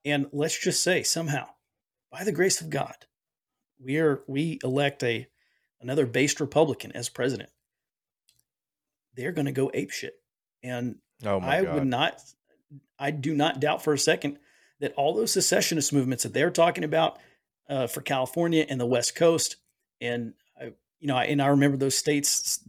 And 0.04 0.26
let's 0.32 0.58
just 0.58 0.82
say 0.82 1.02
somehow, 1.02 1.48
by 2.10 2.24
the 2.24 2.32
grace 2.32 2.60
of 2.60 2.70
God, 2.70 2.94
we 3.82 3.98
are 3.98 4.22
we 4.26 4.58
elect 4.62 5.02
a 5.02 5.26
another 5.80 6.06
based 6.06 6.40
Republican 6.40 6.92
as 6.92 7.08
president, 7.08 7.50
they're 9.14 9.32
going 9.32 9.46
to 9.46 9.52
go 9.52 9.70
ape 9.72 9.90
shit. 9.90 10.14
And 10.62 10.96
oh 11.24 11.40
I 11.40 11.62
God. 11.62 11.74
would 11.74 11.86
not, 11.86 12.20
I 12.98 13.10
do 13.10 13.34
not 13.34 13.60
doubt 13.60 13.82
for 13.82 13.92
a 13.92 13.98
second 13.98 14.38
that 14.80 14.92
all 14.94 15.14
those 15.14 15.32
secessionist 15.32 15.92
movements 15.92 16.22
that 16.22 16.32
they're 16.32 16.50
talking 16.50 16.84
about 16.84 17.18
uh, 17.68 17.86
for 17.86 18.00
California 18.00 18.66
and 18.68 18.80
the 18.80 18.86
West 18.86 19.14
Coast, 19.14 19.56
and 20.00 20.34
I, 20.60 20.72
you 21.00 21.08
know, 21.08 21.16
and 21.16 21.40
I 21.40 21.48
remember 21.48 21.76
those 21.76 21.96
states 21.96 22.60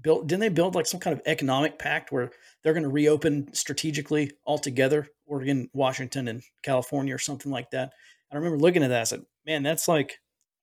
built. 0.00 0.26
Didn't 0.26 0.40
they 0.40 0.48
build 0.48 0.74
like 0.74 0.86
some 0.86 1.00
kind 1.00 1.16
of 1.16 1.22
economic 1.26 1.78
pact 1.78 2.12
where 2.12 2.30
they're 2.62 2.72
going 2.72 2.84
to 2.84 2.88
reopen 2.88 3.52
strategically 3.52 4.32
altogether, 4.46 5.08
Oregon, 5.26 5.68
Washington, 5.72 6.28
and 6.28 6.42
California, 6.62 7.14
or 7.14 7.18
something 7.18 7.52
like 7.52 7.70
that? 7.70 7.92
I 8.32 8.36
remember 8.36 8.58
looking 8.58 8.82
at 8.82 8.88
that. 8.88 9.00
I 9.00 9.04
said, 9.04 9.24
"Man, 9.46 9.62
that's 9.62 9.88
like 9.88 10.18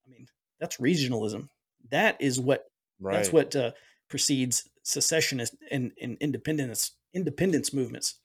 I 0.05 0.09
mean, 0.09 0.27
that's 0.59 0.77
regionalism. 0.77 1.49
That 1.89 2.17
is 2.19 2.39
what 2.39 2.65
right. 2.99 3.13
that's 3.13 3.31
what 3.31 3.55
uh, 3.55 3.71
precedes 4.09 4.69
secessionist 4.83 5.55
and, 5.69 5.91
and 6.01 6.17
independence 6.19 6.93
independence 7.13 7.73
movements. 7.73 8.15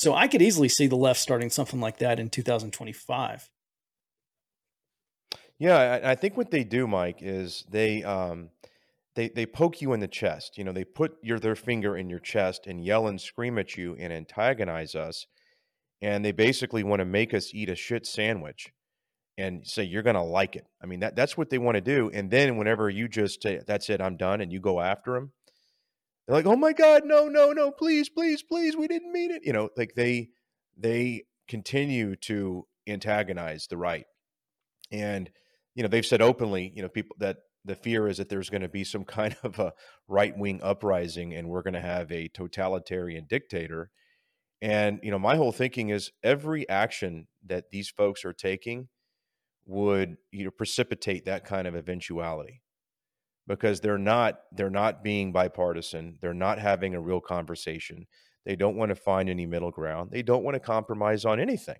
So 0.00 0.14
I 0.14 0.28
could 0.28 0.40
easily 0.40 0.70
see 0.70 0.86
the 0.86 0.96
left 0.96 1.20
starting 1.20 1.50
something 1.50 1.78
like 1.78 1.98
that 1.98 2.18
in 2.18 2.30
2025. 2.30 3.50
Yeah, 5.58 6.00
I, 6.02 6.14
think 6.14 6.38
what 6.38 6.50
they 6.50 6.64
do, 6.64 6.86
Mike, 6.86 7.18
is 7.20 7.66
they 7.68 8.02
um, 8.02 8.48
they 9.14 9.28
they 9.28 9.44
poke 9.44 9.82
you 9.82 9.92
in 9.92 10.00
the 10.00 10.08
chest. 10.08 10.56
You 10.56 10.64
know, 10.64 10.72
they 10.72 10.84
put 10.84 11.18
your 11.22 11.38
their 11.38 11.54
finger 11.54 11.98
in 11.98 12.08
your 12.08 12.18
chest 12.18 12.66
and 12.66 12.82
yell 12.82 13.08
and 13.08 13.20
scream 13.20 13.58
at 13.58 13.76
you 13.76 13.94
and 14.00 14.10
antagonize 14.10 14.94
us, 14.94 15.26
and 16.00 16.24
they 16.24 16.32
basically 16.32 16.82
want 16.82 17.00
to 17.00 17.04
make 17.04 17.34
us 17.34 17.52
eat 17.52 17.68
a 17.68 17.76
shit 17.76 18.06
sandwich 18.06 18.72
and 19.36 19.66
say 19.66 19.82
you're 19.82 20.02
going 20.02 20.16
to 20.16 20.22
like 20.22 20.56
it. 20.56 20.64
I 20.82 20.86
mean 20.86 21.00
that 21.00 21.14
that's 21.14 21.36
what 21.36 21.50
they 21.50 21.58
want 21.58 21.74
to 21.74 21.82
do. 21.82 22.10
And 22.14 22.30
then 22.30 22.56
whenever 22.56 22.88
you 22.88 23.06
just 23.06 23.42
say 23.42 23.60
that's 23.66 23.90
it, 23.90 24.00
I'm 24.00 24.16
done, 24.16 24.40
and 24.40 24.50
you 24.50 24.60
go 24.60 24.80
after 24.80 25.12
them, 25.12 25.32
they're 26.30 26.38
like, 26.38 26.46
oh 26.46 26.56
my 26.56 26.72
god, 26.72 27.04
no, 27.04 27.26
no, 27.26 27.50
no, 27.50 27.72
please, 27.72 28.08
please, 28.08 28.40
please, 28.40 28.76
we 28.76 28.86
didn't 28.86 29.12
mean 29.12 29.32
it. 29.32 29.42
You 29.44 29.52
know, 29.52 29.68
like 29.76 29.94
they 29.96 30.28
they 30.78 31.24
continue 31.48 32.14
to 32.16 32.68
antagonize 32.86 33.66
the 33.66 33.76
right, 33.76 34.06
and 34.92 35.28
you 35.74 35.82
know 35.82 35.88
they've 35.88 36.06
said 36.06 36.22
openly, 36.22 36.72
you 36.72 36.82
know, 36.82 36.88
people 36.88 37.16
that 37.18 37.38
the 37.64 37.74
fear 37.74 38.06
is 38.06 38.18
that 38.18 38.28
there's 38.28 38.48
going 38.48 38.62
to 38.62 38.68
be 38.68 38.84
some 38.84 39.04
kind 39.18 39.36
of 39.42 39.58
a 39.58 39.72
right 40.06 40.36
wing 40.38 40.60
uprising, 40.62 41.34
and 41.34 41.48
we're 41.48 41.62
going 41.62 41.74
to 41.74 41.80
have 41.80 42.12
a 42.12 42.28
totalitarian 42.28 43.26
dictator. 43.28 43.90
And 44.62 45.00
you 45.02 45.10
know, 45.10 45.18
my 45.18 45.34
whole 45.34 45.52
thinking 45.52 45.88
is 45.88 46.12
every 46.22 46.68
action 46.68 47.26
that 47.44 47.70
these 47.72 47.88
folks 47.88 48.24
are 48.24 48.32
taking 48.32 48.86
would 49.66 50.16
you 50.30 50.44
know 50.44 50.52
precipitate 50.52 51.24
that 51.24 51.44
kind 51.44 51.66
of 51.66 51.74
eventuality 51.74 52.62
because 53.50 53.80
they're 53.80 53.98
not 53.98 54.42
they're 54.52 54.70
not 54.70 55.02
being 55.02 55.32
bipartisan. 55.32 56.16
They're 56.20 56.32
not 56.32 56.60
having 56.60 56.94
a 56.94 57.00
real 57.00 57.20
conversation. 57.20 58.06
They 58.46 58.54
don't 58.54 58.76
want 58.76 58.90
to 58.90 58.94
find 58.94 59.28
any 59.28 59.44
middle 59.44 59.72
ground. 59.72 60.10
They 60.12 60.22
don't 60.22 60.44
want 60.44 60.54
to 60.54 60.60
compromise 60.60 61.24
on 61.24 61.40
anything. 61.40 61.78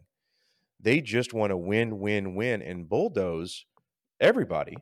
They 0.81 1.01
just 1.01 1.33
want 1.33 1.51
to 1.51 1.57
win, 1.57 2.01
win, 2.01 2.35
win, 2.35 2.61
and 2.61 2.89
bulldoze 2.89 3.66
everybody. 4.21 4.79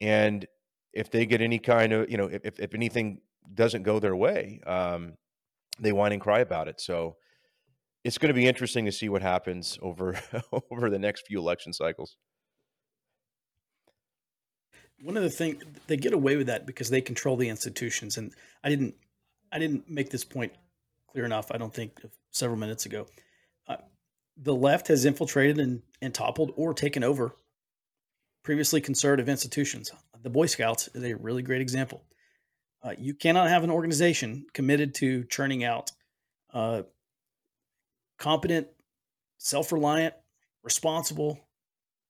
And 0.00 0.46
if 0.92 1.12
they 1.12 1.26
get 1.26 1.40
any 1.40 1.60
kind 1.60 1.92
of, 1.92 2.10
you 2.10 2.16
know, 2.16 2.26
if, 2.26 2.58
if 2.58 2.74
anything 2.74 3.20
doesn't 3.54 3.84
go 3.84 4.00
their 4.00 4.16
way, 4.16 4.60
um, 4.66 5.14
they 5.78 5.92
whine 5.92 6.12
and 6.12 6.20
cry 6.20 6.40
about 6.40 6.66
it. 6.66 6.80
So 6.80 7.16
it's 8.02 8.18
going 8.18 8.30
to 8.30 8.34
be 8.34 8.48
interesting 8.48 8.84
to 8.86 8.92
see 8.92 9.08
what 9.08 9.22
happens 9.22 9.78
over 9.80 10.18
over 10.72 10.90
the 10.90 10.98
next 10.98 11.28
few 11.28 11.38
election 11.38 11.72
cycles. 11.72 12.16
One 15.02 15.16
of 15.16 15.22
the 15.22 15.30
things 15.30 15.62
they 15.86 15.96
get 15.96 16.12
away 16.12 16.36
with 16.36 16.48
that 16.48 16.66
because 16.66 16.90
they 16.90 17.00
control 17.00 17.36
the 17.36 17.48
institutions, 17.48 18.18
and 18.18 18.32
I 18.62 18.68
didn't 18.68 18.94
I 19.52 19.58
didn't 19.58 19.88
make 19.88 20.10
this 20.10 20.24
point 20.24 20.52
clear 21.10 21.24
enough. 21.24 21.50
I 21.50 21.58
don't 21.58 21.72
think 21.72 22.00
several 22.30 22.58
minutes 22.58 22.86
ago. 22.86 23.06
Uh, 23.66 23.76
the 24.36 24.54
left 24.54 24.88
has 24.88 25.04
infiltrated 25.04 25.58
and, 25.58 25.82
and 26.00 26.14
toppled 26.14 26.52
or 26.56 26.74
taken 26.74 27.02
over 27.02 27.34
previously 28.42 28.80
conservative 28.80 29.28
institutions. 29.28 29.90
The 30.22 30.30
Boy 30.30 30.46
Scouts 30.46 30.88
is 30.94 31.02
a 31.02 31.14
really 31.14 31.42
great 31.42 31.60
example. 31.60 32.02
Uh, 32.82 32.94
you 32.98 33.14
cannot 33.14 33.48
have 33.48 33.64
an 33.64 33.70
organization 33.70 34.46
committed 34.54 34.94
to 34.96 35.24
churning 35.24 35.64
out 35.64 35.90
uh, 36.54 36.82
competent, 38.18 38.68
self 39.38 39.72
reliant, 39.72 40.14
responsible 40.62 41.38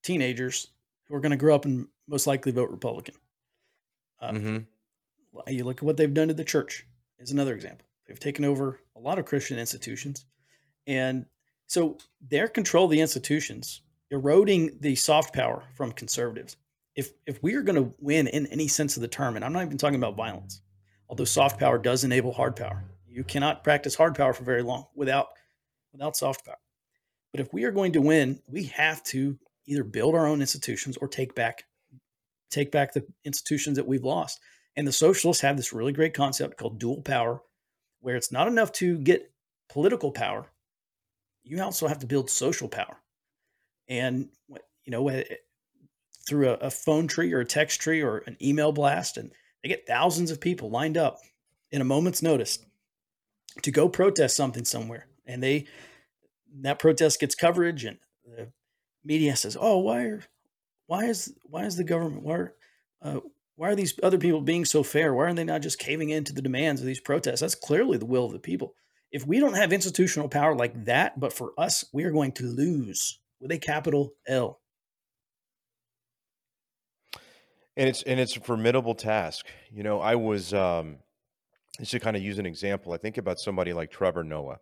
teenagers 0.03 0.69
who 1.07 1.15
are 1.15 1.21
going 1.21 1.31
to 1.31 1.37
grow 1.37 1.55
up 1.55 1.65
and 1.65 1.89
most 2.11 2.27
likely 2.27 2.53
vote 2.53 2.71
Republican. 2.71 3.15
Uh, 4.21 4.33
mm-hmm. 4.33 4.59
You 5.47 5.65
look 5.65 5.79
at 5.79 5.85
what 5.85 5.97
they've 5.97 6.13
done 6.13 6.29
to 6.29 6.35
the 6.35 6.45
church, 6.45 6.85
is 7.21 7.31
another 7.31 7.55
example. 7.55 7.87
They've 8.07 8.19
taken 8.19 8.45
over 8.45 8.81
a 8.97 9.01
lot 9.01 9.19
of 9.19 9.25
Christian 9.25 9.59
institutions. 9.59 10.27
And 10.87 11.27
so 11.69 11.99
their 12.21 12.49
control 12.49 12.87
of 12.87 12.91
the 12.91 13.01
institutions, 13.01 13.83
eroding 14.11 14.77
the 14.81 14.97
soft 14.97 15.33
power 15.33 15.63
from 15.77 15.93
conservatives. 15.93 16.57
If, 16.97 17.13
if 17.27 17.41
we 17.43 17.55
are 17.55 17.63
going 17.63 17.83
to 17.83 17.95
win 18.01 18.27
in 18.27 18.47
any 18.49 18.67
sense 18.67 18.97
of 18.97 19.03
the 19.03 19.09
term, 19.09 19.37
and 19.37 19.45
I'm 19.45 19.53
not 19.53 19.65
even 19.65 19.79
talking 19.79 19.95
about 19.95 20.17
violence, 20.17 20.61
although 21.09 21.25
soft 21.25 21.61
power 21.61 21.79
does 21.79 22.03
enable 22.03 22.33
hard 22.33 22.57
power, 22.57 22.83
you 23.07 23.23
cannot 23.23 23.63
practice 23.63 23.95
hard 23.95 24.17
power 24.17 24.33
for 24.33 24.43
very 24.43 24.63
long 24.63 24.87
without 24.95 25.29
without 25.93 26.17
soft 26.17 26.45
power. 26.45 26.59
But 27.33 27.41
if 27.41 27.53
we 27.53 27.65
are 27.65 27.71
going 27.73 27.93
to 27.93 28.01
win, 28.01 28.41
we 28.47 28.65
have 28.65 29.03
to 29.05 29.39
either 29.67 29.85
build 29.85 30.15
our 30.15 30.27
own 30.27 30.41
institutions 30.41 30.97
or 30.97 31.09
take 31.09 31.35
back 31.35 31.65
take 32.51 32.71
back 32.71 32.93
the 32.93 33.05
institutions 33.25 33.77
that 33.77 33.87
we've 33.87 34.05
lost. 34.05 34.41
And 34.77 34.87
the 34.87 34.93
socialists 34.93 35.43
have 35.43 35.57
this 35.57 35.73
really 35.73 35.93
great 35.93 36.15
concept 36.15 36.57
called 36.57 36.79
dual 36.79 37.03
power, 37.03 37.43
where 38.01 38.17
it's 38.17 38.33
not 38.33 38.49
enough 38.49 38.73
to 38.73 38.99
get 38.99 39.33
political 39.69 40.11
power, 40.11 40.47
you 41.43 41.63
also 41.63 41.87
have 41.87 41.99
to 42.01 42.07
build 42.07 42.31
social 42.31 42.69
power. 42.69 42.97
And 43.89 44.29
you 44.49 44.91
know, 44.91 45.09
eh, 45.09 45.25
through 46.29 46.51
a, 46.51 46.55
a 46.55 46.71
phone 46.71 47.09
tree 47.09 47.33
or 47.33 47.41
a 47.41 47.45
text 47.45 47.81
tree 47.81 48.03
or 48.03 48.19
an 48.27 48.37
email 48.43 48.73
blast, 48.73 49.17
and 49.17 49.31
they 49.63 49.69
get 49.69 49.87
thousands 49.87 50.31
of 50.31 50.41
people 50.41 50.71
lined 50.71 50.97
up 50.97 51.19
in 51.71 51.81
a 51.81 51.85
moment's 51.85 52.23
notice 52.23 52.59
to 53.63 53.71
go 53.71 53.89
protest 53.89 54.37
something 54.37 54.65
somewhere 54.65 55.07
and 55.27 55.43
they 55.43 55.67
that 56.61 56.79
protest 56.79 57.21
gets 57.21 57.35
coverage 57.35 57.85
and 57.85 57.99
the 58.25 58.49
media 59.05 59.35
says 59.37 59.57
oh 59.61 59.79
why 59.79 60.03
are 60.03 60.23
why 60.91 61.05
is 61.05 61.33
why 61.45 61.67
is 61.67 61.77
the 61.77 61.85
government 61.85 62.25
why 62.25 62.35
are, 62.35 62.55
uh, 63.01 63.21
why 63.55 63.69
are 63.69 63.77
these 63.77 63.95
other 64.03 64.19
people 64.19 64.41
being 64.41 64.65
so 64.65 64.83
fair? 64.83 65.15
Why 65.15 65.25
aren't 65.25 65.37
they 65.37 65.45
not 65.45 65.63
just 65.63 65.79
caving 65.79 66.11
in 66.11 66.25
to 66.25 66.33
the 66.33 66.43
demands 66.43 66.81
of 66.81 66.87
these 66.87 66.99
protests? 66.99 67.41
That's 67.41 67.55
clearly 67.55 67.97
the 67.97 68.07
will 68.07 68.25
of 68.25 68.33
the 68.33 68.41
people. 68.41 68.75
If 69.13 69.25
we 69.25 69.39
don't 69.39 69.55
have 69.55 69.73
institutional 69.73 70.29
power 70.29 70.57
like 70.57 70.87
that 70.87 71.21
but 71.21 71.33
for 71.33 71.53
us 71.57 71.85
we 71.93 72.03
are 72.03 72.11
going 72.11 72.33
to 72.33 72.45
lose 72.45 73.21
with 73.41 73.53
a 73.53 73.59
capital 73.59 74.15
l. 74.27 74.59
And 77.77 77.89
it's 77.89 78.03
and 78.03 78.19
it's 78.19 78.37
a 78.37 78.41
formidable 78.41 78.97
task. 78.97 79.47
You 79.71 79.85
know 79.85 80.01
i 80.01 80.17
was 80.17 80.53
um 80.53 80.97
just 81.79 81.93
to 81.93 82.01
kind 82.01 82.17
of 82.17 82.23
use 82.23 82.39
an 82.41 82.47
example 82.47 82.93
i 82.93 82.97
think 82.97 83.17
about 83.17 83.39
somebody 83.39 83.73
like 83.73 83.93
trevor 83.93 84.25
noah 84.25 84.59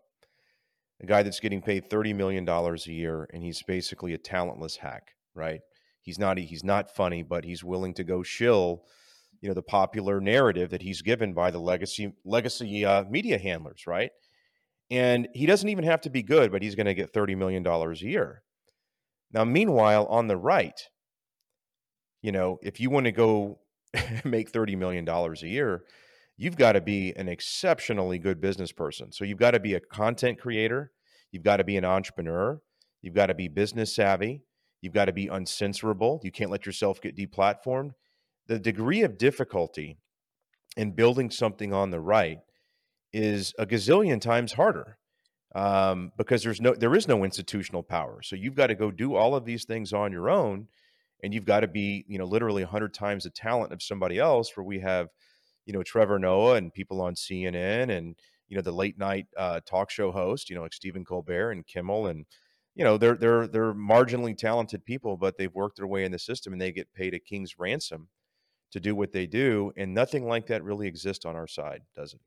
a 1.00 1.06
guy 1.06 1.22
that's 1.22 1.40
getting 1.40 1.62
paid 1.62 1.88
$30 1.88 2.14
million 2.14 2.48
a 2.48 2.76
year 2.90 3.28
and 3.32 3.42
he's 3.42 3.62
basically 3.62 4.14
a 4.14 4.18
talentless 4.18 4.76
hack, 4.76 5.14
right? 5.34 5.60
He's 6.08 6.18
not 6.18 6.38
he's 6.38 6.64
not 6.64 6.90
funny, 6.90 7.22
but 7.22 7.44
he's 7.44 7.62
willing 7.62 7.92
to 7.92 8.02
go 8.02 8.22
shill, 8.22 8.82
you 9.42 9.48
know, 9.50 9.54
the 9.54 9.60
popular 9.60 10.22
narrative 10.22 10.70
that 10.70 10.80
he's 10.80 11.02
given 11.02 11.34
by 11.34 11.50
the 11.50 11.58
legacy 11.58 12.14
legacy 12.24 12.82
uh, 12.82 13.04
media 13.04 13.36
handlers, 13.36 13.86
right? 13.86 14.10
And 14.90 15.28
he 15.34 15.44
doesn't 15.44 15.68
even 15.68 15.84
have 15.84 16.00
to 16.00 16.08
be 16.08 16.22
good, 16.22 16.50
but 16.50 16.62
he's 16.62 16.74
going 16.74 16.86
to 16.86 16.94
get 16.94 17.12
$30 17.12 17.36
million 17.36 17.66
a 17.66 17.94
year. 17.96 18.42
Now, 19.34 19.44
meanwhile, 19.44 20.06
on 20.06 20.28
the 20.28 20.36
right, 20.38 20.80
you 22.22 22.32
know, 22.32 22.58
if 22.62 22.80
you 22.80 22.88
want 22.88 23.04
to 23.04 23.12
go 23.12 23.58
make 24.24 24.50
$30 24.50 24.78
million 24.78 25.06
a 25.06 25.34
year, 25.42 25.82
you've 26.38 26.56
got 26.56 26.72
to 26.72 26.80
be 26.80 27.12
an 27.16 27.28
exceptionally 27.28 28.18
good 28.18 28.40
business 28.40 28.72
person. 28.72 29.12
So 29.12 29.26
you've 29.26 29.36
got 29.36 29.50
to 29.50 29.60
be 29.60 29.74
a 29.74 29.80
content 29.80 30.40
creator, 30.40 30.90
you've 31.32 31.44
got 31.44 31.58
to 31.58 31.64
be 31.64 31.76
an 31.76 31.84
entrepreneur, 31.84 32.62
you've 33.02 33.14
got 33.14 33.26
to 33.26 33.34
be 33.34 33.48
business 33.48 33.94
savvy, 33.94 34.40
you've 34.80 34.94
got 34.94 35.06
to 35.06 35.12
be 35.12 35.26
uncensorable. 35.26 36.22
You 36.22 36.30
can't 36.30 36.50
let 36.50 36.66
yourself 36.66 37.00
get 37.00 37.16
deplatformed. 37.16 37.92
The 38.46 38.58
degree 38.58 39.02
of 39.02 39.18
difficulty 39.18 39.98
in 40.76 40.92
building 40.92 41.30
something 41.30 41.72
on 41.72 41.90
the 41.90 42.00
right 42.00 42.38
is 43.12 43.54
a 43.58 43.66
gazillion 43.66 44.20
times 44.20 44.52
harder 44.52 44.98
um, 45.54 46.12
because 46.16 46.42
there's 46.42 46.60
no 46.60 46.74
there 46.74 46.94
is 46.94 47.08
no 47.08 47.24
institutional 47.24 47.82
power. 47.82 48.22
So 48.22 48.36
you've 48.36 48.54
got 48.54 48.68
to 48.68 48.74
go 48.74 48.90
do 48.90 49.14
all 49.14 49.34
of 49.34 49.44
these 49.44 49.64
things 49.64 49.92
on 49.92 50.12
your 50.12 50.28
own, 50.30 50.68
and 51.22 51.32
you've 51.32 51.46
got 51.46 51.60
to 51.60 51.68
be 51.68 52.04
you 52.08 52.18
know 52.18 52.26
literally 52.26 52.62
hundred 52.62 52.94
times 52.94 53.24
the 53.24 53.30
talent 53.30 53.72
of 53.72 53.82
somebody 53.82 54.18
else. 54.18 54.56
Where 54.56 54.64
we 54.64 54.80
have 54.80 55.08
you 55.66 55.72
know 55.72 55.82
Trevor 55.82 56.18
Noah 56.18 56.54
and 56.54 56.72
people 56.72 57.00
on 57.00 57.14
CNN 57.14 57.90
and 57.90 58.16
you 58.48 58.56
know 58.56 58.62
the 58.62 58.72
late 58.72 58.98
night 58.98 59.26
uh, 59.36 59.60
talk 59.66 59.90
show 59.90 60.12
host, 60.12 60.50
you 60.50 60.56
know 60.56 60.62
like 60.62 60.74
Stephen 60.74 61.04
Colbert 61.04 61.52
and 61.52 61.66
Kimmel 61.66 62.06
and 62.06 62.26
you 62.78 62.84
know 62.84 62.96
they're 62.96 63.16
they're 63.16 63.48
they're 63.48 63.74
marginally 63.74 64.38
talented 64.38 64.84
people, 64.84 65.16
but 65.16 65.36
they've 65.36 65.54
worked 65.54 65.76
their 65.76 65.86
way 65.88 66.04
in 66.04 66.12
the 66.12 66.18
system 66.18 66.52
and 66.52 66.62
they 66.62 66.70
get 66.70 66.94
paid 66.94 67.12
a 67.12 67.18
king's 67.18 67.58
ransom 67.58 68.08
to 68.70 68.78
do 68.78 68.94
what 68.94 69.10
they 69.12 69.26
do, 69.26 69.72
and 69.76 69.92
nothing 69.92 70.26
like 70.26 70.46
that 70.46 70.62
really 70.62 70.86
exists 70.86 71.24
on 71.24 71.34
our 71.34 71.48
side, 71.48 71.82
does 71.96 72.14
it? 72.14 72.20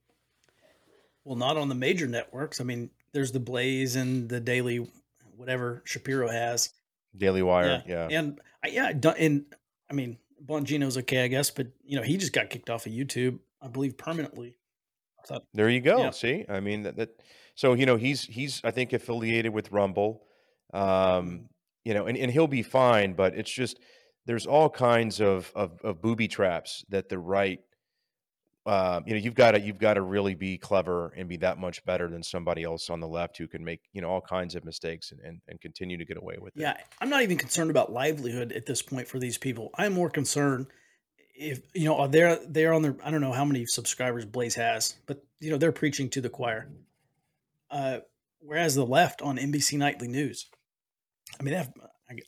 Well, 1.24 1.38
not 1.38 1.56
on 1.56 1.70
the 1.70 1.76
major 1.76 2.06
networks. 2.06 2.60
I 2.60 2.66
mean, 2.66 2.90
there's 3.14 3.32
the 3.32 3.40
Blaze 3.40 3.96
and 3.96 4.28
the 4.28 4.42
Daily, 4.42 4.92
whatever 5.38 5.84
Shapiro 5.86 6.28
has. 6.28 6.74
Daily 7.16 7.44
Wire, 7.44 7.84
yeah, 7.88 8.08
yeah. 8.10 8.20
and 8.20 8.40
yeah, 8.68 8.92
and 9.18 9.46
I 9.90 9.94
mean, 9.94 10.18
Bongino's 10.46 10.98
okay, 10.98 11.24
I 11.24 11.28
guess, 11.28 11.50
but 11.50 11.68
you 11.86 11.96
know 11.96 12.04
he 12.04 12.18
just 12.18 12.34
got 12.34 12.50
kicked 12.50 12.70
off 12.70 12.86
of 12.86 12.92
YouTube, 12.92 13.40
I 13.62 13.70
believe, 13.70 13.98
permanently. 13.98 14.58
Thought, 15.28 15.44
there 15.54 15.70
you 15.70 15.80
go. 15.80 16.00
Yeah. 16.00 16.10
See, 16.10 16.46
I 16.50 16.60
mean 16.60 16.84
that, 16.84 16.98
that. 16.98 17.22
So 17.56 17.74
you 17.74 17.86
know 17.86 17.96
he's 17.96 18.24
he's 18.24 18.60
I 18.66 18.72
think 18.72 18.92
affiliated 18.92 19.54
with 19.54 19.72
Rumble, 19.72 20.24
um, 20.74 21.50
you 21.84 21.94
know, 21.94 22.06
and, 22.06 22.18
and 22.18 22.32
he'll 22.32 22.48
be 22.48 22.64
fine. 22.64 23.14
But 23.14 23.36
it's 23.36 23.52
just 23.52 23.80
there's 24.26 24.46
all 24.46 24.70
kinds 24.70 25.20
of, 25.20 25.52
of 25.56 25.80
of 25.84 26.02
booby 26.02 26.28
traps 26.28 26.84
that 26.90 27.10
the 27.10 27.20
right 27.20 27.60
uh, 28.66 29.02
you 29.06 29.14
know 29.14 29.20
you've 29.20 29.36
got 29.36 29.52
to 29.52 29.60
you've 29.60 29.80
got 29.80 29.96
to 29.96 30.02
really 30.02 30.36
be 30.36 30.58
clever 30.58 31.12
and 31.18 31.28
be 31.28 31.38
that 31.38 31.58
much 31.58 31.84
better 31.86 32.08
than 32.08 32.22
somebody 32.22 32.64
else 32.64 32.90
on 32.90 33.00
the 33.00 33.08
left 33.08 33.38
who 33.38 33.48
can 33.48 33.64
make 33.64 33.82
you 33.94 34.02
know 34.02 34.10
all 34.10 34.22
kinds 34.22 34.54
of 34.54 34.64
mistakes 34.64 35.12
and, 35.12 35.20
and, 35.22 35.42
and 35.48 35.60
continue 35.60 35.98
to 35.98 36.06
get 36.06 36.18
away 36.18 36.36
with 36.40 36.56
it. 36.56 36.62
Yeah, 36.62 36.78
I'm 37.00 37.10
not 37.10 37.24
even 37.24 37.38
concerned 37.38 37.72
about 37.72 37.92
livelihood 37.92 38.52
at 38.52 38.68
this 38.68 38.82
point 38.82 39.08
for 39.08 39.18
these 39.18 39.38
people. 39.38 39.72
I'm 39.76 39.94
more 39.94 40.12
concerned 40.12 40.68
if 41.36 41.62
you 41.74 41.86
know 41.86 42.08
they're 42.08 42.40
they're 42.48 42.74
on 42.74 42.84
their 42.84 42.96
I 43.04 43.10
don't 43.10 43.22
know 43.22 43.32
how 43.32 43.46
many 43.46 43.66
subscribers 43.66 44.26
Blaze 44.26 44.56
has, 44.56 44.96
but 45.08 45.24
you 45.40 45.50
know 45.50 45.58
they're 45.58 45.72
preaching 45.72 46.10
to 46.12 46.22
the 46.22 46.30
choir. 46.30 46.70
Uh, 47.72 48.00
whereas 48.40 48.76
the 48.76 48.86
left 48.86 49.24
on 49.24 49.38
NBC 49.38 49.78
Nightly 49.80 50.08
News, 50.08 50.50
I 51.40 51.44
mean, 51.44 51.54
have, 51.54 51.72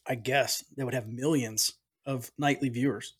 I 0.07 0.15
guess 0.15 0.63
they 0.75 0.83
would 0.83 0.93
have 0.93 1.07
millions 1.07 1.73
of 2.05 2.31
nightly 2.37 2.69
viewers 2.69 3.15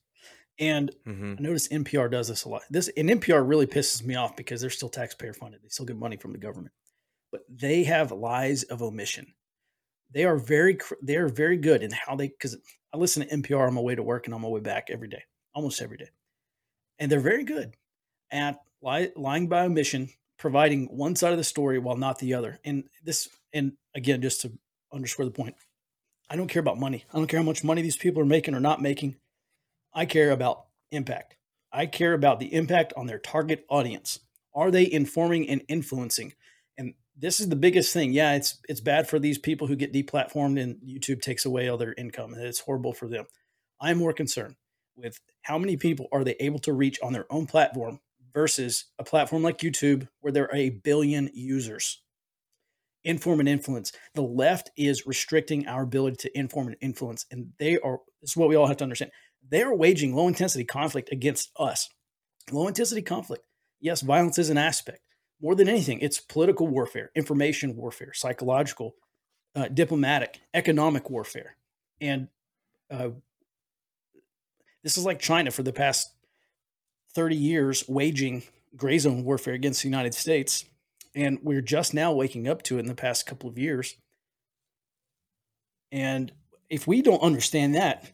and 0.60 0.92
mm-hmm. 1.08 1.36
I 1.38 1.42
notice 1.42 1.68
NPR 1.68 2.12
does 2.12 2.28
this 2.28 2.44
a 2.44 2.50
lot. 2.50 2.62
This 2.70 2.90
and 2.96 3.10
NPR 3.10 3.48
really 3.48 3.66
pisses 3.66 4.04
me 4.04 4.16
off 4.16 4.36
because 4.36 4.62
they're 4.62 4.70
still 4.70 4.90
taxpayer 4.90 5.34
funded. 5.34 5.62
They 5.64 5.70
still 5.70 5.86
get 5.86 5.98
money 5.98 6.18
from 6.18 6.32
the 6.32 6.38
government, 6.38 6.74
but 7.32 7.42
they 7.50 7.84
have 7.84 8.12
lies 8.12 8.64
of 8.64 8.82
omission. 8.82 9.34
They 10.12 10.26
are 10.26 10.38
very 10.38 10.78
they 11.02 11.16
are 11.16 11.28
very 11.28 11.58
good 11.58 11.82
in 11.82 11.92
how 11.92 12.16
they 12.16 12.28
because 12.28 12.56
I 12.94 12.98
listen 12.98 13.28
to 13.28 13.36
NPR 13.36 13.68
on 13.68 13.74
my 13.74 13.82
way 13.82 13.96
to 13.96 14.04
work 14.04 14.28
and 14.28 14.34
on 14.36 14.42
my 14.42 14.48
way 14.48 14.60
back 14.60 14.90
every 14.90 15.08
day, 15.08 15.24
almost 15.56 15.82
every 15.82 15.98
day, 15.98 16.10
and 17.00 17.12
they're 17.12 17.20
very 17.20 17.44
good 17.44 17.76
at 18.32 18.60
lie, 18.82 19.12
lying 19.16 19.48
by 19.48 19.66
omission, 19.66 20.10
providing 20.38 20.86
one 20.86 21.16
side 21.16 21.32
of 21.32 21.40
the 21.40 21.44
story 21.44 21.80
while 21.80 21.98
not 21.98 22.20
the 22.20 22.36
other. 22.36 22.60
And 22.64 22.84
this 23.04 23.28
and 23.54 23.74
again, 23.96 24.22
just 24.22 24.42
to 24.42 24.52
underscore 24.94 25.26
the 25.26 25.32
point, 25.32 25.56
I 26.30 26.36
don't 26.36 26.48
care 26.48 26.62
about 26.62 26.80
money. 26.80 27.06
I 27.14 27.18
don't 27.18 27.28
care 27.28 27.40
how 27.40 27.46
much 27.46 27.64
money 27.64 27.82
these 27.82 27.98
people 27.98 28.22
are 28.22 28.26
making 28.26 28.56
or 28.56 28.60
not 28.60 28.82
making. 28.82 29.16
I 29.94 30.06
care 30.06 30.32
about 30.32 30.66
impact. 30.92 31.36
I 31.72 31.86
care 31.86 32.14
about 32.14 32.40
the 32.40 32.54
impact 32.54 32.94
on 32.96 33.08
their 33.08 33.20
target 33.20 33.66
audience. 33.70 34.20
Are 34.54 34.72
they 34.72 34.90
informing 34.90 35.50
and 35.50 35.64
influencing? 35.68 36.34
And 36.78 36.94
this 37.18 37.40
is 37.40 37.50
the 37.50 37.56
biggest 37.56 37.94
thing. 37.94 38.14
Yeah, 38.14 38.36
it's 38.36 38.60
it's 38.70 38.82
bad 38.82 39.08
for 39.08 39.20
these 39.20 39.40
people 39.40 39.68
who 39.68 39.76
get 39.76 39.94
deplatformed 39.94 40.62
and 40.62 40.76
YouTube 40.78 41.22
takes 41.22 41.46
away 41.46 41.68
all 41.68 41.78
their 41.78 41.94
income, 41.94 42.34
and 42.34 42.44
it's 42.44 42.60
horrible 42.60 42.94
for 42.94 43.08
them. 43.08 43.26
I'm 43.82 43.98
more 43.98 44.14
concerned 44.14 44.56
with 44.96 45.20
how 45.42 45.58
many 45.58 45.78
people 45.78 46.08
are 46.12 46.24
they 46.24 46.36
able 46.40 46.60
to 46.60 46.74
reach 46.74 47.00
on 47.02 47.14
their 47.14 47.26
own 47.32 47.48
platform 47.48 48.00
versus 48.34 48.86
a 49.00 49.04
platform 49.04 49.42
like 49.42 49.58
YouTube 49.58 50.08
where 50.22 50.32
there 50.32 50.46
are 50.46 50.56
a 50.56 50.70
billion 50.70 51.30
users. 51.34 52.03
Inform 53.06 53.42
and 53.42 53.50
influence. 53.50 53.92
The 54.16 54.22
left 54.22 54.72
is 54.78 55.06
restricting 55.06 55.68
our 55.68 55.84
ability 55.84 56.18
to 56.18 56.38
inform 56.38 56.68
and 56.68 56.78
influence, 56.82 57.26
and 57.32 57.52
they 57.60 57.78
are. 57.80 58.00
This 58.22 58.32
is 58.32 58.38
what 58.38 58.50
we 58.50 58.56
all 58.56 58.68
have 58.68 58.78
to 58.78 58.84
understand. 58.84 59.12
They 59.50 59.62
are 59.62 59.76
waging 59.76 60.16
low 60.16 60.28
intensity 60.28 60.64
conflict 60.64 61.12
against 61.12 61.52
us. 61.58 61.90
Low 62.52 62.68
intensity 62.68 63.02
conflict. 63.02 63.46
Yes, 63.82 64.02
violence 64.02 64.40
is 64.40 64.50
an 64.50 64.58
aspect. 64.58 65.00
More 65.42 65.56
than 65.56 65.68
anything, 65.68 66.00
it's 66.00 66.22
political 66.22 66.68
warfare, 66.68 67.12
information 67.16 67.76
warfare, 67.76 68.14
psychological, 68.14 68.96
uh, 69.56 69.68
diplomatic, 69.68 70.40
economic 70.54 71.10
warfare, 71.10 71.58
and 72.00 72.30
uh, 72.90 73.10
this 74.84 74.98
is 74.98 75.06
like 75.06 75.20
China 75.20 75.52
for 75.52 75.64
the 75.64 75.74
past 75.74 76.14
30 77.16 77.36
years 77.36 77.88
waging 77.88 78.44
gray 78.76 78.98
zone 78.98 79.24
warfare 79.24 79.54
against 79.54 79.82
the 79.82 79.88
United 79.88 80.14
States. 80.14 80.66
And 81.16 81.40
we're 81.44 81.62
just 81.62 81.94
now 81.94 82.12
waking 82.12 82.48
up 82.48 82.64
to 82.64 82.78
it 82.78 82.82
in 82.82 82.88
the 82.88 82.96
past 82.96 83.26
couple 83.26 83.50
of 83.50 83.60
years. 83.60 83.96
And 85.92 86.32
if 86.70 86.88
we 86.88 87.04
don't 87.04 87.22
understand 87.22 87.76
that, 87.76 88.12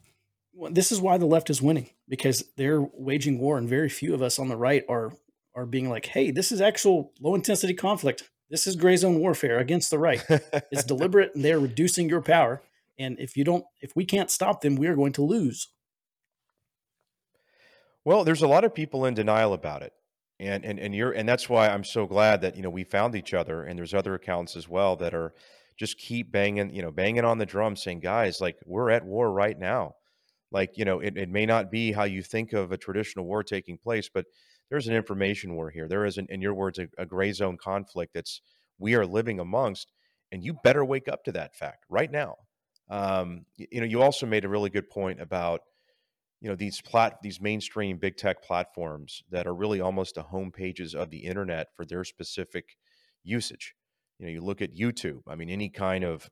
this 0.72 0.92
is 0.92 1.00
why 1.00 1.18
the 1.18 1.26
left 1.26 1.50
is 1.50 1.62
winning 1.62 1.90
because 2.10 2.44
they're 2.58 2.82
waging 2.82 3.40
war, 3.40 3.58
and 3.58 3.70
very 3.70 3.90
few 3.90 4.14
of 4.14 4.22
us 4.22 4.40
on 4.40 4.50
the 4.50 4.58
right 4.58 4.84
are 4.90 5.14
are 5.56 5.66
being 5.66 5.90
like, 5.90 6.08
"Hey, 6.08 6.32
this 6.32 6.52
is 6.52 6.62
actual 6.62 7.14
low 7.22 7.36
intensity 7.36 7.74
conflict. 7.74 8.30
This 8.50 8.68
is 8.68 8.76
gray 8.76 8.98
zone 8.98 9.20
warfare 9.20 9.60
against 9.60 9.90
the 9.90 10.00
right. 10.00 10.24
it's 10.72 10.84
deliberate, 10.84 11.34
and 11.36 11.46
they're 11.46 11.60
reducing 11.60 12.10
your 12.10 12.22
power. 12.22 12.62
And 12.98 13.18
if 13.20 13.38
you 13.38 13.44
don't, 13.44 13.64
if 13.80 13.96
we 13.96 14.04
can't 14.04 14.30
stop 14.30 14.62
them, 14.62 14.76
we 14.76 14.88
are 14.88 14.96
going 14.96 15.14
to 15.14 15.22
lose." 15.22 15.70
Well, 18.04 18.24
there's 18.24 18.42
a 18.42 18.48
lot 18.48 18.64
of 18.64 18.74
people 18.74 19.06
in 19.06 19.14
denial 19.14 19.54
about 19.54 19.84
it. 19.84 19.94
And 20.40 20.64
and 20.64 20.80
and 20.80 20.96
you're 20.96 21.12
and 21.12 21.28
that's 21.28 21.50
why 21.50 21.68
I'm 21.68 21.84
so 21.84 22.06
glad 22.08 22.42
that, 22.42 22.56
you 22.56 22.64
know, 22.64 22.70
we 22.70 22.84
found 22.86 23.16
each 23.16 23.34
other 23.34 23.64
and 23.64 23.78
there's 23.78 23.94
other 23.94 24.14
accounts 24.16 24.56
as 24.56 24.70
well 24.70 24.96
that 24.98 25.14
are 25.14 25.34
just 25.78 25.98
keep 25.98 26.32
banging, 26.32 26.74
you 26.74 26.82
know, 26.82 26.92
banging 26.92 27.26
on 27.26 27.38
the 27.38 27.46
drum 27.46 27.76
saying, 27.76 28.00
"Guys, 28.00 28.40
like 28.40 28.58
we're 28.66 28.90
at 28.90 29.06
war 29.06 29.32
right 29.32 29.58
now." 29.58 29.96
Like, 30.52 30.78
you 30.78 30.86
know, 30.86 31.00
it, 31.00 31.18
it 31.18 31.30
may 31.30 31.46
not 31.46 31.70
be 31.70 31.92
how 31.92 32.06
you 32.06 32.24
think 32.24 32.54
of 32.54 32.72
a 32.72 32.78
traditional 32.78 33.26
war 33.26 33.44
taking 33.44 33.78
place, 33.78 34.10
but 34.12 34.26
there's 34.70 34.88
an 34.88 34.96
information 34.96 35.54
war 35.56 35.70
here. 35.70 35.88
There 35.88 36.06
is, 36.06 36.18
an, 36.18 36.26
in 36.30 36.42
your 36.42 36.54
words, 36.56 36.80
a, 36.80 36.88
a 36.98 37.06
gray 37.06 37.32
zone 37.34 37.58
conflict 37.58 38.14
that's 38.14 38.42
we 38.80 38.96
are 38.96 39.06
living 39.06 39.40
amongst, 39.40 39.92
and 40.32 40.44
you 40.44 40.54
better 40.64 40.84
wake 40.84 41.08
up 41.08 41.24
to 41.26 41.32
that 41.34 41.56
fact 41.56 41.86
right 41.90 42.12
now. 42.12 42.36
Um, 42.90 43.46
you 43.58 43.80
know, 43.82 43.86
you 43.86 44.02
also 44.02 44.26
made 44.26 44.46
a 44.46 44.50
really 44.50 44.70
good 44.72 44.90
point 44.90 45.22
about 45.22 45.62
you 46.42 46.50
know 46.50 46.56
these 46.56 46.82
plat 46.82 47.22
these 47.22 47.42
mainstream 47.42 47.98
big 47.98 48.16
tech 48.16 48.42
platforms 48.44 49.24
that 49.30 49.48
are 49.48 49.56
really 49.56 49.82
almost 49.82 50.16
the 50.16 50.24
home 50.24 50.52
pages 50.52 50.96
of 50.96 51.10
the 51.10 51.20
internet 51.20 51.68
for 51.76 51.86
their 51.86 52.04
specific 52.04 52.78
usage. 53.24 53.76
You 54.20 54.26
know 54.26 54.32
you 54.32 54.42
look 54.42 54.62
at 54.62 54.76
youtube 54.76 55.22
i 55.28 55.36
mean 55.36 55.50
any 55.50 55.70
kind 55.70 56.04
of 56.04 56.30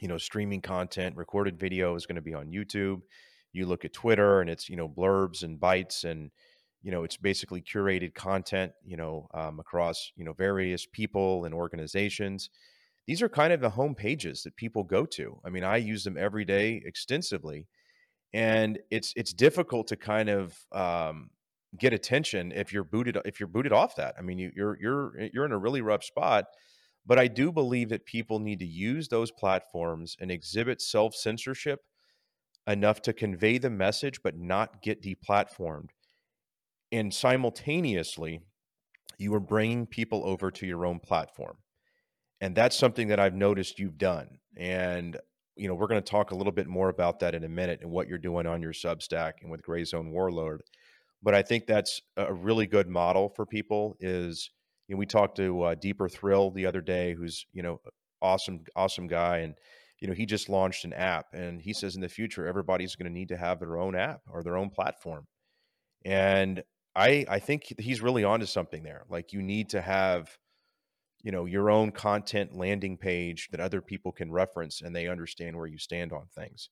you 0.00 0.08
know 0.08 0.18
streaming 0.18 0.60
content 0.60 1.16
recorded 1.16 1.58
video 1.58 1.94
is 1.94 2.06
going 2.06 2.16
to 2.16 2.22
be 2.22 2.34
on 2.34 2.48
youtube. 2.50 3.00
You 3.52 3.66
look 3.66 3.84
at 3.84 3.92
twitter 3.92 4.40
and 4.40 4.48
it's 4.48 4.68
you 4.68 4.76
know 4.76 4.88
blurbs 4.88 5.42
and 5.42 5.58
bytes 5.60 6.04
and 6.04 6.30
you 6.82 6.90
know 6.90 7.04
it's 7.04 7.16
basically 7.16 7.62
curated 7.62 8.14
content 8.14 8.72
you 8.84 8.96
know 8.96 9.28
um, 9.34 9.60
across 9.60 10.12
you 10.16 10.24
know 10.24 10.32
various 10.32 10.86
people 10.86 11.44
and 11.44 11.54
organizations. 11.54 12.50
These 13.06 13.20
are 13.20 13.28
kind 13.28 13.52
of 13.52 13.60
the 13.60 13.70
home 13.70 13.96
pages 13.96 14.44
that 14.44 14.56
people 14.56 14.84
go 14.84 15.06
to. 15.06 15.38
I 15.44 15.50
mean 15.50 15.64
i 15.64 15.76
use 15.76 16.04
them 16.04 16.16
every 16.18 16.44
day 16.44 16.82
extensively 16.84 17.66
and 18.32 18.78
it's 18.90 19.12
it's 19.16 19.32
difficult 19.32 19.88
to 19.88 19.96
kind 19.96 20.28
of 20.28 20.56
um, 20.72 21.30
get 21.78 21.92
attention 21.92 22.52
if 22.52 22.72
you're 22.72 22.84
booted 22.84 23.18
if 23.24 23.40
you're 23.40 23.48
booted 23.48 23.72
off 23.72 23.96
that. 23.96 24.14
I 24.18 24.22
mean, 24.22 24.38
you, 24.38 24.50
you're 24.54 24.78
you're 24.80 25.12
eh, 25.20 25.28
you're 25.32 25.44
in 25.44 25.52
a 25.52 25.58
really 25.58 25.82
rough 25.82 26.04
spot. 26.04 26.46
But 27.04 27.18
I 27.18 27.26
do 27.26 27.50
believe 27.50 27.88
that 27.88 28.06
people 28.06 28.38
need 28.38 28.60
to 28.60 28.66
use 28.66 29.08
those 29.08 29.32
platforms 29.32 30.16
and 30.20 30.30
exhibit 30.30 30.80
self 30.80 31.14
censorship 31.14 31.80
enough 32.66 33.02
to 33.02 33.12
convey 33.12 33.58
the 33.58 33.70
message, 33.70 34.20
but 34.22 34.38
not 34.38 34.82
get 34.82 35.02
deplatformed. 35.02 35.90
And 36.92 37.12
simultaneously, 37.12 38.40
you 39.18 39.34
are 39.34 39.40
bringing 39.40 39.86
people 39.86 40.22
over 40.24 40.50
to 40.52 40.66
your 40.66 40.86
own 40.86 41.00
platform. 41.00 41.56
And 42.40 42.54
that's 42.54 42.76
something 42.76 43.08
that 43.08 43.20
I've 43.20 43.34
noticed 43.34 43.78
you've 43.78 43.98
done. 43.98 44.38
And 44.56 45.16
you 45.56 45.68
know, 45.68 45.74
we're 45.74 45.86
going 45.86 46.02
to 46.02 46.10
talk 46.10 46.30
a 46.30 46.34
little 46.34 46.52
bit 46.52 46.66
more 46.66 46.88
about 46.88 47.20
that 47.20 47.34
in 47.34 47.44
a 47.44 47.48
minute 47.48 47.80
and 47.82 47.90
what 47.90 48.08
you're 48.08 48.18
doing 48.18 48.46
on 48.46 48.62
your 48.62 48.72
Substack 48.72 49.32
and 49.42 49.50
with 49.50 49.62
Gray 49.62 49.84
Zone 49.84 50.10
Warlord. 50.10 50.62
But 51.22 51.34
I 51.34 51.42
think 51.42 51.66
that's 51.66 52.00
a 52.16 52.32
really 52.32 52.66
good 52.66 52.88
model 52.88 53.28
for 53.28 53.46
people. 53.46 53.96
Is 54.00 54.50
you 54.88 54.94
know, 54.94 54.98
we 54.98 55.06
talked 55.06 55.36
to 55.36 55.62
uh, 55.62 55.74
Deeper 55.74 56.08
Thrill 56.08 56.50
the 56.50 56.66
other 56.66 56.80
day, 56.80 57.14
who's 57.14 57.46
you 57.52 57.62
know, 57.62 57.80
awesome, 58.20 58.64
awesome 58.74 59.06
guy, 59.06 59.38
and 59.38 59.54
you 60.00 60.08
know, 60.08 60.14
he 60.14 60.26
just 60.26 60.48
launched 60.48 60.84
an 60.84 60.92
app, 60.92 61.26
and 61.32 61.62
he 61.62 61.72
says 61.72 61.94
in 61.94 62.00
the 62.00 62.08
future 62.08 62.46
everybody's 62.46 62.96
going 62.96 63.06
to 63.06 63.12
need 63.12 63.28
to 63.28 63.36
have 63.36 63.60
their 63.60 63.76
own 63.76 63.94
app 63.94 64.22
or 64.28 64.42
their 64.42 64.56
own 64.56 64.70
platform. 64.70 65.26
And 66.04 66.64
I 66.96 67.24
I 67.28 67.38
think 67.38 67.74
he's 67.78 68.00
really 68.00 68.24
onto 68.24 68.46
something 68.46 68.82
there. 68.82 69.04
Like 69.08 69.32
you 69.32 69.42
need 69.42 69.70
to 69.70 69.80
have 69.80 70.36
you 71.22 71.30
know 71.32 71.44
your 71.44 71.70
own 71.70 71.90
content 71.90 72.54
landing 72.56 72.96
page 72.96 73.48
that 73.50 73.60
other 73.60 73.80
people 73.80 74.12
can 74.12 74.30
reference 74.30 74.80
and 74.82 74.94
they 74.94 75.08
understand 75.08 75.56
where 75.56 75.66
you 75.66 75.78
stand 75.78 76.12
on 76.12 76.26
things 76.34 76.68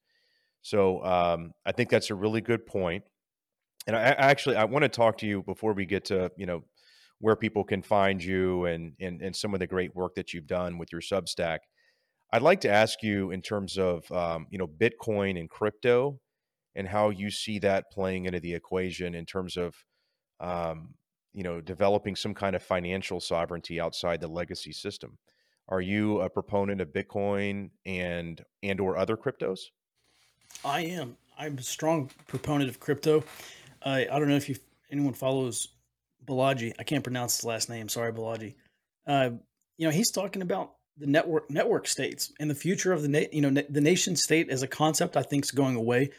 so 0.62 1.05
um, 1.05 1.53
i 1.64 1.72
think 1.72 1.88
that's 1.88 2.11
a 2.11 2.14
really 2.14 2.40
good 2.40 2.66
point. 2.66 3.05
and 3.86 3.96
i, 3.96 4.01
I 4.01 4.30
actually 4.30 4.57
i 4.57 4.64
want 4.64 4.82
to 4.82 4.88
talk 4.88 5.18
to 5.18 5.26
you 5.26 5.42
before 5.42 5.72
we 5.72 5.86
get 5.86 6.05
to 6.07 6.30
you 6.36 6.46
know 6.46 6.64
where 7.22 7.36
people 7.36 7.64
can 7.64 7.82
find 7.82 8.22
you 8.22 8.64
and, 8.64 8.94
and 8.98 9.20
and 9.20 9.36
some 9.36 9.55
of 9.55 9.61
the 9.61 9.66
great 9.66 9.94
work 9.94 10.14
that 10.14 10.32
you've 10.32 10.46
done 10.46 10.78
with 10.78 10.90
your 10.92 11.03
substack 11.03 11.59
i'd 12.32 12.42
like 12.42 12.61
to 12.62 12.70
ask 12.70 13.03
you 13.03 13.30
in 13.30 13.42
terms 13.42 13.78
of 13.78 14.11
um, 14.12 14.46
you 14.51 14.59
know 14.59 14.66
bitcoin 14.66 15.38
and 15.38 15.48
crypto 15.48 16.18
and 16.74 16.88
how 16.88 17.11
you 17.11 17.30
see 17.30 17.59
that 17.59 17.90
playing 17.92 18.26
into 18.26 18.40
the 18.40 18.55
equation 18.55 19.14
in 19.14 19.26
terms 19.26 19.57
of 19.57 19.74
um, 20.38 20.94
you 21.33 21.43
know 21.43 21.61
developing 21.61 22.16
some 22.16 22.35
kind 22.35 22.57
of 22.57 22.62
financial 22.62 23.20
sovereignty 23.20 23.81
outside 23.81 24.20
the 24.20 24.28
legacy 24.28 24.72
system. 24.72 25.18
Are 25.68 25.81
you 25.81 26.20
a 26.20 26.28
proponent 26.28 26.81
of 26.81 26.89
bitcoin 26.89 27.70
and 27.87 28.45
and 28.62 28.81
or 28.81 28.97
other 28.97 29.16
cryptos? 29.16 29.61
I 30.64 30.81
am. 30.83 31.16
I'm 31.39 31.57
a 31.59 31.62
strong 31.62 32.11
proponent 32.26 32.68
of 32.68 32.81
crypto. 32.81 33.24
I 33.83 34.07
i 34.11 34.18
don't 34.18 34.28
know 34.28 34.37
if 34.37 34.49
you 34.49 34.57
anyone 34.91 35.14
follows 35.14 35.68
balaji. 36.26 36.72
I 36.78 36.83
can't 36.83 37.05
pronounce 37.05 37.37
his 37.37 37.45
last 37.45 37.68
name. 37.68 37.89
Sorry 37.89 38.12
balaji. 38.12 38.55
Uh, 39.07 39.31
you 39.78 39.87
know 39.87 39.93
he's 39.93 40.11
talking 40.11 40.43
about 40.43 40.74
the 40.99 41.07
network 41.07 41.51
network 41.51 41.87
states 41.87 42.33
and 42.41 42.51
the 42.51 42.55
future 42.55 42.93
of 42.93 43.03
the 43.03 43.09
na- 43.09 43.31
you 43.33 43.41
know 43.41 43.51
na- 43.51 43.62
the 43.70 43.81
nation 43.81 44.16
state 44.16 44.51
as 44.51 44.62
a 44.62 44.68
concept 44.68 45.16
i 45.16 45.22
think 45.22 45.45
is 45.45 45.51
going 45.51 45.76
away. 45.76 46.11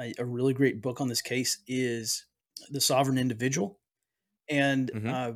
A, 0.00 0.12
a 0.18 0.24
really 0.24 0.54
great 0.54 0.82
book 0.82 1.00
on 1.00 1.08
this 1.08 1.22
case 1.22 1.58
is 1.68 2.24
the 2.70 2.80
sovereign 2.80 3.18
individual 3.18 3.78
and 4.48 4.90
mm-hmm. 4.92 5.08
uh, 5.08 5.32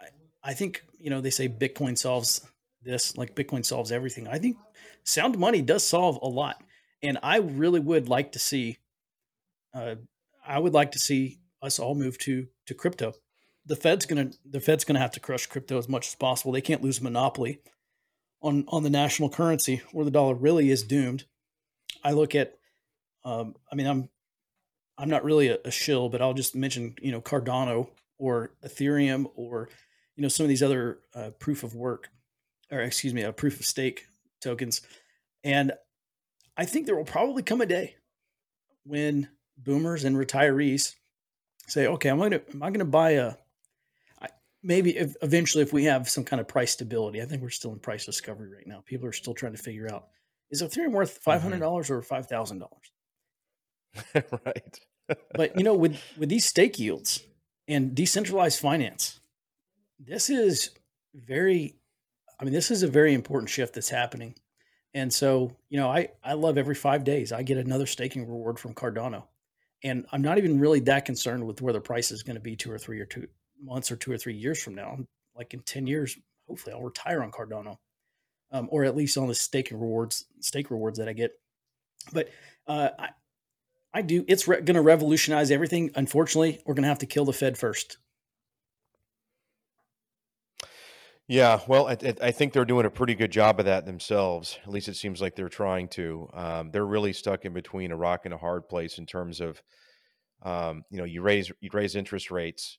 I, 0.00 0.50
I 0.50 0.54
think 0.54 0.84
you 0.98 1.10
know 1.10 1.20
they 1.20 1.30
say 1.30 1.48
Bitcoin 1.48 1.96
solves 1.96 2.46
this, 2.82 3.16
like 3.16 3.34
Bitcoin 3.34 3.64
solves 3.64 3.92
everything. 3.92 4.28
I 4.28 4.38
think 4.38 4.56
sound 5.04 5.38
money 5.38 5.62
does 5.62 5.86
solve 5.86 6.18
a 6.22 6.28
lot, 6.28 6.62
and 7.02 7.18
I 7.22 7.38
really 7.38 7.80
would 7.80 8.08
like 8.08 8.32
to 8.32 8.38
see. 8.38 8.78
Uh, 9.72 9.96
I 10.46 10.58
would 10.58 10.74
like 10.74 10.92
to 10.92 10.98
see 10.98 11.40
us 11.62 11.78
all 11.78 11.94
move 11.94 12.18
to 12.18 12.46
to 12.66 12.74
crypto. 12.74 13.14
The 13.66 13.76
Fed's 13.76 14.06
gonna 14.06 14.30
the 14.44 14.60
Fed's 14.60 14.84
gonna 14.84 14.98
have 14.98 15.12
to 15.12 15.20
crush 15.20 15.46
crypto 15.46 15.78
as 15.78 15.88
much 15.88 16.08
as 16.08 16.14
possible. 16.14 16.52
They 16.52 16.60
can't 16.60 16.82
lose 16.82 17.00
monopoly 17.00 17.60
on 18.42 18.64
on 18.68 18.82
the 18.82 18.90
national 18.90 19.30
currency, 19.30 19.82
where 19.92 20.04
the 20.04 20.10
dollar 20.10 20.34
really 20.34 20.70
is 20.70 20.82
doomed. 20.82 21.24
I 22.02 22.12
look 22.12 22.34
at, 22.34 22.54
um, 23.24 23.54
I 23.72 23.74
mean, 23.74 23.86
I'm 23.86 24.08
I'm 24.96 25.10
not 25.10 25.24
really 25.24 25.48
a, 25.48 25.58
a 25.64 25.70
shill, 25.70 26.08
but 26.08 26.22
I'll 26.22 26.34
just 26.34 26.54
mention, 26.54 26.94
you 27.00 27.12
know, 27.12 27.20
Cardano 27.20 27.88
or 28.18 28.52
Ethereum 28.64 29.30
or, 29.34 29.68
you 30.16 30.22
know, 30.22 30.28
some 30.28 30.44
of 30.44 30.48
these 30.48 30.62
other 30.62 30.98
uh, 31.14 31.30
proof 31.38 31.62
of 31.62 31.74
work 31.74 32.10
or 32.70 32.80
excuse 32.80 33.14
me, 33.14 33.22
a 33.22 33.32
proof 33.32 33.60
of 33.60 33.66
stake 33.66 34.06
tokens. 34.40 34.82
And 35.42 35.72
I 36.56 36.64
think 36.64 36.86
there 36.86 36.96
will 36.96 37.04
probably 37.04 37.42
come 37.42 37.60
a 37.60 37.66
day 37.66 37.96
when 38.84 39.28
boomers 39.56 40.04
and 40.04 40.16
retirees 40.16 40.94
say, 41.66 41.86
okay, 41.86 42.08
I'm 42.08 42.18
to, 42.30 42.42
am 42.52 42.62
I 42.62 42.68
going 42.68 42.78
to 42.80 42.84
buy 42.84 43.12
a, 43.12 43.34
maybe 44.62 44.96
if, 44.96 45.14
eventually 45.22 45.62
if 45.62 45.72
we 45.72 45.84
have 45.84 46.08
some 46.08 46.24
kind 46.24 46.40
of 46.40 46.48
price 46.48 46.72
stability, 46.72 47.22
I 47.22 47.26
think 47.26 47.42
we're 47.42 47.50
still 47.50 47.72
in 47.72 47.78
price 47.78 48.06
discovery 48.06 48.50
right 48.52 48.66
now. 48.66 48.82
People 48.84 49.06
are 49.06 49.12
still 49.12 49.34
trying 49.34 49.52
to 49.52 49.62
figure 49.62 49.88
out, 49.92 50.08
is 50.50 50.62
Ethereum 50.62 50.92
worth 50.92 51.22
$500 51.22 51.60
mm-hmm. 51.60 51.92
or 51.92 52.02
$5,000? 52.02 52.68
right. 54.14 54.80
but 55.34 55.56
you 55.56 55.64
know, 55.64 55.74
with 55.74 56.00
with 56.16 56.28
these 56.28 56.44
stake 56.44 56.78
yields 56.78 57.22
and 57.68 57.94
decentralized 57.94 58.60
finance, 58.60 59.20
this 59.98 60.30
is 60.30 60.70
very 61.14 61.76
I 62.38 62.44
mean, 62.44 62.52
this 62.52 62.70
is 62.70 62.82
a 62.82 62.88
very 62.88 63.14
important 63.14 63.48
shift 63.50 63.74
that's 63.74 63.88
happening. 63.88 64.34
And 64.92 65.12
so, 65.12 65.56
you 65.68 65.78
know, 65.78 65.88
I, 65.88 66.10
I 66.22 66.34
love 66.34 66.56
every 66.56 66.74
five 66.74 67.04
days 67.04 67.32
I 67.32 67.42
get 67.42 67.58
another 67.58 67.86
staking 67.86 68.28
reward 68.28 68.58
from 68.58 68.74
Cardano. 68.74 69.24
And 69.82 70.06
I'm 70.12 70.22
not 70.22 70.38
even 70.38 70.60
really 70.60 70.80
that 70.80 71.04
concerned 71.04 71.46
with 71.46 71.60
where 71.60 71.72
the 71.72 71.80
price 71.80 72.10
is 72.10 72.22
going 72.22 72.36
to 72.36 72.40
be 72.40 72.56
two 72.56 72.70
or 72.70 72.78
three 72.78 73.00
or 73.00 73.04
two 73.04 73.26
months 73.62 73.90
or 73.90 73.96
two 73.96 74.12
or 74.12 74.18
three 74.18 74.34
years 74.34 74.62
from 74.62 74.74
now. 74.74 74.98
Like 75.36 75.52
in 75.52 75.60
10 75.60 75.86
years, 75.86 76.16
hopefully 76.48 76.74
I'll 76.74 76.82
retire 76.82 77.22
on 77.22 77.32
Cardano. 77.32 77.78
Um, 78.52 78.68
or 78.70 78.84
at 78.84 78.96
least 78.96 79.18
on 79.18 79.26
the 79.26 79.34
staking 79.34 79.80
rewards, 79.80 80.26
stake 80.40 80.70
rewards 80.70 80.98
that 80.98 81.08
I 81.08 81.12
get. 81.12 81.32
But 82.12 82.28
uh, 82.68 82.90
I, 82.98 83.08
I 83.94 84.02
do. 84.02 84.24
It's 84.26 84.48
re- 84.48 84.60
going 84.60 84.74
to 84.74 84.82
revolutionize 84.82 85.52
everything. 85.52 85.92
Unfortunately, 85.94 86.60
we're 86.66 86.74
going 86.74 86.82
to 86.82 86.88
have 86.88 86.98
to 86.98 87.06
kill 87.06 87.24
the 87.24 87.32
Fed 87.32 87.56
first. 87.56 87.96
Yeah, 91.26 91.60
well, 91.66 91.88
I, 91.88 91.96
I 92.20 92.32
think 92.32 92.52
they're 92.52 92.66
doing 92.66 92.84
a 92.84 92.90
pretty 92.90 93.14
good 93.14 93.30
job 93.30 93.58
of 93.58 93.64
that 93.64 93.86
themselves. 93.86 94.58
At 94.62 94.68
least 94.68 94.88
it 94.88 94.96
seems 94.96 95.22
like 95.22 95.36
they're 95.36 95.48
trying 95.48 95.88
to. 95.90 96.28
Um, 96.34 96.70
they're 96.70 96.84
really 96.84 97.14
stuck 97.14 97.46
in 97.46 97.54
between 97.54 97.92
a 97.92 97.96
rock 97.96 98.26
and 98.26 98.34
a 98.34 98.38
hard 98.38 98.68
place 98.68 98.98
in 98.98 99.06
terms 99.06 99.40
of, 99.40 99.62
um, 100.42 100.82
you 100.90 100.98
know, 100.98 101.04
you 101.04 101.22
raise 101.22 101.50
you 101.60 101.70
raise 101.72 101.96
interest 101.96 102.30
rates, 102.30 102.78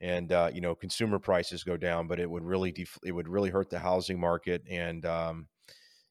and 0.00 0.30
uh, 0.30 0.50
you 0.52 0.60
know 0.60 0.74
consumer 0.74 1.18
prices 1.18 1.64
go 1.64 1.78
down, 1.78 2.06
but 2.06 2.20
it 2.20 2.28
would 2.28 2.44
really 2.44 2.70
def- 2.70 2.98
it 3.02 3.12
would 3.12 3.28
really 3.28 3.48
hurt 3.48 3.70
the 3.70 3.78
housing 3.78 4.20
market 4.20 4.62
and 4.68 5.06
um, 5.06 5.46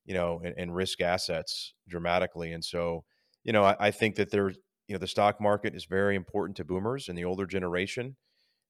you 0.05 0.15
know 0.15 0.41
and, 0.43 0.55
and, 0.57 0.75
risk 0.75 1.01
assets 1.01 1.75
dramatically. 1.87 2.53
And 2.53 2.65
so, 2.65 3.03
you 3.43 3.53
know, 3.53 3.63
I, 3.63 3.75
I 3.79 3.91
think 3.91 4.15
that 4.15 4.31
there's 4.31 4.57
you 4.87 4.95
know 4.95 4.99
the 4.99 5.07
stock 5.07 5.39
market 5.39 5.75
is 5.75 5.85
very 5.85 6.15
important 6.15 6.57
to 6.57 6.65
boomers 6.65 7.09
and 7.09 7.17
the 7.17 7.25
older 7.25 7.45
generation. 7.45 8.15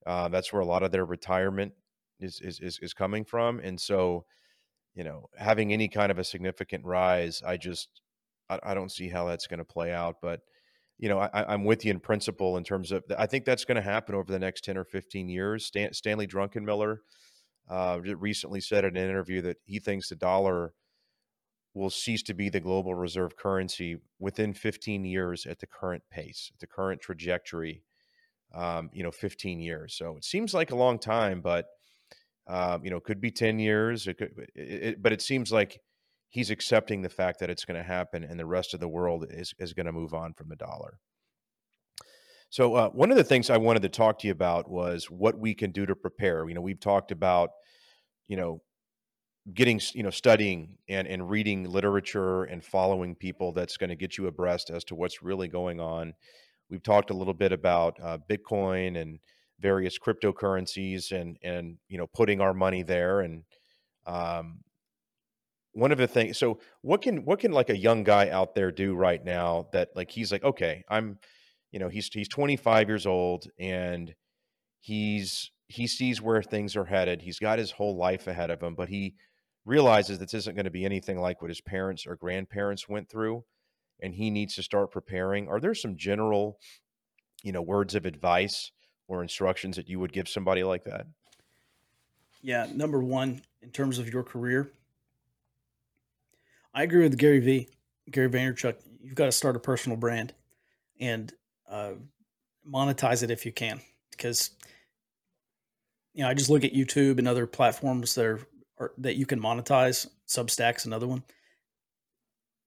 Uh, 0.06 0.30
that's 0.30 0.52
where 0.54 0.62
a 0.62 0.66
lot 0.66 0.84
of 0.84 0.92
their 0.92 1.06
retirement 1.06 1.74
is, 2.20 2.40
is 2.42 2.60
is 2.60 2.80
is 2.82 2.94
coming 2.94 3.26
from, 3.26 3.60
and 3.60 3.80
so 3.80 4.26
you 4.96 5.04
know 5.04 5.26
having 5.38 5.74
any 5.74 5.88
kind 5.88 6.12
of 6.12 6.20
a 6.20 6.24
significant 6.24 6.86
rise, 6.86 7.42
I 7.46 7.58
just 7.58 8.02
I, 8.50 8.60
I 8.64 8.74
don't 8.74 8.92
see 8.92 9.10
how 9.10 9.26
that's 9.26 9.48
going 9.48 9.60
to 9.60 9.66
play 9.66 9.92
out, 9.92 10.18
but 10.22 10.42
you 11.00 11.08
know, 11.08 11.20
I, 11.20 11.54
am 11.54 11.64
with 11.64 11.86
you 11.86 11.92
in 11.92 12.02
principle 12.02 12.58
in 12.58 12.66
terms 12.66 12.92
of 12.92 13.04
I 13.18 13.26
think 13.26 13.46
that's 13.46 13.64
going 13.64 13.78
to 13.78 13.82
happen 13.82 14.16
over 14.16 14.30
the 14.30 14.38
next 14.38 14.66
10 14.66 14.78
or 14.78 14.84
15 14.84 15.30
years. 15.30 15.66
Stan, 15.66 15.94
Stanley 15.94 16.28
Druckenmiller 16.28 16.98
uh, 17.70 18.00
recently 18.04 18.60
said 18.60 18.84
in 18.84 18.98
an 18.98 19.10
interview 19.10 19.42
that 19.44 19.58
he 19.64 19.80
thinks 19.80 20.10
the 20.10 20.16
dollar 20.16 20.74
will 21.80 21.90
cease 21.90 22.22
to 22.24 22.34
be 22.34 22.50
the 22.50 22.60
global 22.60 22.94
reserve 22.94 23.36
currency 23.36 23.98
within 24.20 24.54
15 24.54 25.06
years 25.06 25.46
at 25.46 25.60
the 25.60 25.68
current 25.68 26.04
pace, 26.12 26.52
the 26.60 26.68
current 26.68 27.02
trajectory. 27.02 27.84
Um, 28.52 28.90
you 28.94 29.04
know, 29.04 29.12
15 29.12 29.60
years. 29.60 29.96
So 29.96 30.18
it 30.18 30.26
seems 30.26 30.56
like 30.56 30.72
a 30.72 30.76
long 30.76 30.98
time, 30.98 31.40
but 31.40 31.68
um, 32.48 32.84
you 32.84 32.90
know, 32.90 33.00
could 33.00 33.22
be 33.22 33.30
10 33.30 33.60
years. 33.60 34.08
It 34.08 34.18
could, 34.18 34.32
it, 34.56 34.84
it, 34.84 35.04
but 35.04 35.14
it 35.14 35.22
seems 35.22 35.52
like 35.52 35.80
he's 36.30 36.50
accepting 36.50 37.04
the 37.04 37.10
fact 37.10 37.40
that 37.40 37.52
it's 37.52 37.64
going 37.64 37.78
to 37.78 37.84
happen 37.84 38.24
and 38.24 38.40
the 38.40 38.46
rest 38.48 38.74
of 38.74 38.80
the 38.80 38.88
world 38.88 39.26
is, 39.30 39.54
is 39.60 39.74
going 39.74 39.86
to 39.86 39.92
move 39.92 40.16
on 40.16 40.34
from 40.34 40.50
the 40.50 40.56
dollar. 40.56 41.00
So, 42.50 42.74
uh, 42.74 42.90
one 42.90 43.12
of 43.12 43.18
the 43.18 43.24
things 43.24 43.52
I 43.52 43.58
wanted 43.58 43.84
to 43.84 43.90
talk 43.90 44.18
to 44.20 44.28
you 44.28 44.34
about 44.34 44.70
was 44.70 45.12
what 45.12 45.38
we 45.38 45.54
can 45.54 45.72
do 45.72 45.86
to 45.86 45.96
prepare. 45.96 46.48
You 46.50 46.56
know, 46.56 46.62
we've 46.62 46.80
talked 46.80 47.12
about, 47.12 47.52
you 48.28 48.38
know, 48.38 48.64
getting, 49.54 49.80
you 49.94 50.04
know, 50.04 50.10
studying 50.10 50.78
and, 50.88 51.08
and 51.08 51.30
reading 51.30 51.70
literature 51.70 52.44
and 52.44 52.64
following 52.64 53.16
people 53.16 53.52
that's 53.52 53.78
going 53.78 53.90
to 53.90 53.96
get 53.96 54.18
you 54.18 54.28
abreast 54.28 54.70
as 54.70 54.84
to 54.86 54.96
what's 54.96 55.22
really 55.22 55.48
going 55.48 55.80
on. 55.80 56.14
We've 56.70 56.84
talked 56.84 57.10
a 57.10 57.16
little 57.16 57.34
bit 57.34 57.52
about 57.52 58.00
uh, 58.02 58.18
Bitcoin 58.30 59.00
and 59.00 59.20
various 59.60 59.98
cryptocurrencies 60.00 61.12
and 61.12 61.38
and 61.44 61.78
you 61.88 61.98
know 61.98 62.08
putting 62.08 62.42
our 62.42 62.54
money 62.54 62.84
there 62.84 63.22
and 63.22 63.44
um, 64.06 64.60
one 65.74 65.92
of 65.92 65.98
the 65.98 66.08
things 66.08 66.38
so 66.38 66.60
what 66.82 67.02
can 67.02 67.26
what 67.26 67.40
can 67.40 67.52
like 67.52 67.70
a 67.70 67.78
young 67.78 68.04
guy 68.04 68.30
out 68.30 68.56
there 68.56 68.72
do 68.72 68.96
right 68.96 69.24
now 69.24 69.68
that 69.72 69.90
like 69.96 70.10
he's 70.10 70.32
like 70.32 70.44
okay 70.44 70.84
i'm 70.90 71.18
you 71.72 71.80
know 71.80 71.90
he's 71.90 72.08
he's 72.08 72.28
25 72.28 72.88
years 72.88 73.06
old 73.06 73.46
and 73.60 74.16
he's 74.80 75.52
he 75.68 75.86
sees 75.86 76.22
where 76.22 76.42
things 76.42 76.76
are 76.76 76.86
headed 76.86 77.22
he's 77.22 77.40
got 77.40 77.60
his 77.60 77.72
whole 77.72 77.96
life 77.96 78.28
ahead 78.28 78.50
of 78.50 78.62
him 78.64 78.76
but 78.76 78.90
he 78.90 79.14
realizes 79.66 80.20
this 80.20 80.34
isn't 80.34 80.56
going 80.56 80.66
to 80.66 80.72
be 80.72 80.86
anything 80.86 81.20
like 81.20 81.42
what 81.42 81.52
his 81.52 81.62
parents 81.62 82.08
or 82.08 82.16
grandparents 82.16 82.90
went 82.90 83.10
through 83.10 83.44
and 84.02 84.16
he 84.16 84.30
needs 84.30 84.56
to 84.56 84.64
start 84.64 84.92
preparing 84.92 85.48
are 85.48 85.60
there 85.60 85.76
some 85.76 85.98
general 85.98 86.58
you 87.44 87.52
know 87.52 87.62
words 87.62 87.96
of 87.96 88.06
advice 88.06 88.72
or 89.08 89.22
instructions 89.22 89.76
that 89.76 89.90
you 89.90 90.00
would 90.00 90.14
give 90.14 90.30
somebody 90.30 90.64
like 90.64 90.86
that? 90.86 91.08
Yeah, 92.42 92.68
number 92.74 93.02
one, 93.02 93.42
in 93.62 93.72
terms 93.72 94.00
of 94.00 94.12
your 94.12 94.24
career, 94.24 94.72
I 96.74 96.84
agree 96.84 97.04
with 97.04 97.18
Gary 97.18 97.40
V. 97.40 97.68
Gary 98.10 98.30
Vaynerchuk. 98.30 98.76
You've 99.02 99.16
got 99.16 99.26
to 99.26 99.32
start 99.32 99.56
a 99.56 99.60
personal 99.60 99.98
brand 99.98 100.34
and 101.00 101.34
uh, 101.70 101.92
monetize 102.68 103.24
it 103.24 103.32
if 103.32 103.46
you 103.46 103.52
can, 103.52 103.82
because 104.12 104.52
you 106.14 106.24
know 106.24 106.30
I 106.30 106.34
just 106.34 106.50
look 106.50 106.64
at 106.64 106.74
YouTube 106.74 107.18
and 107.18 107.28
other 107.28 107.48
platforms 107.48 108.16
that 108.16 108.26
are, 108.26 108.40
are 108.80 108.94
that 108.98 109.16
you 109.16 109.26
can 109.26 109.42
monetize. 109.42 110.08
Substack's 110.28 110.86
another 110.86 111.08
one. 111.08 111.24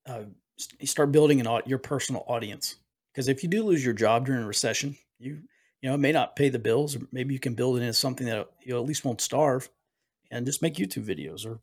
Uh, 0.07 0.25
start 0.85 1.13
building 1.13 1.41
an 1.41 1.63
your 1.67 1.79
personal 1.79 2.25
audience 2.27 2.77
because 3.13 3.29
if 3.29 3.43
you 3.43 3.49
do 3.49 3.63
lose 3.65 3.85
your 3.85 3.95
job 3.95 4.27
during 4.27 4.43
a 4.43 4.47
recession, 4.47 4.97
you 5.19 5.43
you 5.81 5.89
know, 5.89 5.95
it 5.97 5.99
may 5.99 6.13
not 6.13 6.37
pay 6.37 6.49
the 6.49 6.59
bills. 6.59 6.97
Or 6.97 7.01
maybe 7.11 7.35
you 7.35 7.41
can 7.41 7.55
build 7.55 7.77
it 7.77 7.81
into 7.81 7.93
something 7.93 8.27
that 8.27 8.49
you 8.63 8.77
at 8.77 8.85
least 8.85 9.05
won't 9.05 9.21
starve, 9.21 9.69
and 10.31 10.47
just 10.47 10.63
make 10.63 10.75
YouTube 10.75 11.05
videos 11.05 11.45
or 11.45 11.61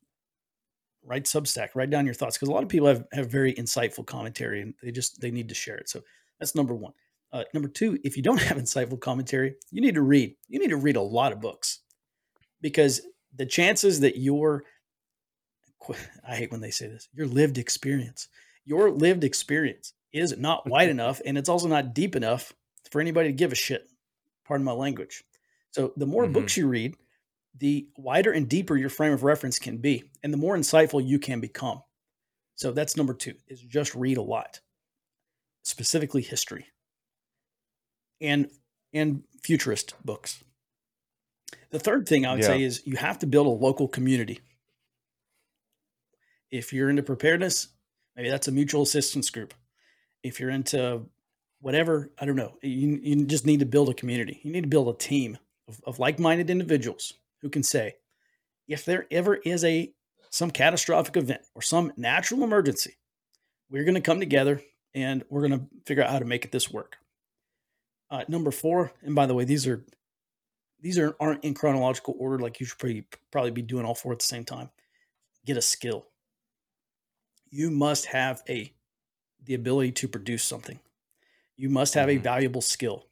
write 1.04 1.24
Substack. 1.24 1.70
Write 1.74 1.90
down 1.90 2.06
your 2.06 2.14
thoughts 2.14 2.38
because 2.38 2.50
a 2.50 2.52
lot 2.52 2.64
of 2.64 2.70
people 2.70 2.88
have 2.88 3.06
have 3.14 3.32
very 3.32 3.54
insightful 3.54 4.06
commentary, 4.06 4.62
and 4.62 4.74
they 4.84 4.92
just 4.92 5.20
they 5.22 5.32
need 5.32 5.50
to 5.50 5.56
share 5.56 5.78
it. 5.78 5.90
So 5.90 6.02
that's 6.40 6.56
number 6.56 6.76
one. 6.76 6.94
Uh, 7.32 7.44
number 7.54 7.70
two, 7.70 7.98
if 8.04 8.18
you 8.18 8.24
don't 8.24 8.42
have 8.42 8.58
insightful 8.58 9.00
commentary, 9.00 9.56
you 9.72 9.82
need 9.82 9.96
to 9.96 10.02
read. 10.02 10.36
You 10.48 10.60
need 10.60 10.70
to 10.70 10.78
read 10.78 10.98
a 10.98 11.02
lot 11.02 11.32
of 11.32 11.40
books 11.40 11.80
because 12.62 13.02
the 13.36 13.46
chances 13.46 14.00
that 14.02 14.18
your 14.18 14.64
I 16.28 16.36
hate 16.36 16.52
when 16.52 16.62
they 16.62 16.72
say 16.72 16.88
this, 16.88 17.08
your 17.14 17.28
lived 17.28 17.58
experience, 17.58 18.28
your 18.66 18.92
lived 18.92 19.24
experience 19.24 19.94
is 20.12 20.38
not 20.38 20.68
wide 20.70 20.90
enough 20.90 21.22
and 21.26 21.38
it's 21.38 21.50
also 21.50 21.68
not 21.68 21.94
deep 21.94 22.16
enough 22.16 22.54
for 22.92 23.02
anybody 23.02 23.30
to 23.30 23.34
give 23.34 23.52
a 23.52 23.56
shit 23.56 23.88
pardon 24.50 24.66
my 24.66 24.72
language. 24.72 25.24
So 25.72 25.94
the 25.96 26.08
more 26.08 26.24
mm-hmm. 26.24 26.34
books 26.34 26.58
you 26.58 26.68
read, 26.68 26.96
the 27.58 27.88
wider 27.98 28.32
and 28.32 28.50
deeper 28.50 28.76
your 28.76 28.90
frame 28.90 29.14
of 29.14 29.24
reference 29.24 29.60
can 29.60 29.78
be, 29.78 30.04
and 30.24 30.34
the 30.34 30.38
more 30.38 30.58
insightful 30.58 31.06
you 31.06 31.20
can 31.20 31.40
become. 31.40 31.82
So 32.56 32.72
that's 32.72 32.98
number 32.98 33.14
two: 33.14 33.36
is 33.48 33.62
just 33.62 33.96
read 33.96 34.18
a 34.18 34.22
lot, 34.22 34.60
specifically 35.64 36.22
history 36.22 36.66
and 38.20 38.50
and 38.94 39.24
futurist 39.44 39.94
books. 40.04 40.44
The 41.72 41.80
third 41.80 42.08
thing 42.08 42.26
I 42.26 42.34
would 42.34 42.42
yeah. 42.42 42.48
say 42.48 42.64
is 42.64 42.82
you 42.86 42.96
have 42.96 43.20
to 43.20 43.28
build 43.28 43.48
a 43.48 43.50
local 43.50 43.88
community. 43.88 44.40
If 46.52 46.74
you're 46.74 46.90
into 46.90 47.04
preparedness, 47.04 47.68
maybe 48.16 48.30
that's 48.30 48.48
a 48.48 48.52
mutual 48.52 48.82
assistance 48.82 49.30
group. 49.30 49.54
If 50.24 50.40
you're 50.40 50.50
into 50.50 51.06
whatever 51.62 52.10
i 52.20 52.26
don't 52.26 52.36
know 52.36 52.58
you, 52.62 53.00
you 53.02 53.26
just 53.26 53.46
need 53.46 53.60
to 53.60 53.66
build 53.66 53.90
a 53.90 53.94
community 53.94 54.40
you 54.44 54.52
need 54.52 54.62
to 54.62 54.68
build 54.68 54.94
a 54.94 54.98
team 54.98 55.38
of, 55.68 55.80
of 55.86 56.00
like-minded 56.00 56.50
individuals 56.50 57.14
who 57.42 57.50
can 57.50 57.64
say 57.64 57.96
if 58.68 58.86
there 58.86 59.06
ever 59.12 59.36
is 59.36 59.64
a 59.64 59.92
some 60.30 60.52
catastrophic 60.52 61.18
event 61.18 61.42
or 61.56 61.62
some 61.62 61.92
natural 61.98 62.44
emergency 62.44 62.96
we're 63.70 63.84
going 63.84 63.96
to 63.96 64.02
come 64.02 64.20
together 64.20 64.62
and 64.96 65.24
we're 65.30 65.48
going 65.48 65.60
to 65.60 65.66
figure 65.86 66.04
out 66.04 66.10
how 66.10 66.20
to 66.20 66.26
make 66.26 66.46
it 66.46 66.52
this 66.52 66.72
work 66.72 66.98
uh, 68.10 68.24
number 68.28 68.52
four 68.52 68.92
and 69.04 69.16
by 69.16 69.26
the 69.26 69.36
way 69.36 69.44
these 69.44 69.68
are 69.68 69.84
these 70.82 70.98
are, 70.98 71.16
aren't 71.20 71.44
in 71.44 71.54
chronological 71.54 72.16
order 72.20 72.40
like 72.40 72.60
you 72.60 72.66
should 72.66 72.78
probably, 72.78 73.06
probably 73.32 73.52
be 73.52 73.62
doing 73.62 73.86
all 73.86 73.96
four 73.96 74.12
at 74.12 74.20
the 74.20 74.26
same 74.26 74.46
time 74.46 74.70
get 75.46 75.58
a 75.58 75.62
skill 75.62 76.06
you 77.50 77.70
must 77.70 78.08
have 78.08 78.44
a 78.48 78.72
the 79.46 79.54
ability 79.54 79.92
to 79.92 80.08
produce 80.08 80.44
something 80.44 80.80
you 81.60 81.68
must 81.68 81.94
have 81.94 82.08
mm-hmm. 82.08 82.20
a 82.20 82.24
valuable 82.24 82.62
skill. 82.62 83.06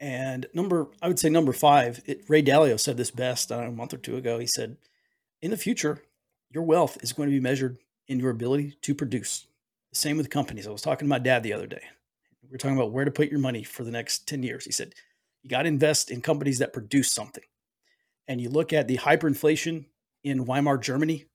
And 0.00 0.46
number, 0.54 0.88
I 1.02 1.08
would 1.08 1.18
say 1.18 1.28
number 1.28 1.52
five, 1.52 2.00
it, 2.06 2.24
Ray 2.26 2.42
Dalio 2.42 2.80
said 2.80 2.96
this 2.96 3.10
best 3.10 3.50
know, 3.50 3.60
a 3.60 3.70
month 3.70 3.92
or 3.92 3.98
two 3.98 4.16
ago. 4.16 4.38
He 4.38 4.46
said, 4.46 4.78
in 5.42 5.50
the 5.50 5.58
future, 5.58 6.02
your 6.50 6.62
wealth 6.62 6.96
is 7.02 7.12
going 7.12 7.28
to 7.28 7.34
be 7.34 7.40
measured 7.40 7.76
in 8.08 8.18
your 8.18 8.30
ability 8.30 8.78
to 8.80 8.94
produce. 8.94 9.46
The 9.92 9.98
same 9.98 10.16
with 10.16 10.30
companies. 10.30 10.66
I 10.66 10.70
was 10.70 10.80
talking 10.80 11.06
to 11.06 11.10
my 11.10 11.18
dad 11.18 11.42
the 11.42 11.52
other 11.52 11.66
day. 11.66 11.82
We 12.48 12.54
are 12.54 12.58
talking 12.58 12.78
about 12.78 12.92
where 12.92 13.04
to 13.04 13.10
put 13.10 13.30
your 13.30 13.38
money 13.38 13.62
for 13.62 13.84
the 13.84 13.90
next 13.90 14.26
10 14.26 14.42
years. 14.42 14.64
He 14.64 14.72
said, 14.72 14.94
you 15.42 15.50
got 15.50 15.62
to 15.62 15.68
invest 15.68 16.10
in 16.10 16.20
companies 16.20 16.58
that 16.58 16.72
produce 16.72 17.12
something. 17.12 17.44
And 18.28 18.40
you 18.40 18.48
look 18.48 18.72
at 18.72 18.88
the 18.88 18.98
hyperinflation 18.98 19.86
in 20.22 20.44
Weimar 20.44 20.78
Germany, 20.78 21.26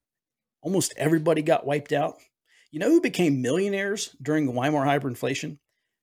almost 0.61 0.93
everybody 0.97 1.41
got 1.41 1.65
wiped 1.65 1.91
out. 1.91 2.15
You 2.71 2.79
know 2.79 2.89
who 2.89 3.01
became 3.01 3.41
millionaires 3.41 4.15
during 4.21 4.45
the 4.45 4.51
Weimar 4.51 4.85
hyperinflation? 4.85 5.57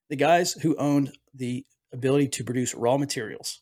The 0.09 0.15
guys 0.15 0.53
who 0.53 0.75
owned 0.75 1.13
the 1.33 1.65
ability 1.93 2.27
to 2.29 2.43
produce 2.43 2.75
raw 2.75 2.97
materials. 2.97 3.61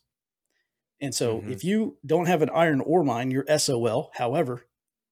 And 1.00 1.14
so 1.14 1.38
mm-hmm. 1.38 1.52
if 1.52 1.64
you 1.64 1.98
don't 2.04 2.26
have 2.26 2.42
an 2.42 2.50
iron 2.54 2.80
ore 2.80 3.04
mine, 3.04 3.30
you're 3.30 3.58
SOL. 3.58 4.10
However, 4.14 4.66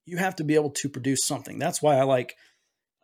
you 0.05 0.17
have 0.17 0.35
to 0.37 0.43
be 0.43 0.55
able 0.55 0.71
to 0.71 0.89
produce 0.89 1.25
something. 1.25 1.59
That's 1.59 1.81
why 1.81 1.97
I 1.97 2.03
like 2.03 2.35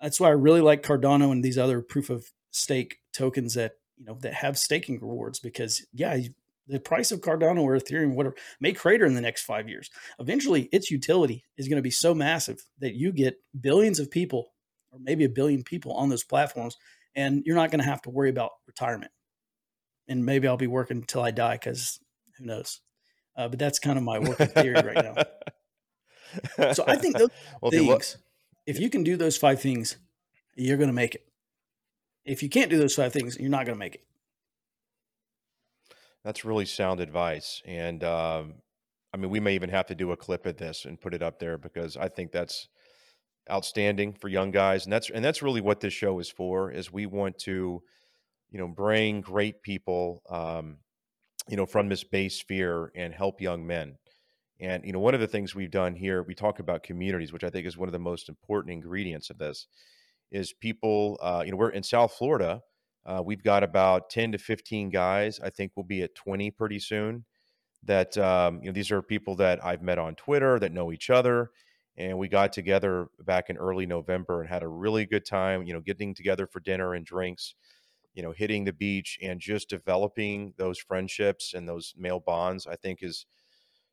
that's 0.01 0.19
why 0.19 0.27
I 0.27 0.31
really 0.31 0.61
like 0.61 0.83
Cardano 0.83 1.31
and 1.31 1.43
these 1.43 1.57
other 1.57 1.81
proof 1.81 2.09
of 2.09 2.25
stake 2.51 2.99
tokens 3.13 3.55
that, 3.55 3.73
you 3.97 4.05
know, 4.05 4.17
that 4.21 4.33
have 4.33 4.57
staking 4.57 4.99
rewards 4.99 5.39
because 5.39 5.85
yeah, 5.93 6.17
the 6.67 6.79
price 6.79 7.11
of 7.11 7.21
Cardano 7.21 7.61
or 7.61 7.77
Ethereum, 7.77 8.13
whatever, 8.13 8.35
may 8.59 8.73
crater 8.73 9.05
in 9.05 9.15
the 9.15 9.21
next 9.21 9.43
five 9.43 9.69
years. 9.69 9.89
Eventually, 10.19 10.69
its 10.71 10.91
utility 10.91 11.43
is 11.57 11.67
going 11.67 11.77
to 11.77 11.83
be 11.83 11.91
so 11.91 12.13
massive 12.13 12.63
that 12.79 12.95
you 12.95 13.11
get 13.11 13.39
billions 13.59 13.99
of 13.99 14.11
people, 14.11 14.51
or 14.91 14.99
maybe 14.99 15.23
a 15.23 15.29
billion 15.29 15.63
people 15.63 15.93
on 15.93 16.09
those 16.09 16.23
platforms, 16.23 16.77
and 17.15 17.43
you're 17.45 17.55
not 17.55 17.71
going 17.71 17.79
to 17.79 17.89
have 17.89 18.01
to 18.03 18.09
worry 18.09 18.29
about 18.29 18.51
retirement. 18.67 19.11
And 20.07 20.25
maybe 20.25 20.47
I'll 20.47 20.57
be 20.57 20.67
working 20.67 20.97
until 20.97 21.21
I 21.21 21.31
die 21.31 21.55
because 21.55 21.99
who 22.37 22.45
knows? 22.45 22.81
Uh, 23.35 23.47
but 23.47 23.59
that's 23.59 23.79
kind 23.79 23.97
of 23.97 24.03
my 24.03 24.19
working 24.19 24.47
theory 24.47 24.73
right 24.73 25.03
now. 25.03 25.15
So 26.73 26.83
I 26.87 26.95
think 26.95 27.17
those 27.17 27.29
well, 27.61 27.71
things, 27.71 28.17
if 28.65 28.79
you 28.79 28.89
can 28.89 29.03
do 29.03 29.15
those 29.15 29.37
five 29.37 29.61
things, 29.61 29.97
you're 30.55 30.77
going 30.77 30.89
to 30.89 30.93
make 30.93 31.15
it. 31.15 31.26
If 32.27 32.43
you 32.43 32.49
can't 32.49 32.69
do 32.69 32.77
those 32.77 32.95
five 32.95 33.13
things, 33.13 33.37
you're 33.39 33.49
not 33.49 33.65
going 33.65 33.75
to 33.75 33.79
make 33.79 33.95
it. 33.95 34.03
That's 36.23 36.43
really 36.43 36.65
sound 36.65 36.99
advice. 36.99 37.61
And 37.65 38.03
um, 38.03 38.55
I 39.13 39.17
mean, 39.17 39.29
we 39.29 39.39
may 39.39 39.55
even 39.55 39.69
have 39.69 39.87
to 39.87 39.95
do 39.95 40.11
a 40.11 40.17
clip 40.17 40.45
of 40.45 40.57
this 40.57 40.85
and 40.85 40.99
put 40.99 41.13
it 41.13 41.23
up 41.23 41.39
there 41.39 41.57
because 41.57 41.95
I 41.95 42.09
think 42.09 42.31
that's 42.31 42.67
outstanding 43.49 44.13
for 44.13 44.27
young 44.27 44.51
guys. 44.51 44.85
And 44.85 44.91
that's 44.91 45.09
and 45.09 45.23
that's 45.23 45.41
really 45.41 45.61
what 45.61 45.79
this 45.79 45.93
show 45.93 46.19
is 46.19 46.29
for. 46.29 46.69
Is 46.69 46.91
we 46.91 47.05
want 47.05 47.39
to, 47.39 47.81
you 48.51 48.59
know, 48.59 48.67
bring 48.67 49.21
great 49.21 49.61
people, 49.61 50.21
um, 50.29 50.79
you 51.47 51.55
know, 51.55 51.65
from 51.65 51.87
this 51.87 52.03
base 52.03 52.35
sphere 52.35 52.91
and 52.93 53.13
help 53.13 53.39
young 53.39 53.65
men. 53.65 53.97
And 54.59 54.83
you 54.85 54.91
know, 54.91 54.99
one 54.99 55.13
of 55.13 55.21
the 55.21 55.27
things 55.27 55.55
we've 55.55 55.71
done 55.71 55.95
here, 55.95 56.23
we 56.23 56.35
talk 56.35 56.59
about 56.59 56.83
communities, 56.83 57.31
which 57.31 57.43
I 57.45 57.49
think 57.49 57.65
is 57.65 57.77
one 57.77 57.87
of 57.87 57.93
the 57.93 57.99
most 57.99 58.27
important 58.27 58.73
ingredients 58.73 59.29
of 59.29 59.37
this, 59.37 59.67
is 60.31 60.53
people. 60.53 61.17
Uh, 61.21 61.43
you 61.45 61.51
know, 61.51 61.57
we're 61.57 61.69
in 61.69 61.83
South 61.83 62.13
Florida 62.13 62.61
uh, 63.07 63.21
we've 63.23 63.41
got 63.41 63.63
about 63.63 64.09
10 64.09 64.33
to 64.33 64.37
15 64.37 64.89
guys. 64.89 65.39
I 65.39 65.49
think 65.49 65.71
we'll 65.75 65.85
be 65.85 66.03
at 66.03 66.13
20 66.13 66.51
pretty 66.51 66.79
soon. 66.79 67.23
That, 67.83 68.17
um, 68.17 68.59
you 68.61 68.65
know, 68.65 68.73
these 68.73 68.91
are 68.91 69.01
people 69.01 69.37
that 69.37 69.63
I've 69.63 69.81
met 69.81 69.97
on 69.97 70.15
Twitter 70.15 70.59
that 70.59 70.73
know 70.73 70.91
each 70.91 71.09
other. 71.09 71.51
And 71.95 72.17
we 72.17 72.27
got 72.27 72.51
together 72.51 73.07
back 73.25 73.49
in 73.49 73.57
early 73.57 73.85
November 73.85 74.41
and 74.41 74.49
had 74.49 74.61
a 74.61 74.67
really 74.67 75.05
good 75.05 75.25
time, 75.25 75.63
you 75.63 75.73
know, 75.73 75.79
getting 75.79 76.13
together 76.13 76.45
for 76.45 76.59
dinner 76.59 76.93
and 76.93 77.05
drinks, 77.05 77.55
you 78.13 78.21
know, 78.21 78.33
hitting 78.33 78.65
the 78.65 78.73
beach 78.73 79.17
and 79.23 79.39
just 79.39 79.69
developing 79.69 80.53
those 80.57 80.77
friendships 80.77 81.53
and 81.53 81.67
those 81.67 81.93
male 81.97 82.19
bonds, 82.19 82.67
I 82.67 82.75
think 82.75 82.99
is 83.01 83.25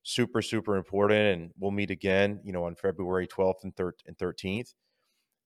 super, 0.02 0.42
super 0.42 0.76
important. 0.76 1.20
And 1.20 1.50
we'll 1.56 1.70
meet 1.70 1.90
again, 1.92 2.40
you 2.42 2.52
know, 2.52 2.64
on 2.64 2.74
February 2.74 3.28
12th 3.28 3.62
and 3.62 3.76
13th 3.76 4.74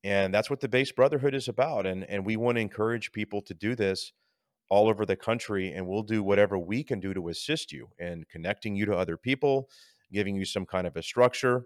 and 0.05 0.33
that's 0.33 0.49
what 0.49 0.61
the 0.61 0.69
Based 0.69 0.95
Brotherhood 0.95 1.35
is 1.35 1.49
about 1.49 1.87
and 1.87 2.05
and 2.05 2.25
we 2.25 2.37
want 2.37 2.57
to 2.57 2.61
encourage 2.61 3.13
people 3.13 3.43
to 3.43 3.55
do 3.55 3.75
this 3.75 4.13
all 4.71 4.89
over 4.89 5.07
the 5.07 5.17
country 5.17 5.73
and 5.73 5.87
we'll 5.87 6.03
do 6.03 6.23
whatever 6.23 6.59
we 6.59 6.85
can 6.85 7.01
do 7.01 7.15
to 7.15 7.29
assist 7.29 7.73
you 7.73 7.89
and 7.99 8.29
connecting 8.29 8.77
you 8.77 8.85
to 8.87 8.95
other 8.95 9.17
people 9.17 9.69
giving 10.13 10.37
you 10.37 10.45
some 10.45 10.67
kind 10.67 10.87
of 10.87 10.97
a 10.97 11.03
structure 11.03 11.65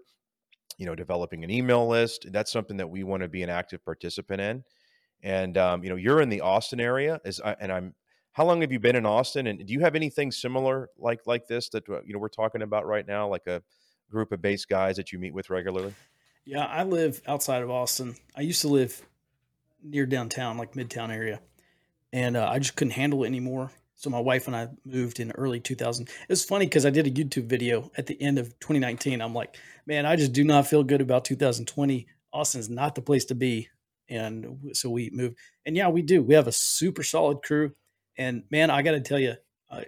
you 0.77 0.85
know 0.85 0.95
developing 0.95 1.43
an 1.43 1.49
email 1.49 1.87
list 1.87 2.25
that's 2.31 2.51
something 2.51 2.77
that 2.77 2.89
we 2.89 3.03
want 3.03 3.21
to 3.21 3.29
be 3.29 3.43
an 3.43 3.49
active 3.49 3.83
participant 3.83 4.41
in 4.41 4.63
and 5.21 5.57
um, 5.57 5.83
you 5.83 5.89
know 5.89 5.95
you're 5.95 6.21
in 6.21 6.29
the 6.29 6.41
austin 6.41 6.79
area 6.79 7.19
is 7.25 7.41
and 7.59 7.71
i'm 7.71 7.93
how 8.31 8.45
long 8.45 8.61
have 8.61 8.71
you 8.71 8.79
been 8.79 8.95
in 8.95 9.05
austin 9.05 9.47
and 9.47 9.65
do 9.65 9.73
you 9.73 9.81
have 9.81 9.95
anything 9.95 10.31
similar 10.31 10.89
like 10.97 11.19
like 11.25 11.47
this 11.47 11.69
that 11.69 11.87
uh, 11.89 12.01
you 12.05 12.13
know 12.13 12.19
we're 12.19 12.29
talking 12.29 12.61
about 12.61 12.85
right 12.85 13.07
now 13.07 13.27
like 13.27 13.47
a 13.47 13.61
group 14.09 14.31
of 14.31 14.41
base 14.41 14.65
guys 14.65 14.95
that 14.95 15.11
you 15.11 15.19
meet 15.19 15.33
with 15.33 15.49
regularly 15.49 15.93
yeah, 16.45 16.65
I 16.65 16.83
live 16.83 17.21
outside 17.27 17.63
of 17.63 17.69
Austin. 17.69 18.15
I 18.35 18.41
used 18.41 18.61
to 18.61 18.67
live 18.67 19.01
near 19.81 20.05
downtown, 20.05 20.57
like 20.57 20.73
Midtown 20.73 21.09
area, 21.09 21.41
and 22.11 22.35
uh, 22.35 22.47
I 22.49 22.59
just 22.59 22.75
couldn't 22.75 22.91
handle 22.91 23.23
it 23.23 23.27
anymore. 23.27 23.71
So 23.95 24.09
my 24.09 24.19
wife 24.19 24.47
and 24.47 24.55
I 24.55 24.67
moved 24.85 25.19
in 25.19 25.31
early 25.31 25.59
2000. 25.59 26.09
It's 26.27 26.43
funny 26.43 26.65
because 26.65 26.85
I 26.85 26.89
did 26.89 27.07
a 27.07 27.11
YouTube 27.11 27.45
video 27.45 27.89
at 27.97 28.05
the 28.05 28.21
end 28.21 28.37
of 28.37 28.47
2019. 28.59 29.21
I'm 29.21 29.33
like, 29.33 29.55
man, 29.85 30.05
I 30.05 30.15
just 30.15 30.33
do 30.33 30.43
not 30.43 30.67
feel 30.67 30.83
good 30.83 30.99
about 30.99 31.23
2020. 31.23 32.07
Austin's 32.33 32.69
not 32.69 32.95
the 32.95 33.01
place 33.01 33.25
to 33.25 33.35
be, 33.35 33.69
and 34.09 34.71
so 34.73 34.89
we 34.89 35.09
moved. 35.13 35.37
And 35.65 35.77
yeah, 35.77 35.87
we 35.89 36.01
do. 36.01 36.21
We 36.21 36.33
have 36.33 36.47
a 36.47 36.51
super 36.51 37.03
solid 37.03 37.43
crew, 37.43 37.71
and 38.17 38.43
man, 38.51 38.69
I 38.69 38.81
got 38.81 38.91
to 38.91 39.01
tell 39.01 39.19
you, 39.19 39.35
uh, 39.69 39.81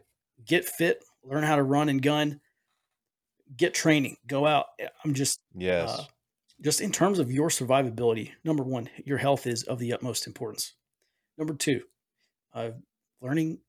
get 0.46 0.66
fit, 0.66 1.04
learn 1.24 1.44
how 1.44 1.56
to 1.56 1.64
run 1.64 1.90
and 1.90 2.02
gun, 2.02 2.40
get 3.58 3.74
training, 3.74 4.18
go 4.28 4.46
out. 4.46 4.68
I'm 5.04 5.14
just 5.14 5.42
yes. 5.54 5.90
Uh, 5.90 6.04
just 6.62 6.82
in 6.82 6.92
terms 6.92 7.20
of 7.20 7.32
your 7.32 7.50
survivability, 7.50 8.32
number 8.44 8.64
one, 8.64 8.90
your 9.04 9.18
health 9.18 9.46
is 9.46 9.64
of 9.64 9.80
the 9.80 9.94
utmost 9.94 10.28
importance. 10.28 10.74
Number 11.38 11.54
two, 11.54 11.82
uh, 12.54 12.72
learning, 13.22 13.60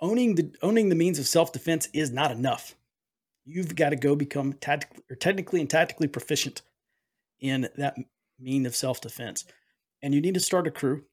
owning 0.00 0.34
the 0.34 0.52
owning 0.62 0.88
the 0.88 0.94
means 0.94 1.18
of 1.18 1.28
self 1.28 1.52
defense 1.52 1.88
is 1.92 2.10
not 2.10 2.32
enough. 2.32 2.74
You've 3.44 3.76
got 3.76 3.90
to 3.90 3.96
go 3.96 4.16
become 4.16 4.54
tactically 4.54 5.04
or 5.10 5.16
technically 5.16 5.60
and 5.60 5.70
tactically 5.70 6.08
proficient 6.08 6.62
in 7.40 7.68
that 7.76 7.96
mean 8.40 8.66
of 8.66 8.74
self 8.74 9.00
defense, 9.00 9.44
and 10.02 10.12
you 10.12 10.20
need 10.20 10.34
to 10.34 10.40
start 10.40 10.66
a 10.66 10.72
crew. 10.72 11.04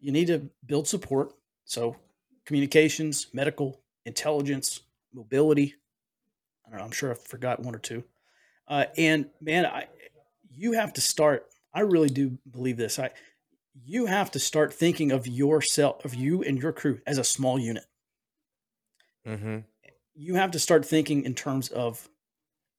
You 0.00 0.12
need 0.12 0.26
to 0.26 0.50
build 0.66 0.88
support. 0.88 1.32
So, 1.64 1.96
communications, 2.44 3.28
medical, 3.32 3.80
intelligence, 4.04 4.80
mobility. 5.12 5.74
I 6.66 6.70
don't 6.70 6.78
know. 6.78 6.84
I'm 6.84 6.92
sure 6.92 7.12
I 7.12 7.14
forgot 7.14 7.62
one 7.62 7.74
or 7.74 7.78
two. 7.78 8.04
Uh, 8.68 8.86
and 8.96 9.26
man, 9.40 9.66
I 9.66 9.86
you 10.56 10.72
have 10.72 10.92
to 10.94 11.00
start. 11.00 11.46
I 11.74 11.80
really 11.80 12.08
do 12.08 12.38
believe 12.50 12.76
this. 12.76 12.98
I 12.98 13.10
you 13.84 14.06
have 14.06 14.30
to 14.30 14.38
start 14.38 14.72
thinking 14.72 15.12
of 15.12 15.26
yourself, 15.26 16.04
of 16.04 16.14
you 16.14 16.42
and 16.42 16.58
your 16.60 16.72
crew 16.72 17.00
as 17.06 17.18
a 17.18 17.24
small 17.24 17.58
unit. 17.58 17.84
Mm-hmm. 19.26 19.58
You 20.14 20.34
have 20.36 20.52
to 20.52 20.58
start 20.58 20.86
thinking 20.86 21.24
in 21.24 21.34
terms 21.34 21.68
of 21.68 22.08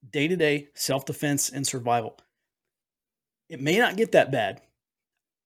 day 0.10 0.28
to 0.28 0.36
day 0.36 0.70
self 0.74 1.06
defense 1.06 1.50
and 1.50 1.68
survival. 1.68 2.18
It 3.50 3.62
may 3.62 3.78
not 3.78 3.96
get 3.96 4.12
that 4.14 4.32
bad, 4.32 4.62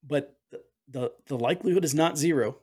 but 0.07 0.37
the, 0.51 0.61
the, 0.87 1.11
the 1.27 1.37
likelihood 1.37 1.83
is 1.83 1.93
not 1.93 2.17
zero. 2.17 2.57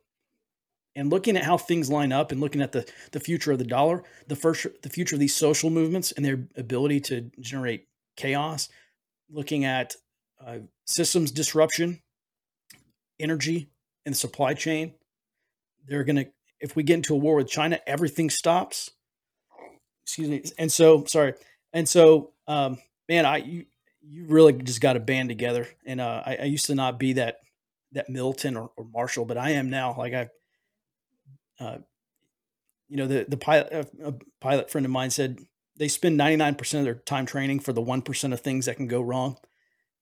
And 0.96 1.10
looking 1.10 1.36
at 1.36 1.44
how 1.44 1.58
things 1.58 1.90
line 1.90 2.10
up 2.10 2.32
and 2.32 2.40
looking 2.40 2.62
at 2.62 2.72
the, 2.72 2.90
the 3.12 3.20
future 3.20 3.52
of 3.52 3.58
the 3.58 3.64
dollar, 3.64 4.02
the 4.26 4.34
first 4.34 4.66
the 4.82 4.88
future 4.88 5.14
of 5.14 5.20
these 5.20 5.36
social 5.36 5.70
movements 5.70 6.10
and 6.12 6.24
their 6.24 6.48
ability 6.56 7.00
to 7.00 7.30
generate 7.38 7.86
chaos, 8.16 8.68
looking 9.30 9.64
at 9.64 9.94
uh, 10.44 10.58
systems 10.86 11.30
disruption, 11.30 12.00
energy, 13.18 13.70
and 14.06 14.14
the 14.14 14.18
supply 14.18 14.54
chain. 14.54 14.94
They're 15.86 16.04
going 16.04 16.16
to, 16.16 16.26
if 16.60 16.76
we 16.76 16.82
get 16.82 16.94
into 16.94 17.14
a 17.14 17.18
war 17.18 17.36
with 17.36 17.48
China, 17.48 17.80
everything 17.86 18.30
stops. 18.30 18.90
Excuse 20.04 20.28
me. 20.28 20.42
And 20.58 20.70
so, 20.70 21.04
sorry. 21.06 21.34
And 21.72 21.88
so, 21.88 22.32
um, 22.46 22.78
man, 23.08 23.26
I 23.26 23.38
you 23.38 23.66
you 24.00 24.24
really 24.26 24.54
just 24.54 24.80
got 24.80 24.94
to 24.94 25.00
band 25.00 25.28
together. 25.28 25.68
And 25.84 26.00
uh, 26.00 26.22
I, 26.24 26.36
I, 26.36 26.44
used 26.44 26.66
to 26.66 26.74
not 26.74 26.98
be 26.98 27.14
that 27.14 27.40
that 27.92 28.08
militant 28.08 28.56
or, 28.56 28.70
or 28.76 28.84
martial, 28.84 29.24
but 29.24 29.36
I 29.36 29.50
am 29.50 29.68
now. 29.68 29.94
Like 29.96 30.14
I, 30.14 30.28
uh, 31.60 31.78
you 32.88 32.96
know, 32.96 33.06
the 33.06 33.26
the 33.28 33.36
pilot 33.36 33.86
a 34.02 34.14
pilot 34.40 34.70
friend 34.70 34.86
of 34.86 34.90
mine 34.90 35.10
said 35.10 35.40
they 35.78 35.88
spend 35.88 36.18
99% 36.18 36.78
of 36.78 36.84
their 36.84 36.94
time 36.94 37.24
training 37.24 37.60
for 37.60 37.72
the 37.72 37.82
1% 37.82 38.32
of 38.32 38.40
things 38.40 38.66
that 38.66 38.76
can 38.76 38.88
go 38.88 39.00
wrong. 39.00 39.36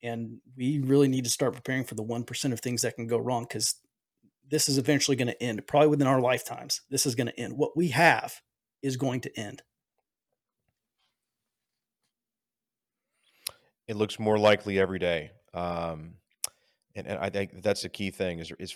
And 0.03 0.41
we 0.57 0.79
really 0.79 1.09
need 1.09 1.25
to 1.25 1.31
start 1.31 1.55
preparing 1.55 1.85
for 1.85 1.95
the 1.95 2.05
1% 2.05 2.53
of 2.53 2.61
things 2.61 2.83
that 2.83 2.97
can 2.97 3.07
go 3.07 3.19
wrong 3.19 3.45
because 3.45 3.75
this 4.49 4.69
is 4.69 4.79
eventually 4.79 5.17
going 5.17 5.29
to 5.29 5.43
end, 5.43 5.67
probably 5.67 5.89
within 5.89 6.07
our 6.07 6.21
lifetimes. 6.21 6.81
This 6.91 7.05
is 7.05 7.15
going 7.15 7.27
to 7.27 7.39
end. 7.39 7.57
What 7.57 7.77
we 7.77 7.89
have 7.89 8.41
is 8.83 8.97
going 8.97 9.21
to 9.23 9.39
end. 9.39 9.63
It 13.87 13.97
looks 13.97 14.19
more 14.19 14.39
likely 14.39 14.79
every 14.79 14.99
day. 14.99 15.31
Um, 15.53 16.15
and, 16.95 17.07
and 17.07 17.19
I 17.19 17.29
think 17.29 17.63
that's 17.63 17.83
the 17.83 17.89
key 17.89 18.11
thing 18.11 18.39
is, 18.39 18.53
is 18.59 18.75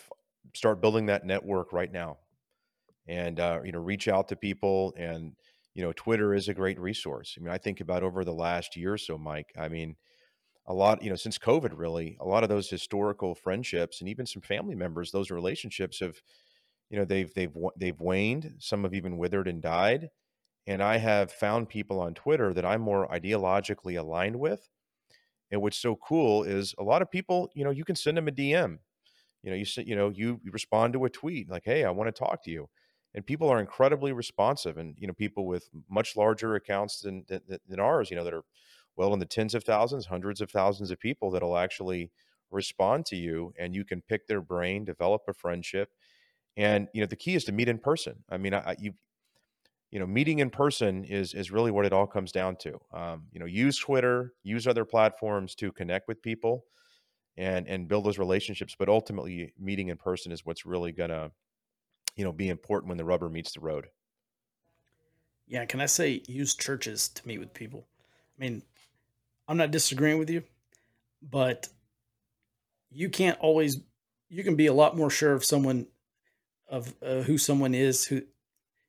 start 0.55 0.81
building 0.81 1.07
that 1.07 1.25
network 1.25 1.73
right 1.73 1.91
now 1.91 2.19
and, 3.07 3.41
uh, 3.41 3.61
you 3.65 3.73
know, 3.73 3.81
reach 3.81 4.09
out 4.09 4.29
to 4.29 4.37
people 4.37 4.95
and, 4.97 5.33
you 5.75 5.83
know, 5.83 5.93
Twitter 5.95 6.35
is 6.35 6.49
a 6.49 6.55
great 6.55 6.79
resource. 6.81 7.37
I 7.39 7.43
mean, 7.43 7.53
I 7.53 7.59
think 7.59 7.81
about 7.81 8.03
over 8.03 8.25
the 8.25 8.33
last 8.35 8.77
year 8.77 8.95
or 8.95 8.99
so, 8.99 9.19
Mike. 9.19 9.53
I 9.59 9.69
mean, 9.69 9.97
a 10.67 10.75
lot, 10.75 11.03
you 11.03 11.11
know, 11.11 11.17
since 11.17 11.39
COVID, 11.39 11.73
really, 11.75 12.17
a 12.21 12.27
lot 12.27 12.43
of 12.45 12.49
those 12.49 12.71
historical 12.71 13.35
friendships 13.35 14.01
and 14.01 14.09
even 14.09 14.27
some 14.27 14.43
family 14.43 14.75
members, 14.77 15.11
those 15.11 15.31
relationships 15.31 16.01
have, 16.01 16.17
you 16.91 16.99
know, 16.99 17.05
they've 17.05 17.33
they've 17.35 17.55
they've 17.77 18.01
waned. 18.01 18.55
Some 18.59 18.85
have 18.85 18.95
even 18.95 19.19
withered 19.19 19.49
and 19.49 19.63
died. 19.63 20.11
And 20.67 20.83
I 20.83 20.99
have 20.99 21.33
found 21.33 21.69
people 21.71 22.01
on 22.01 22.15
Twitter 22.15 22.55
that 22.55 22.65
I'm 22.67 22.83
more 22.83 23.09
ideologically 23.09 23.99
aligned 23.99 24.37
with, 24.41 24.69
And 25.51 25.61
what's 25.63 25.79
so 25.79 25.97
cool 25.97 26.45
is 26.45 26.75
a 26.79 26.85
lot 26.85 27.03
of 27.03 27.11
people, 27.11 27.51
you 27.55 27.65
know, 27.65 27.71
you 27.71 27.85
can 27.85 27.97
send 27.97 28.17
them 28.17 28.29
a 28.29 28.31
DM. 28.31 28.79
You 29.43 29.51
know, 29.51 29.57
you 29.57 29.65
you 29.85 29.97
know, 29.97 30.11
you, 30.11 30.41
you 30.45 30.51
respond 30.53 30.93
to 30.95 31.05
a 31.05 31.11
tweet 31.11 31.49
like, 31.51 31.65
"Hey, 31.65 31.85
I 31.85 31.91
want 31.91 32.09
to 32.09 32.19
talk 32.19 32.45
to 32.45 32.51
you." 32.51 32.69
And 33.15 33.27
people 33.27 33.49
are 33.49 33.61
incredibly 33.61 34.13
responsive 34.13 34.79
and, 34.79 34.95
you 34.99 35.07
know, 35.07 35.13
people 35.13 35.47
with 35.47 35.69
much 35.89 36.17
larger 36.17 36.55
accounts 36.55 37.01
than 37.01 37.25
than, 37.29 37.43
than 37.67 37.81
ours, 37.81 38.11
you 38.11 38.17
know, 38.17 38.25
that 38.25 38.35
are 38.35 38.45
well 38.97 39.13
in 39.13 39.19
the 39.19 39.27
tens 39.27 39.55
of 39.55 39.65
thousands, 39.65 40.07
hundreds 40.07 40.41
of 40.41 40.51
thousands 40.51 40.91
of 40.91 41.01
people 41.01 41.31
that'll 41.31 41.57
actually 41.57 42.11
respond 42.51 43.07
to 43.07 43.17
you 43.17 43.53
and 43.59 43.75
you 43.75 43.85
can 43.85 44.03
pick 44.03 44.27
their 44.27 44.41
brain, 44.41 44.85
develop 44.85 45.23
a 45.29 45.35
friendship. 45.35 45.91
And, 46.57 46.89
you 46.95 47.01
know, 47.01 47.07
the 47.07 47.17
key 47.17 47.35
is 47.35 47.45
to 47.45 47.53
meet 47.53 47.69
in 47.69 47.79
person. 47.79 48.25
I 48.31 48.39
mean, 48.39 48.55
I, 48.55 48.77
you 48.79 48.95
you 49.91 49.99
know 49.99 50.07
meeting 50.07 50.39
in 50.39 50.51
person 50.51 51.05
is 51.05 51.35
is 51.35 51.51
really 51.51 51.71
what 51.71 51.85
it 51.87 51.93
all 51.93 52.07
comes 52.07 52.33
down 52.33 52.57
to 52.57 52.79
um, 52.93 53.27
you 53.33 53.41
know 53.41 53.47
use 53.47 53.79
twitter 53.79 54.35
use 54.43 54.67
other 54.67 54.85
platforms 54.85 55.55
to 55.55 55.73
connect 55.73 56.09
with 56.09 56.23
people 56.23 56.65
and 57.37 57.69
and 57.69 57.89
build 57.89 58.05
those 58.05 58.19
relationships 58.19 58.77
but 58.79 58.89
ultimately 58.89 59.53
meeting 59.59 59.89
in 59.89 59.97
person 59.97 60.33
is 60.33 60.45
what's 60.47 60.67
really 60.67 60.93
gonna 60.93 61.31
you 62.21 62.25
know 62.25 62.33
be 62.33 62.49
important 62.49 62.89
when 62.89 62.99
the 62.99 63.05
rubber 63.05 63.29
meets 63.29 63.53
the 63.53 63.61
road 63.61 63.87
yeah 65.47 65.65
can 65.65 65.81
i 65.81 65.87
say 65.87 66.23
use 66.29 66.55
churches 66.55 67.09
to 67.09 67.27
meet 67.27 67.39
with 67.39 67.55
people 67.55 67.87
i 68.39 68.45
mean 68.45 68.63
i'm 69.49 69.57
not 69.57 69.71
disagreeing 69.71 70.19
with 70.19 70.29
you 70.29 70.43
but 71.23 71.69
you 72.91 73.09
can't 73.09 73.39
always 73.41 73.79
you 74.29 74.45
can 74.45 74.55
be 74.55 74.67
a 74.67 74.73
lot 74.73 74.97
more 74.97 75.11
sure 75.11 75.33
of 75.33 75.45
someone 75.45 75.87
of 76.69 76.95
uh, 77.03 77.23
who 77.23 77.39
someone 77.39 77.75
is 77.75 78.05
who 78.05 78.23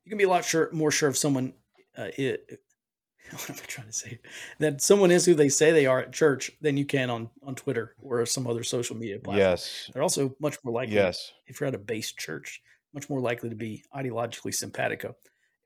you 0.03 0.09
can 0.09 0.17
be 0.17 0.23
a 0.23 0.29
lot 0.29 0.45
sure, 0.45 0.69
more 0.71 0.91
sure 0.91 1.09
of 1.09 1.17
someone. 1.17 1.53
Uh, 1.97 2.07
it, 2.17 2.61
what 3.31 3.49
am 3.49 3.55
I 3.55 3.65
trying 3.65 3.87
to 3.87 3.93
say? 3.93 4.19
That 4.59 4.81
someone 4.81 5.11
is 5.11 5.25
who 5.25 5.33
they 5.33 5.49
say 5.49 5.71
they 5.71 5.85
are 5.85 5.99
at 6.01 6.11
church 6.11 6.51
than 6.61 6.77
you 6.77 6.85
can 6.85 7.09
on 7.09 7.29
on 7.43 7.55
Twitter 7.55 7.95
or 8.01 8.25
some 8.25 8.47
other 8.47 8.63
social 8.63 8.95
media 8.95 9.19
platform. 9.19 9.37
Yes, 9.37 9.89
they're 9.93 10.03
also 10.03 10.35
much 10.39 10.57
more 10.63 10.73
likely. 10.73 10.95
Yes, 10.95 11.31
if 11.47 11.59
you're 11.59 11.67
at 11.67 11.75
a 11.75 11.79
base 11.79 12.11
church, 12.11 12.61
much 12.93 13.09
more 13.09 13.19
likely 13.19 13.49
to 13.49 13.55
be 13.55 13.83
ideologically 13.95 14.53
simpatico, 14.53 15.15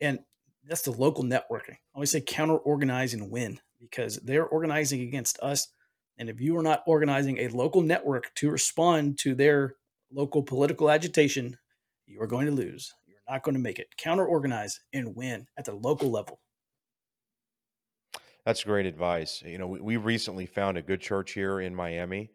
and 0.02 0.20
that's 0.68 0.82
the 0.82 0.92
local 0.92 1.24
networking. 1.24 1.74
I 1.74 1.96
always 1.96 2.12
say 2.12 2.22
counter 2.22 2.58
organize 2.58 3.14
and 3.14 3.30
win 3.30 3.60
because 3.80 4.18
they're 4.18 4.48
organizing 4.48 5.02
against 5.02 5.40
us. 5.40 5.68
And 6.18 6.30
if 6.30 6.40
you 6.40 6.58
are 6.58 6.64
not 6.64 6.84
organizing 6.88 7.38
a 7.40 7.50
local 7.50 7.82
network 7.82 8.34
to 8.36 8.50
respond 8.50 9.20
to 9.20 9.36
their 9.36 9.76
local 10.12 10.42
political 10.42 10.90
agitation, 10.90 11.58
you 12.08 12.22
are 12.22 12.28
going 12.28 12.46
to 12.46 12.52
lose 12.52 12.94
You're 13.06 13.18
not 13.30 13.44
going 13.44 13.56
to 13.56 13.62
make 13.62 13.80
it. 13.80 13.90
Counter 13.98 14.26
organize 14.26 14.80
and 14.94 15.16
win 15.16 15.48
at 15.58 15.66
the 15.66 15.74
local 15.74 16.10
level. 16.10 16.40
That's 18.46 18.64
great 18.64 18.86
advice. 18.86 19.44
You 19.46 19.58
know, 19.58 19.68
we, 19.68 19.82
we 19.82 19.98
recently 19.98 20.46
found 20.46 20.78
a 20.78 20.82
good 20.82 21.02
church 21.02 21.34
here 21.34 21.60
in 21.60 21.76
Miami, 21.76 22.30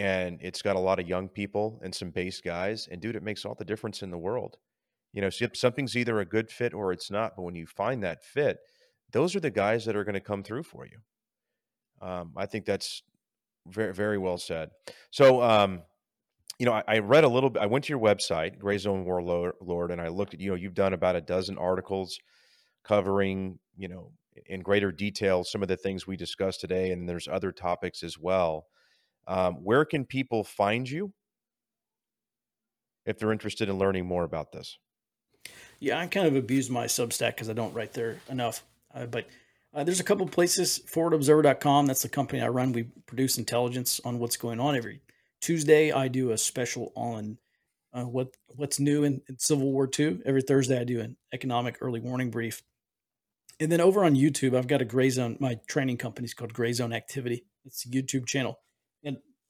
and 0.00 0.38
it's 0.40 0.62
got 0.62 0.76
a 0.76 0.80
lot 0.80 0.98
of 0.98 1.06
young 1.06 1.28
people 1.28 1.78
and 1.84 1.94
some 1.94 2.08
base 2.08 2.40
guys. 2.40 2.88
And 2.90 3.02
dude, 3.02 3.16
it 3.16 3.22
makes 3.22 3.44
all 3.44 3.54
the 3.54 3.66
difference 3.66 4.00
in 4.00 4.10
the 4.10 4.16
world. 4.16 4.56
You 5.12 5.20
know, 5.20 5.28
something's 5.28 5.94
either 5.94 6.20
a 6.20 6.24
good 6.24 6.50
fit 6.50 6.72
or 6.72 6.90
it's 6.90 7.10
not. 7.10 7.36
But 7.36 7.42
when 7.42 7.54
you 7.54 7.66
find 7.66 8.02
that 8.02 8.24
fit, 8.24 8.60
those 9.12 9.36
are 9.36 9.40
the 9.40 9.50
guys 9.50 9.84
that 9.84 9.96
are 9.96 10.04
going 10.04 10.14
to 10.14 10.20
come 10.20 10.42
through 10.42 10.62
for 10.62 10.86
you. 10.86 11.00
Um, 12.00 12.32
I 12.34 12.46
think 12.46 12.64
that's 12.64 13.02
very, 13.68 13.92
very 13.92 14.16
well 14.16 14.38
said. 14.38 14.70
So, 15.10 15.42
um, 15.42 15.82
you 16.58 16.64
know, 16.64 16.72
I, 16.72 16.82
I, 16.88 16.98
read 17.00 17.24
a 17.24 17.28
little 17.28 17.50
bit. 17.50 17.60
I 17.60 17.66
went 17.66 17.84
to 17.84 17.90
your 17.90 18.00
website, 18.00 18.58
Gray 18.58 18.78
Zone 18.78 19.04
Warlord, 19.04 19.90
and 19.90 20.00
I 20.00 20.08
looked 20.08 20.32
at, 20.32 20.40
you 20.40 20.48
know, 20.48 20.56
you've 20.56 20.72
done 20.72 20.94
about 20.94 21.16
a 21.16 21.20
dozen 21.20 21.58
articles 21.58 22.18
covering, 22.84 23.58
you 23.76 23.88
know, 23.88 24.12
in 24.46 24.62
greater 24.62 24.92
detail 24.92 25.44
some 25.44 25.60
of 25.60 25.68
the 25.68 25.76
things 25.76 26.06
we 26.06 26.16
discussed 26.16 26.62
today, 26.62 26.90
and 26.90 27.06
there's 27.06 27.28
other 27.28 27.52
topics 27.52 28.02
as 28.02 28.18
well. 28.18 28.64
Um, 29.30 29.54
where 29.62 29.84
can 29.84 30.04
people 30.04 30.44
find 30.44 30.88
you 30.88 31.12
if 33.06 33.18
they're 33.18 33.32
interested 33.32 33.68
in 33.68 33.78
learning 33.78 34.06
more 34.06 34.24
about 34.24 34.52
this? 34.52 34.78
Yeah, 35.78 35.98
I 35.98 36.06
kind 36.06 36.26
of 36.26 36.36
abuse 36.36 36.68
my 36.68 36.86
Substack 36.86 37.36
because 37.36 37.48
I 37.48 37.54
don't 37.54 37.72
write 37.72 37.94
there 37.94 38.18
enough. 38.28 38.62
Uh, 38.94 39.06
but 39.06 39.26
uh, 39.72 39.84
there's 39.84 40.00
a 40.00 40.04
couple 40.04 40.26
places. 40.26 40.80
ForwardObserver.com. 40.92 41.86
That's 41.86 42.02
the 42.02 42.08
company 42.08 42.42
I 42.42 42.48
run. 42.48 42.72
We 42.72 42.84
produce 43.06 43.38
intelligence 43.38 44.00
on 44.04 44.18
what's 44.18 44.36
going 44.36 44.60
on 44.60 44.76
every 44.76 45.00
Tuesday, 45.40 45.90
I 45.90 46.08
do 46.08 46.30
a 46.30 46.38
special 46.38 46.92
on 46.94 47.38
uh, 47.92 48.04
what 48.04 48.36
what's 48.56 48.78
new 48.78 49.04
in, 49.04 49.22
in, 49.28 49.38
Civil 49.38 49.72
War 49.72 49.88
II. 49.98 50.20
Every 50.24 50.42
Thursday, 50.42 50.78
I 50.78 50.84
do 50.84 51.00
an 51.00 51.16
economic 51.32 51.78
early 51.80 52.00
warning 52.00 52.30
brief. 52.30 52.62
And 53.58 53.70
then 53.70 53.80
over 53.80 54.04
on 54.04 54.14
YouTube, 54.14 54.56
I've 54.56 54.66
got 54.66 54.82
a 54.82 54.86
Gray 54.86 55.10
Zone. 55.10 55.36
My 55.40 55.58
training 55.66 55.96
company 55.96 56.26
is 56.26 56.34
called 56.34 56.52
Gray 56.52 56.72
Zone 56.72 56.92
Activity. 56.92 57.44
It's 57.64 57.84
a 57.84 57.88
YouTube 57.88 58.26
channel, 58.26 58.58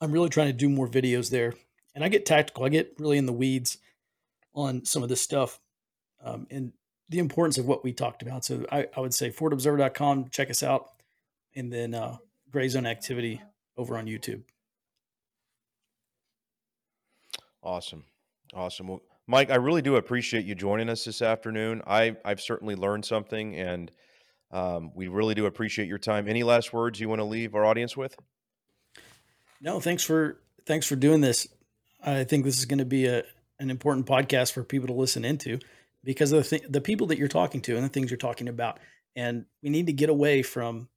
I'm 0.00 0.12
really 0.12 0.28
trying 0.28 0.48
to 0.48 0.52
do 0.52 0.68
more 0.68 0.88
videos 0.88 1.30
there. 1.30 1.54
And 1.94 2.04
I 2.04 2.08
get 2.08 2.24
tactical. 2.24 2.64
I 2.64 2.68
get 2.68 2.94
really 2.98 3.18
in 3.18 3.26
the 3.26 3.32
weeds 3.32 3.78
on 4.54 4.84
some 4.84 5.02
of 5.02 5.08
this 5.08 5.20
stuff 5.20 5.60
um, 6.24 6.46
and 6.50 6.72
the 7.08 7.18
importance 7.18 7.58
of 7.58 7.66
what 7.66 7.84
we 7.84 7.92
talked 7.92 8.22
about. 8.22 8.44
So 8.44 8.64
I, 8.70 8.86
I 8.96 9.00
would 9.00 9.14
say 9.14 9.30
forwardobserver.com. 9.30 10.28
Check 10.30 10.50
us 10.50 10.62
out, 10.62 10.90
and 11.54 11.72
then 11.72 11.94
uh, 11.94 12.16
Gray 12.50 12.68
Zone 12.68 12.86
Activity 12.86 13.42
over 13.76 13.98
on 13.98 14.06
YouTube. 14.06 14.42
Awesome. 17.62 18.04
Awesome. 18.54 18.88
Well, 18.88 19.02
Mike, 19.26 19.50
I 19.50 19.56
really 19.56 19.82
do 19.82 19.96
appreciate 19.96 20.44
you 20.44 20.54
joining 20.54 20.88
us 20.88 21.04
this 21.04 21.22
afternoon. 21.22 21.82
I, 21.86 22.16
I've 22.24 22.40
certainly 22.40 22.74
learned 22.74 23.04
something, 23.04 23.54
and 23.54 23.90
um, 24.50 24.90
we 24.94 25.08
really 25.08 25.34
do 25.34 25.46
appreciate 25.46 25.88
your 25.88 25.98
time. 25.98 26.28
Any 26.28 26.42
last 26.42 26.72
words 26.72 26.98
you 26.98 27.08
want 27.08 27.20
to 27.20 27.24
leave 27.24 27.54
our 27.54 27.64
audience 27.64 27.96
with? 27.96 28.16
No, 29.60 29.80
thanks 29.80 30.02
for 30.02 30.40
thanks 30.66 30.86
for 30.86 30.96
doing 30.96 31.20
this. 31.20 31.48
I 32.02 32.24
think 32.24 32.44
this 32.44 32.58
is 32.58 32.64
going 32.64 32.78
to 32.78 32.84
be 32.84 33.06
a 33.06 33.24
an 33.58 33.70
important 33.70 34.06
podcast 34.06 34.52
for 34.52 34.64
people 34.64 34.88
to 34.88 34.94
listen 34.94 35.24
into 35.24 35.58
because 36.02 36.32
of 36.32 36.42
the 36.42 36.58
th- 36.58 36.70
the 36.70 36.80
people 36.80 37.08
that 37.08 37.18
you're 37.18 37.28
talking 37.28 37.60
to 37.62 37.76
and 37.76 37.84
the 37.84 37.88
things 37.88 38.10
you're 38.10 38.18
talking 38.18 38.48
about. 38.48 38.80
And 39.14 39.44
we 39.62 39.70
need 39.70 39.86
to 39.86 39.92
get 39.92 40.08
away 40.08 40.42
from. 40.42 40.88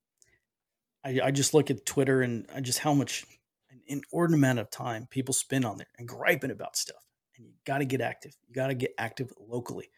I, 1.05 1.19
I 1.25 1.31
just 1.31 1.53
look 1.53 1.69
at 1.69 1.85
Twitter 1.85 2.21
and 2.21 2.47
I 2.55 2.61
just 2.61 2.79
how 2.79 2.93
much 2.93 3.25
an 3.69 3.81
inordinate 3.87 4.39
amount 4.39 4.59
of 4.59 4.69
time 4.69 5.07
people 5.09 5.33
spend 5.33 5.65
on 5.65 5.77
there 5.77 5.87
and 5.97 6.07
griping 6.07 6.51
about 6.51 6.77
stuff. 6.77 7.03
And 7.35 7.45
you 7.45 7.53
got 7.65 7.79
to 7.79 7.85
get 7.85 7.99
active. 7.99 8.33
You 8.47 8.53
got 8.53 8.67
to 8.67 8.73
get 8.73 8.93
active 8.97 9.33
locally. 9.37 9.89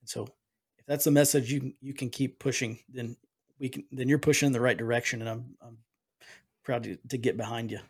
And 0.00 0.08
so, 0.08 0.28
if 0.78 0.86
that's 0.86 1.04
the 1.04 1.10
message 1.10 1.50
you 1.50 1.72
you 1.80 1.94
can 1.94 2.10
keep 2.10 2.38
pushing, 2.38 2.78
then 2.88 3.16
we 3.58 3.68
can. 3.68 3.84
Then 3.90 4.08
you're 4.08 4.18
pushing 4.18 4.46
in 4.46 4.52
the 4.52 4.60
right 4.60 4.76
direction, 4.76 5.20
and 5.20 5.28
I'm, 5.28 5.56
I'm 5.60 5.78
proud 6.62 6.84
to, 6.84 6.96
to 7.08 7.18
get 7.18 7.36
behind 7.36 7.72
you. 7.72 7.80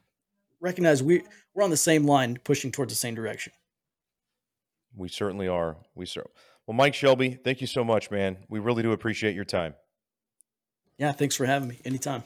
Recognize 0.63 1.03
we 1.03 1.25
we're 1.55 1.65
on 1.65 1.71
the 1.71 1.77
same 1.77 2.07
line, 2.07 2.39
pushing 2.45 2.71
towards 2.71 2.93
the 2.93 2.97
same 2.97 3.15
direction. 3.15 3.53
We 4.97 5.09
certainly 5.09 5.49
are. 5.49 5.77
We 5.95 6.07
sir. 6.07 6.25
Well, 6.67 6.77
Mike 6.77 6.95
Shelby, 6.95 7.39
thank 7.45 7.61
you 7.61 7.67
so 7.67 7.83
much, 7.83 8.11
man. 8.11 8.39
We 8.49 8.61
really 8.61 8.83
do 8.83 8.93
appreciate 8.93 9.35
your 9.35 9.45
time. 9.45 9.75
Yeah, 10.97 11.13
thanks 11.13 11.35
for 11.35 11.45
having 11.47 11.69
me. 11.69 11.81
Anytime. 11.85 12.23